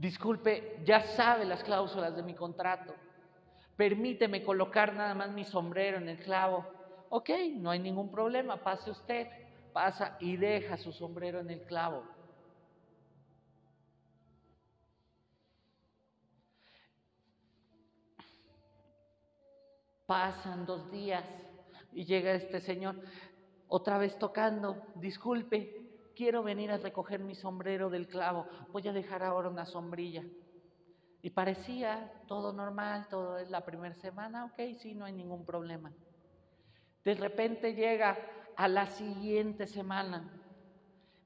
Disculpe, 0.00 0.80
ya 0.82 1.02
sabe 1.14 1.44
las 1.44 1.62
cláusulas 1.62 2.16
de 2.16 2.22
mi 2.22 2.34
contrato. 2.34 2.94
Permíteme 3.76 4.42
colocar 4.42 4.94
nada 4.94 5.14
más 5.14 5.30
mi 5.30 5.44
sombrero 5.44 5.98
en 5.98 6.08
el 6.08 6.18
clavo. 6.18 6.64
Ok, 7.10 7.28
no 7.56 7.68
hay 7.68 7.80
ningún 7.80 8.10
problema, 8.10 8.56
pase 8.56 8.90
usted. 8.90 9.28
Pasa 9.74 10.16
y 10.18 10.38
deja 10.38 10.78
su 10.78 10.90
sombrero 10.90 11.40
en 11.40 11.50
el 11.50 11.60
clavo. 11.66 12.02
Pasan 20.06 20.64
dos 20.64 20.90
días 20.90 21.26
y 21.92 22.06
llega 22.06 22.32
este 22.32 22.62
señor 22.62 22.96
otra 23.68 23.98
vez 23.98 24.18
tocando, 24.18 24.82
disculpe, 24.94 25.89
quiero 26.20 26.42
venir 26.42 26.70
a 26.70 26.76
recoger 26.76 27.20
mi 27.20 27.34
sombrero 27.34 27.88
del 27.88 28.06
clavo, 28.06 28.46
voy 28.72 28.86
a 28.86 28.92
dejar 28.92 29.22
ahora 29.22 29.48
una 29.48 29.64
sombrilla. 29.64 30.22
Y 31.22 31.30
parecía 31.30 32.12
todo 32.26 32.52
normal, 32.52 33.08
todo 33.08 33.38
es 33.38 33.48
la 33.48 33.64
primera 33.64 33.94
semana, 33.94 34.44
ok, 34.44 34.76
sí, 34.78 34.94
no 34.94 35.06
hay 35.06 35.14
ningún 35.14 35.46
problema. 35.46 35.90
De 37.06 37.14
repente 37.14 37.72
llega 37.72 38.18
a 38.54 38.68
la 38.68 38.84
siguiente 38.84 39.66
semana, 39.66 40.30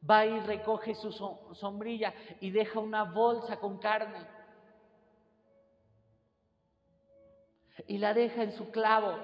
va 0.09 0.27
y 0.27 0.39
recoge 0.39 0.95
su 0.95 1.11
sombrilla 1.11 2.15
y 2.39 2.53
deja 2.53 2.79
una 2.79 3.03
bolsa 3.03 3.59
con 3.59 3.79
carne. 3.79 4.25
y 7.89 7.99
la 7.99 8.15
deja 8.15 8.45
en 8.45 8.53
su 8.53 8.71
clavo. 8.71 9.19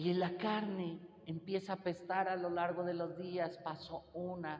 Y 0.00 0.14
la 0.14 0.30
carne 0.38 0.98
empieza 1.26 1.74
a 1.74 1.76
pestar 1.76 2.26
a 2.26 2.34
lo 2.34 2.48
largo 2.48 2.84
de 2.84 2.94
los 2.94 3.18
días. 3.18 3.58
Pasó 3.58 4.06
una, 4.14 4.58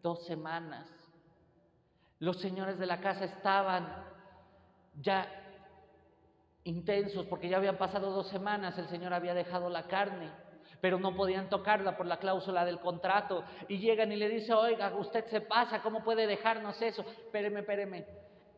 dos 0.00 0.24
semanas. 0.26 0.88
Los 2.20 2.40
señores 2.40 2.78
de 2.78 2.86
la 2.86 3.00
casa 3.00 3.24
estaban 3.24 4.04
ya 5.00 5.26
intensos 6.62 7.26
porque 7.26 7.48
ya 7.48 7.56
habían 7.56 7.78
pasado 7.78 8.12
dos 8.12 8.28
semanas. 8.28 8.78
El 8.78 8.86
Señor 8.86 9.12
había 9.12 9.34
dejado 9.34 9.68
la 9.68 9.88
carne 9.88 10.30
pero 10.80 11.00
no 11.00 11.16
podían 11.16 11.48
tocarla 11.48 11.96
por 11.96 12.06
la 12.06 12.18
cláusula 12.18 12.64
del 12.64 12.78
contrato. 12.78 13.42
Y 13.66 13.78
llegan 13.78 14.12
y 14.12 14.16
le 14.16 14.28
dicen, 14.28 14.54
oiga, 14.54 14.94
usted 14.94 15.24
se 15.26 15.40
pasa, 15.40 15.82
¿cómo 15.82 16.04
puede 16.04 16.28
dejarnos 16.28 16.80
eso? 16.80 17.02
Espéreme, 17.02 17.60
espéreme. 17.60 18.06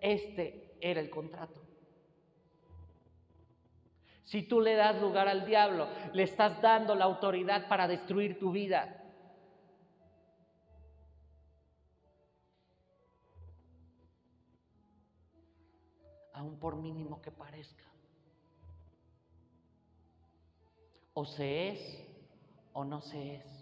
Este 0.00 0.74
era 0.80 1.00
el 1.00 1.08
contrato. 1.08 1.67
Si 4.28 4.42
tú 4.42 4.60
le 4.60 4.74
das 4.74 5.00
lugar 5.00 5.26
al 5.26 5.46
diablo, 5.46 5.88
le 6.12 6.22
estás 6.22 6.60
dando 6.60 6.94
la 6.94 7.06
autoridad 7.06 7.66
para 7.66 7.88
destruir 7.88 8.38
tu 8.38 8.52
vida. 8.52 9.02
Aún 16.34 16.58
por 16.58 16.76
mínimo 16.76 17.22
que 17.22 17.30
parezca. 17.30 17.84
O 21.14 21.24
se 21.24 21.68
es 21.70 22.06
o 22.74 22.84
no 22.84 23.00
se 23.00 23.36
es. 23.36 23.57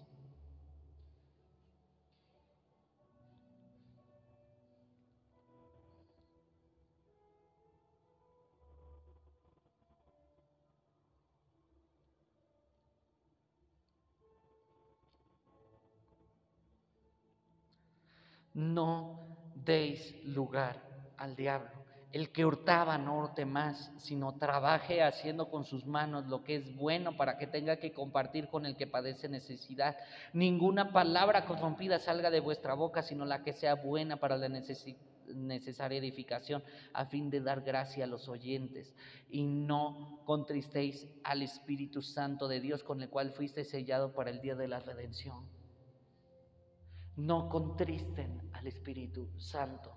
No 18.57 19.20
deis 19.54 20.14
lugar 20.24 20.82
al 21.18 21.36
diablo. 21.36 21.68
El 22.11 22.30
que 22.32 22.46
hurtaba 22.46 22.96
no 22.96 23.18
hurte 23.18 23.44
más, 23.44 23.92
sino 23.98 24.38
trabaje 24.38 25.02
haciendo 25.02 25.50
con 25.50 25.66
sus 25.66 25.84
manos 25.84 26.24
lo 26.24 26.42
que 26.42 26.57
es 26.57 26.74
bueno 26.74 27.18
para 27.18 27.36
que 27.36 27.46
tenga 27.46 27.76
que 27.76 27.92
compartir 27.92 28.48
con 28.48 28.64
el 28.64 28.74
que 28.74 28.86
padece 28.86 29.28
necesidad. 29.28 29.98
Ninguna 30.32 30.90
palabra 30.90 31.44
corrompida 31.44 31.98
salga 31.98 32.30
de 32.30 32.40
vuestra 32.40 32.72
boca, 32.72 33.02
sino 33.02 33.26
la 33.26 33.42
que 33.42 33.52
sea 33.52 33.74
buena 33.74 34.16
para 34.16 34.38
la 34.38 34.48
necesaria 34.48 35.98
edificación, 35.98 36.64
a 36.94 37.04
fin 37.04 37.28
de 37.28 37.42
dar 37.42 37.61
gracia 37.61 38.04
a 38.04 38.09
los 38.09 38.26
oyentes. 38.26 38.94
Y 39.28 39.42
no 39.42 40.22
contristéis 40.24 41.07
al 41.24 41.42
Espíritu 41.42 42.00
Santo 42.00 42.48
de 42.48 42.61
Dios, 42.61 42.82
con 42.82 43.02
el 43.02 43.11
cual 43.11 43.32
fuiste 43.32 43.64
sellado 43.64 44.14
para 44.14 44.30
el 44.30 44.40
día 44.40 44.54
de 44.54 44.68
la 44.68 44.80
redención. 44.80 45.44
No 47.16 47.48
contristen 47.48 48.50
al 48.52 48.66
Espíritu 48.66 49.28
Santo. 49.38 49.92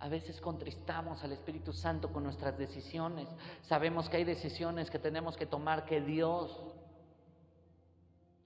A 0.00 0.08
veces 0.08 0.38
contristamos 0.40 1.22
al 1.24 1.32
Espíritu 1.32 1.72
Santo 1.72 2.12
con 2.12 2.24
nuestras 2.24 2.58
decisiones. 2.58 3.26
Sabemos 3.62 4.08
que 4.08 4.18
hay 4.18 4.24
decisiones 4.24 4.90
que 4.90 4.98
tenemos 4.98 5.36
que 5.36 5.46
tomar 5.46 5.86
que 5.86 6.00
Dios 6.00 6.74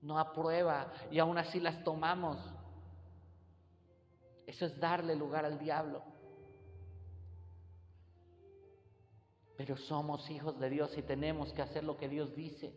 no 0.03 0.19
aprueba 0.19 0.93
y 1.11 1.19
aún 1.19 1.37
así 1.37 1.59
las 1.59 1.83
tomamos. 1.83 2.39
Eso 4.47 4.67
es 4.67 4.79
darle 4.79 5.17
lugar 5.17 5.45
al 5.45 5.59
diablo. 5.59 6.03
Pero 9.57 9.77
somos 9.77 10.31
hijos 10.31 10.59
de 10.61 10.71
Dios 10.71 10.97
y 10.97 11.03
tenemos 11.03 11.53
que 11.53 11.63
hacer 11.63 11.83
lo 11.83 11.97
que 11.97 12.09
Dios 12.09 12.35
dice. 12.37 12.73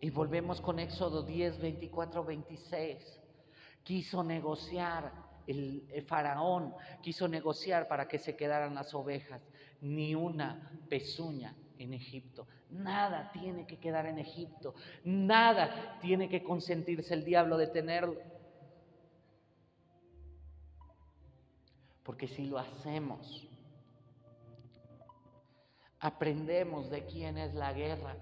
Y 0.00 0.10
volvemos 0.10 0.60
con 0.60 0.78
Éxodo 0.78 1.22
10, 1.22 1.60
24, 1.60 2.24
26. 2.24 3.20
Quiso 3.82 4.22
negociar, 4.22 5.12
el, 5.46 6.04
faraón 6.06 6.74
quiso 7.02 7.26
negociar 7.26 7.88
para 7.88 8.06
que 8.06 8.18
se 8.18 8.36
quedaran 8.36 8.74
las 8.74 8.94
ovejas. 8.94 9.42
Ni 9.80 10.14
una 10.14 10.70
pezuña 10.88 11.54
en 11.78 11.94
Egipto. 11.94 12.46
Nada 12.70 13.30
tiene 13.32 13.66
que 13.66 13.78
quedar 13.78 14.06
en 14.06 14.18
Egipto. 14.18 14.74
Nada 15.04 15.98
tiene 16.00 16.28
que 16.28 16.44
consentirse 16.44 17.14
el 17.14 17.24
diablo 17.24 17.56
de 17.56 17.66
tenerlo. 17.66 18.20
Porque 22.04 22.28
si 22.28 22.46
lo 22.46 22.58
hacemos, 22.58 23.46
aprendemos 25.98 26.88
de 26.88 27.04
quién 27.04 27.36
es 27.36 27.52
la 27.54 27.72
guerra 27.72 28.16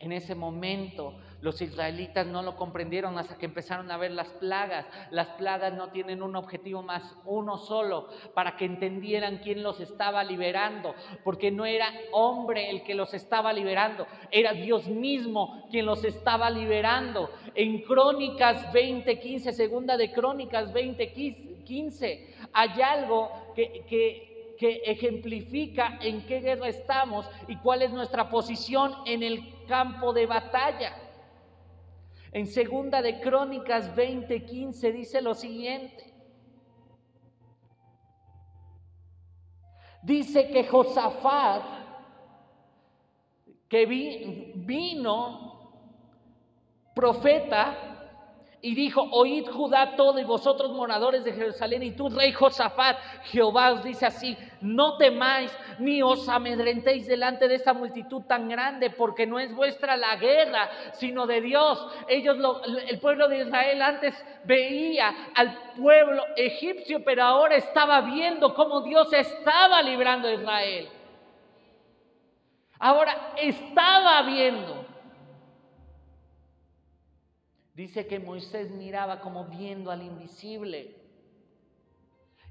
en 0.00 0.12
ese 0.12 0.34
momento 0.34 1.14
los 1.42 1.60
israelitas 1.60 2.26
no 2.26 2.42
lo 2.42 2.56
comprendieron 2.56 3.18
hasta 3.18 3.36
que 3.36 3.44
empezaron 3.46 3.90
a 3.90 3.98
ver 3.98 4.10
las 4.10 4.28
plagas. 4.28 4.86
Las 5.10 5.28
plagas 5.28 5.74
no 5.74 5.90
tienen 5.90 6.22
un 6.22 6.36
objetivo 6.36 6.82
más, 6.82 7.14
uno 7.24 7.58
solo, 7.58 8.08
para 8.34 8.56
que 8.56 8.64
entendieran 8.64 9.38
quién 9.38 9.62
los 9.62 9.78
estaba 9.80 10.24
liberando, 10.24 10.94
porque 11.22 11.50
no 11.50 11.66
era 11.66 11.92
hombre 12.12 12.70
el 12.70 12.82
que 12.82 12.94
los 12.94 13.12
estaba 13.12 13.52
liberando, 13.52 14.06
era 14.30 14.52
Dios 14.54 14.86
mismo 14.88 15.66
quien 15.70 15.86
los 15.86 16.02
estaba 16.04 16.50
liberando. 16.50 17.30
En 17.54 17.82
Crónicas 17.82 18.72
20:15, 18.72 19.52
segunda 19.52 19.98
de 19.98 20.12
Crónicas 20.12 20.72
20:15, 20.72 22.34
hay 22.52 22.82
algo 22.82 23.30
que, 23.54 23.84
que 23.88 24.30
que 24.60 24.82
ejemplifica 24.84 25.98
en 26.02 26.20
qué 26.26 26.40
guerra 26.40 26.68
estamos 26.68 27.24
y 27.48 27.56
cuál 27.56 27.80
es 27.80 27.92
nuestra 27.92 28.28
posición 28.28 28.92
en 29.06 29.22
el 29.22 29.42
campo 29.70 30.12
de 30.12 30.26
batalla. 30.26 30.92
En 32.32 32.46
segunda 32.46 33.00
de 33.00 33.20
Crónicas 33.20 33.94
20:15 33.94 34.92
dice 34.92 35.22
lo 35.22 35.34
siguiente. 35.34 36.12
Dice 40.02 40.48
que 40.48 40.66
Josafat, 40.66 41.62
que 43.68 43.86
vino 44.56 45.50
profeta 46.94 47.89
Y 48.62 48.74
dijo, 48.74 49.02
oíd 49.12 49.46
Judá 49.48 49.96
todo 49.96 50.18
y 50.18 50.24
vosotros 50.24 50.72
moradores 50.72 51.24
de 51.24 51.32
Jerusalén 51.32 51.82
y 51.82 51.92
tú 51.92 52.10
rey 52.10 52.32
Josafat, 52.32 52.98
Jehová 53.24 53.72
os 53.72 53.82
dice 53.82 54.04
así, 54.04 54.36
no 54.60 54.98
temáis 54.98 55.50
ni 55.78 56.02
os 56.02 56.28
amedrentéis 56.28 57.06
delante 57.06 57.48
de 57.48 57.54
esta 57.54 57.72
multitud 57.72 58.22
tan 58.24 58.48
grande, 58.50 58.90
porque 58.90 59.26
no 59.26 59.38
es 59.38 59.54
vuestra 59.54 59.96
la 59.96 60.16
guerra, 60.16 60.68
sino 60.92 61.26
de 61.26 61.40
Dios. 61.40 61.86
Ellos, 62.06 62.36
el 62.86 63.00
pueblo 63.00 63.28
de 63.28 63.38
Israel 63.38 63.80
antes 63.80 64.24
veía 64.44 65.30
al 65.34 65.72
pueblo 65.78 66.22
egipcio, 66.36 67.02
pero 67.02 67.22
ahora 67.22 67.56
estaba 67.56 68.02
viendo 68.02 68.52
cómo 68.52 68.82
Dios 68.82 69.10
estaba 69.14 69.80
librando 69.80 70.28
a 70.28 70.32
Israel. 70.32 70.88
Ahora 72.78 73.32
estaba 73.36 74.22
viendo. 74.22 74.79
Dice 77.74 78.06
que 78.06 78.18
Moisés 78.18 78.70
miraba 78.70 79.20
como 79.20 79.46
viendo 79.46 79.90
al 79.90 80.02
invisible. 80.02 81.00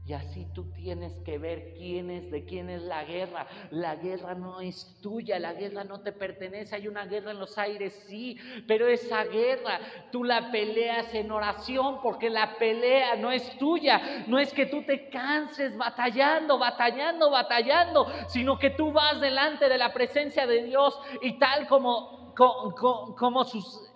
Y 0.09 0.13
así 0.13 0.47
tú 0.55 0.71
tienes 0.71 1.13
que 1.23 1.37
ver 1.37 1.75
quién 1.77 2.09
es, 2.09 2.31
de 2.31 2.43
quién 2.43 2.67
es 2.71 2.81
la 2.81 3.03
guerra. 3.03 3.45
La 3.69 3.95
guerra 3.95 4.33
no 4.33 4.59
es 4.59 4.97
tuya, 5.03 5.37
la 5.37 5.53
guerra 5.53 5.83
no 5.83 6.01
te 6.01 6.11
pertenece. 6.11 6.75
Hay 6.75 6.87
una 6.87 7.05
guerra 7.05 7.29
en 7.29 7.37
los 7.37 7.59
aires, 7.59 7.93
sí, 8.07 8.35
pero 8.67 8.87
esa 8.87 9.25
guerra 9.25 9.79
tú 10.11 10.23
la 10.23 10.49
peleas 10.49 11.13
en 11.13 11.29
oración 11.29 12.01
porque 12.01 12.31
la 12.31 12.57
pelea 12.57 13.17
no 13.17 13.31
es 13.31 13.55
tuya. 13.59 14.25
No 14.25 14.39
es 14.39 14.51
que 14.51 14.65
tú 14.65 14.81
te 14.81 15.09
canses 15.09 15.77
batallando, 15.77 16.57
batallando, 16.57 17.29
batallando, 17.29 18.07
sino 18.29 18.57
que 18.57 18.71
tú 18.71 18.91
vas 18.91 19.21
delante 19.21 19.69
de 19.69 19.77
la 19.77 19.93
presencia 19.93 20.47
de 20.47 20.63
Dios 20.63 20.99
y 21.21 21.37
tal 21.37 21.67
como 21.67 22.18
como 22.39 23.43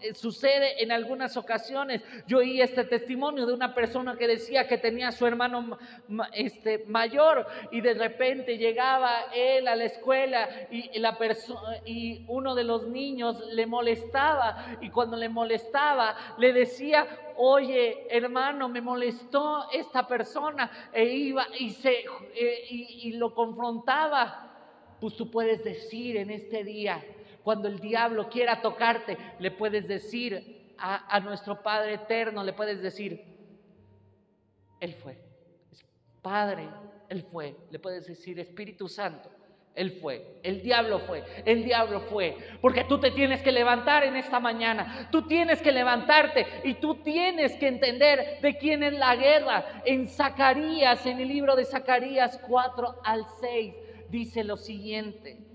eh, 0.02 0.14
sucede 0.14 0.84
en 0.84 0.92
algunas 0.92 1.38
ocasiones. 1.38 2.04
Yo 2.28 2.40
oí 2.40 2.60
este 2.60 2.84
testimonio 2.84 3.46
de 3.46 3.54
una 3.54 3.74
persona 3.74 4.18
que 4.18 4.28
decía 4.28 4.68
que 4.68 4.78
tenía 4.78 5.08
a 5.08 5.12
su 5.14 5.26
hermano 5.26 5.78
este, 6.34 6.84
mayor 6.88 7.48
y 7.72 7.80
de 7.80 7.94
repente 7.94 8.58
llegaba 8.58 9.28
él 9.34 9.66
a 9.70 9.78
la 9.78 9.86
escuela 9.86 10.50
y, 10.70 11.00
la 11.00 11.18
y 11.86 12.26
uno 12.28 12.54
de 12.54 12.66
los 12.66 12.88
niños 12.90 13.42
le 13.52 13.66
molestaba 13.66 14.78
y 14.82 14.90
cuando 14.90 15.16
le 15.16 15.30
molestaba 15.30 16.36
le 16.38 16.52
decía, 16.52 17.08
oye 17.38 18.08
hermano, 18.10 18.68
me 18.68 18.82
molestó 18.82 19.70
esta 19.72 20.06
persona 20.06 20.90
e 20.92 21.06
iba 21.06 21.48
y, 21.58 21.70
se, 21.70 22.04
eh, 22.36 22.66
y 22.70 23.14
lo 23.14 23.34
confrontaba. 23.34 24.50
Pues 25.00 25.16
tú 25.16 25.30
puedes 25.30 25.64
decir 25.64 26.16
en 26.18 26.30
este 26.30 26.64
día, 26.64 27.04
cuando 27.44 27.68
el 27.68 27.80
diablo 27.80 28.30
quiera 28.30 28.62
tocarte, 28.62 29.18
le 29.40 29.52
puedes 29.52 29.88
decir 29.88 30.74
a, 30.78 31.20
nuestro 31.20 31.62
Padre 31.62 31.94
eterno, 31.94 32.44
le 32.44 32.54
puedes 32.54 32.82
decir, 32.82 33.24
Él 34.80 34.94
fue. 34.94 35.18
Padre, 36.22 36.68
Él 37.10 37.24
fue. 37.24 37.56
Le 37.70 37.80
puedes 37.80 38.06
decir, 38.06 38.40
Espíritu 38.40 38.90
Santo, 38.90 39.30
Él 39.76 40.00
fue. 40.02 40.40
El 40.44 40.62
diablo 40.62 41.00
fue. 41.00 41.24
El 41.46 41.64
diablo 41.64 42.02
fue. 42.02 42.38
Porque 42.62 42.86
tú 42.86 43.00
te 43.00 43.12
tienes 43.12 43.42
que 43.42 43.52
levantar 43.52 44.04
en 44.04 44.16
esta 44.16 44.40
mañana. 44.40 45.10
Tú 45.12 45.28
tienes 45.28 45.62
que 45.62 45.72
levantarte 45.72 46.46
y 46.64 46.76
tú 46.76 46.96
tienes 46.96 47.56
que 47.56 47.68
entender 47.68 48.40
de 48.42 48.58
quién 48.58 48.84
es 48.84 48.94
la 48.94 49.16
guerra. 49.16 49.82
En 49.86 50.08
Zacarías, 50.08 51.06
en 51.06 51.20
el 51.20 51.28
libro 51.28 51.56
de 51.56 51.66
Zacarías 51.66 52.40
4 52.48 53.02
al 53.04 53.26
6, 53.40 53.76
dice 54.10 54.44
lo 54.44 54.58
siguiente. 54.58 55.53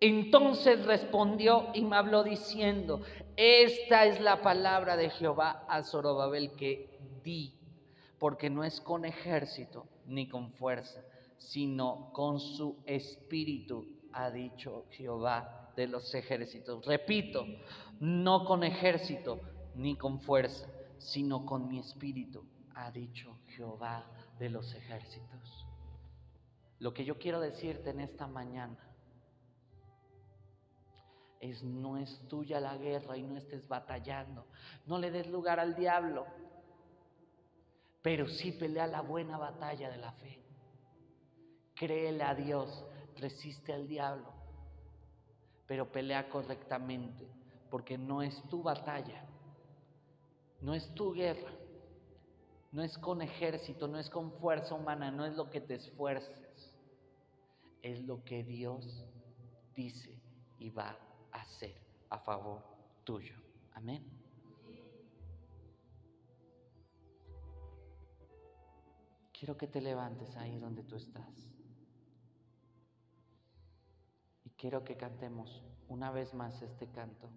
Entonces 0.00 0.86
respondió 0.86 1.68
y 1.74 1.84
me 1.84 1.96
habló 1.96 2.24
diciendo, 2.24 3.02
esta 3.36 4.06
es 4.06 4.18
la 4.20 4.40
palabra 4.40 4.96
de 4.96 5.10
Jehová 5.10 5.66
a 5.68 5.82
Zorobabel 5.82 6.52
que 6.52 6.98
di, 7.22 7.54
porque 8.18 8.48
no 8.48 8.64
es 8.64 8.80
con 8.80 9.04
ejército 9.04 9.86
ni 10.06 10.26
con 10.26 10.52
fuerza, 10.52 11.04
sino 11.36 12.10
con 12.14 12.40
su 12.40 12.78
espíritu, 12.86 13.86
ha 14.12 14.30
dicho 14.30 14.86
Jehová 14.90 15.72
de 15.76 15.86
los 15.86 16.14
ejércitos. 16.14 16.84
Repito, 16.86 17.46
no 18.00 18.46
con 18.46 18.64
ejército 18.64 19.38
ni 19.74 19.96
con 19.96 20.20
fuerza, 20.20 20.66
sino 20.96 21.44
con 21.44 21.68
mi 21.68 21.78
espíritu, 21.78 22.44
ha 22.74 22.90
dicho 22.90 23.38
Jehová 23.48 24.06
de 24.38 24.48
los 24.48 24.74
ejércitos. 24.74 25.66
Lo 26.78 26.94
que 26.94 27.04
yo 27.04 27.18
quiero 27.18 27.40
decirte 27.40 27.90
en 27.90 28.00
esta 28.00 28.26
mañana 28.26 28.89
es 31.40 31.62
no 31.62 31.96
es 31.96 32.20
tuya 32.28 32.60
la 32.60 32.76
guerra 32.76 33.16
y 33.16 33.22
no 33.22 33.36
estés 33.38 33.66
batallando. 33.66 34.44
No 34.86 34.98
le 34.98 35.10
des 35.10 35.26
lugar 35.26 35.58
al 35.58 35.74
diablo, 35.74 36.26
pero 38.02 38.28
sí 38.28 38.52
pelea 38.52 38.86
la 38.86 39.00
buena 39.00 39.38
batalla 39.38 39.90
de 39.90 39.96
la 39.96 40.12
fe. 40.12 40.38
Créele 41.74 42.22
a 42.22 42.34
Dios, 42.34 42.84
resiste 43.16 43.72
al 43.72 43.88
diablo, 43.88 44.30
pero 45.66 45.90
pelea 45.90 46.28
correctamente, 46.28 47.26
porque 47.70 47.96
no 47.96 48.20
es 48.20 48.42
tu 48.50 48.62
batalla, 48.62 49.24
no 50.60 50.74
es 50.74 50.94
tu 50.94 51.14
guerra, 51.14 51.52
no 52.70 52.82
es 52.82 52.98
con 52.98 53.22
ejército, 53.22 53.88
no 53.88 53.98
es 53.98 54.10
con 54.10 54.30
fuerza 54.32 54.74
humana, 54.74 55.10
no 55.10 55.24
es 55.24 55.34
lo 55.36 55.48
que 55.48 55.62
te 55.62 55.76
esfuerces, 55.76 56.74
es 57.80 58.00
lo 58.02 58.22
que 58.24 58.44
Dios 58.44 59.06
dice 59.74 60.20
y 60.58 60.68
va 60.68 60.98
hacer 61.32 61.76
a 62.10 62.18
favor 62.18 62.62
tuyo. 63.04 63.34
Amén. 63.74 64.04
Quiero 69.32 69.56
que 69.56 69.66
te 69.66 69.80
levantes 69.80 70.36
ahí 70.36 70.58
donde 70.58 70.82
tú 70.82 70.96
estás. 70.96 71.50
Y 74.44 74.50
quiero 74.50 74.84
que 74.84 74.96
cantemos 74.96 75.64
una 75.88 76.10
vez 76.10 76.34
más 76.34 76.60
este 76.60 76.90
canto. 76.90 77.30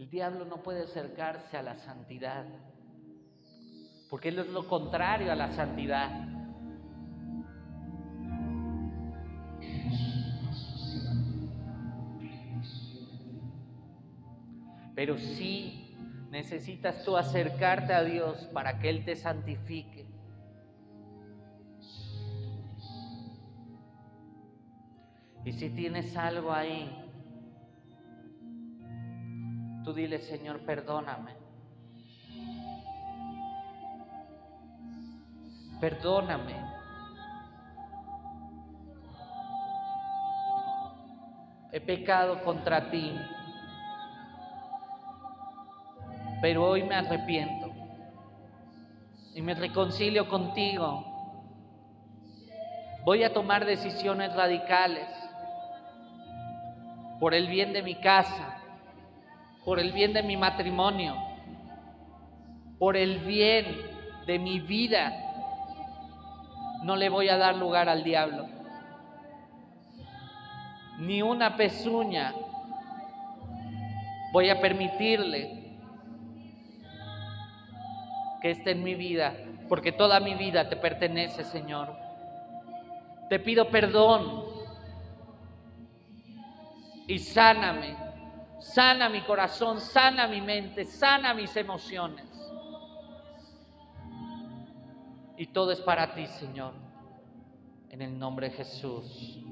El 0.00 0.08
diablo 0.08 0.46
no 0.46 0.62
puede 0.62 0.84
acercarse 0.84 1.58
a 1.58 1.62
la 1.62 1.76
santidad, 1.76 2.46
porque 4.08 4.30
él 4.30 4.38
es 4.38 4.48
lo 4.48 4.66
contrario 4.66 5.30
a 5.30 5.34
la 5.34 5.52
santidad. 5.52 6.26
Pero 14.94 15.18
sí 15.18 15.94
necesitas 16.30 17.04
tú 17.04 17.18
acercarte 17.18 17.92
a 17.92 18.02
Dios 18.02 18.38
para 18.54 18.78
que 18.78 18.88
Él 18.88 19.04
te 19.04 19.16
santifique. 19.16 20.06
Y 25.44 25.52
si 25.52 25.68
tienes 25.68 26.16
algo 26.16 26.52
ahí 26.52 27.09
Dile, 29.92 30.20
Señor, 30.20 30.60
perdóname. 30.60 31.34
Perdóname. 35.80 36.54
He 41.72 41.80
pecado 41.80 42.42
contra 42.44 42.90
ti. 42.90 43.16
Pero 46.42 46.66
hoy 46.66 46.82
me 46.82 46.96
arrepiento 46.96 47.70
y 49.34 49.42
me 49.42 49.54
reconcilio 49.54 50.28
contigo. 50.28 51.04
Voy 53.04 53.24
a 53.24 53.32
tomar 53.32 53.64
decisiones 53.64 54.34
radicales 54.34 55.08
por 57.18 57.34
el 57.34 57.48
bien 57.48 57.72
de 57.72 57.82
mi 57.82 57.94
casa, 57.96 58.59
por 59.64 59.78
el 59.78 59.92
bien 59.92 60.12
de 60.12 60.22
mi 60.22 60.36
matrimonio, 60.36 61.14
por 62.78 62.96
el 62.96 63.18
bien 63.18 63.64
de 64.26 64.38
mi 64.38 64.60
vida. 64.60 65.12
No 66.82 66.96
le 66.96 67.08
voy 67.08 67.28
a 67.28 67.36
dar 67.36 67.56
lugar 67.56 67.88
al 67.88 68.02
diablo. 68.02 68.46
Ni 70.98 71.22
una 71.22 71.56
pezuña 71.56 72.34
voy 74.32 74.48
a 74.48 74.60
permitirle 74.60 75.60
que 78.40 78.50
esté 78.50 78.70
en 78.72 78.82
mi 78.82 78.94
vida, 78.94 79.34
porque 79.68 79.92
toda 79.92 80.20
mi 80.20 80.34
vida 80.34 80.68
te 80.68 80.76
pertenece, 80.76 81.44
Señor. 81.44 81.94
Te 83.28 83.38
pido 83.38 83.68
perdón 83.68 84.44
y 87.06 87.18
sáname, 87.18 87.96
sana 88.60 89.08
mi 89.08 89.22
corazón, 89.22 89.80
sana 89.80 90.26
mi 90.28 90.40
mente, 90.40 90.84
sana 90.84 91.34
mis 91.34 91.56
emociones. 91.56 92.26
Y 95.36 95.46
todo 95.48 95.72
es 95.72 95.80
para 95.80 96.14
ti, 96.14 96.26
Señor. 96.26 96.74
En 97.88 98.02
el 98.02 98.18
nombre 98.18 98.50
de 98.50 98.56
Jesús. 98.56 99.42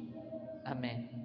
Amén. 0.64 1.18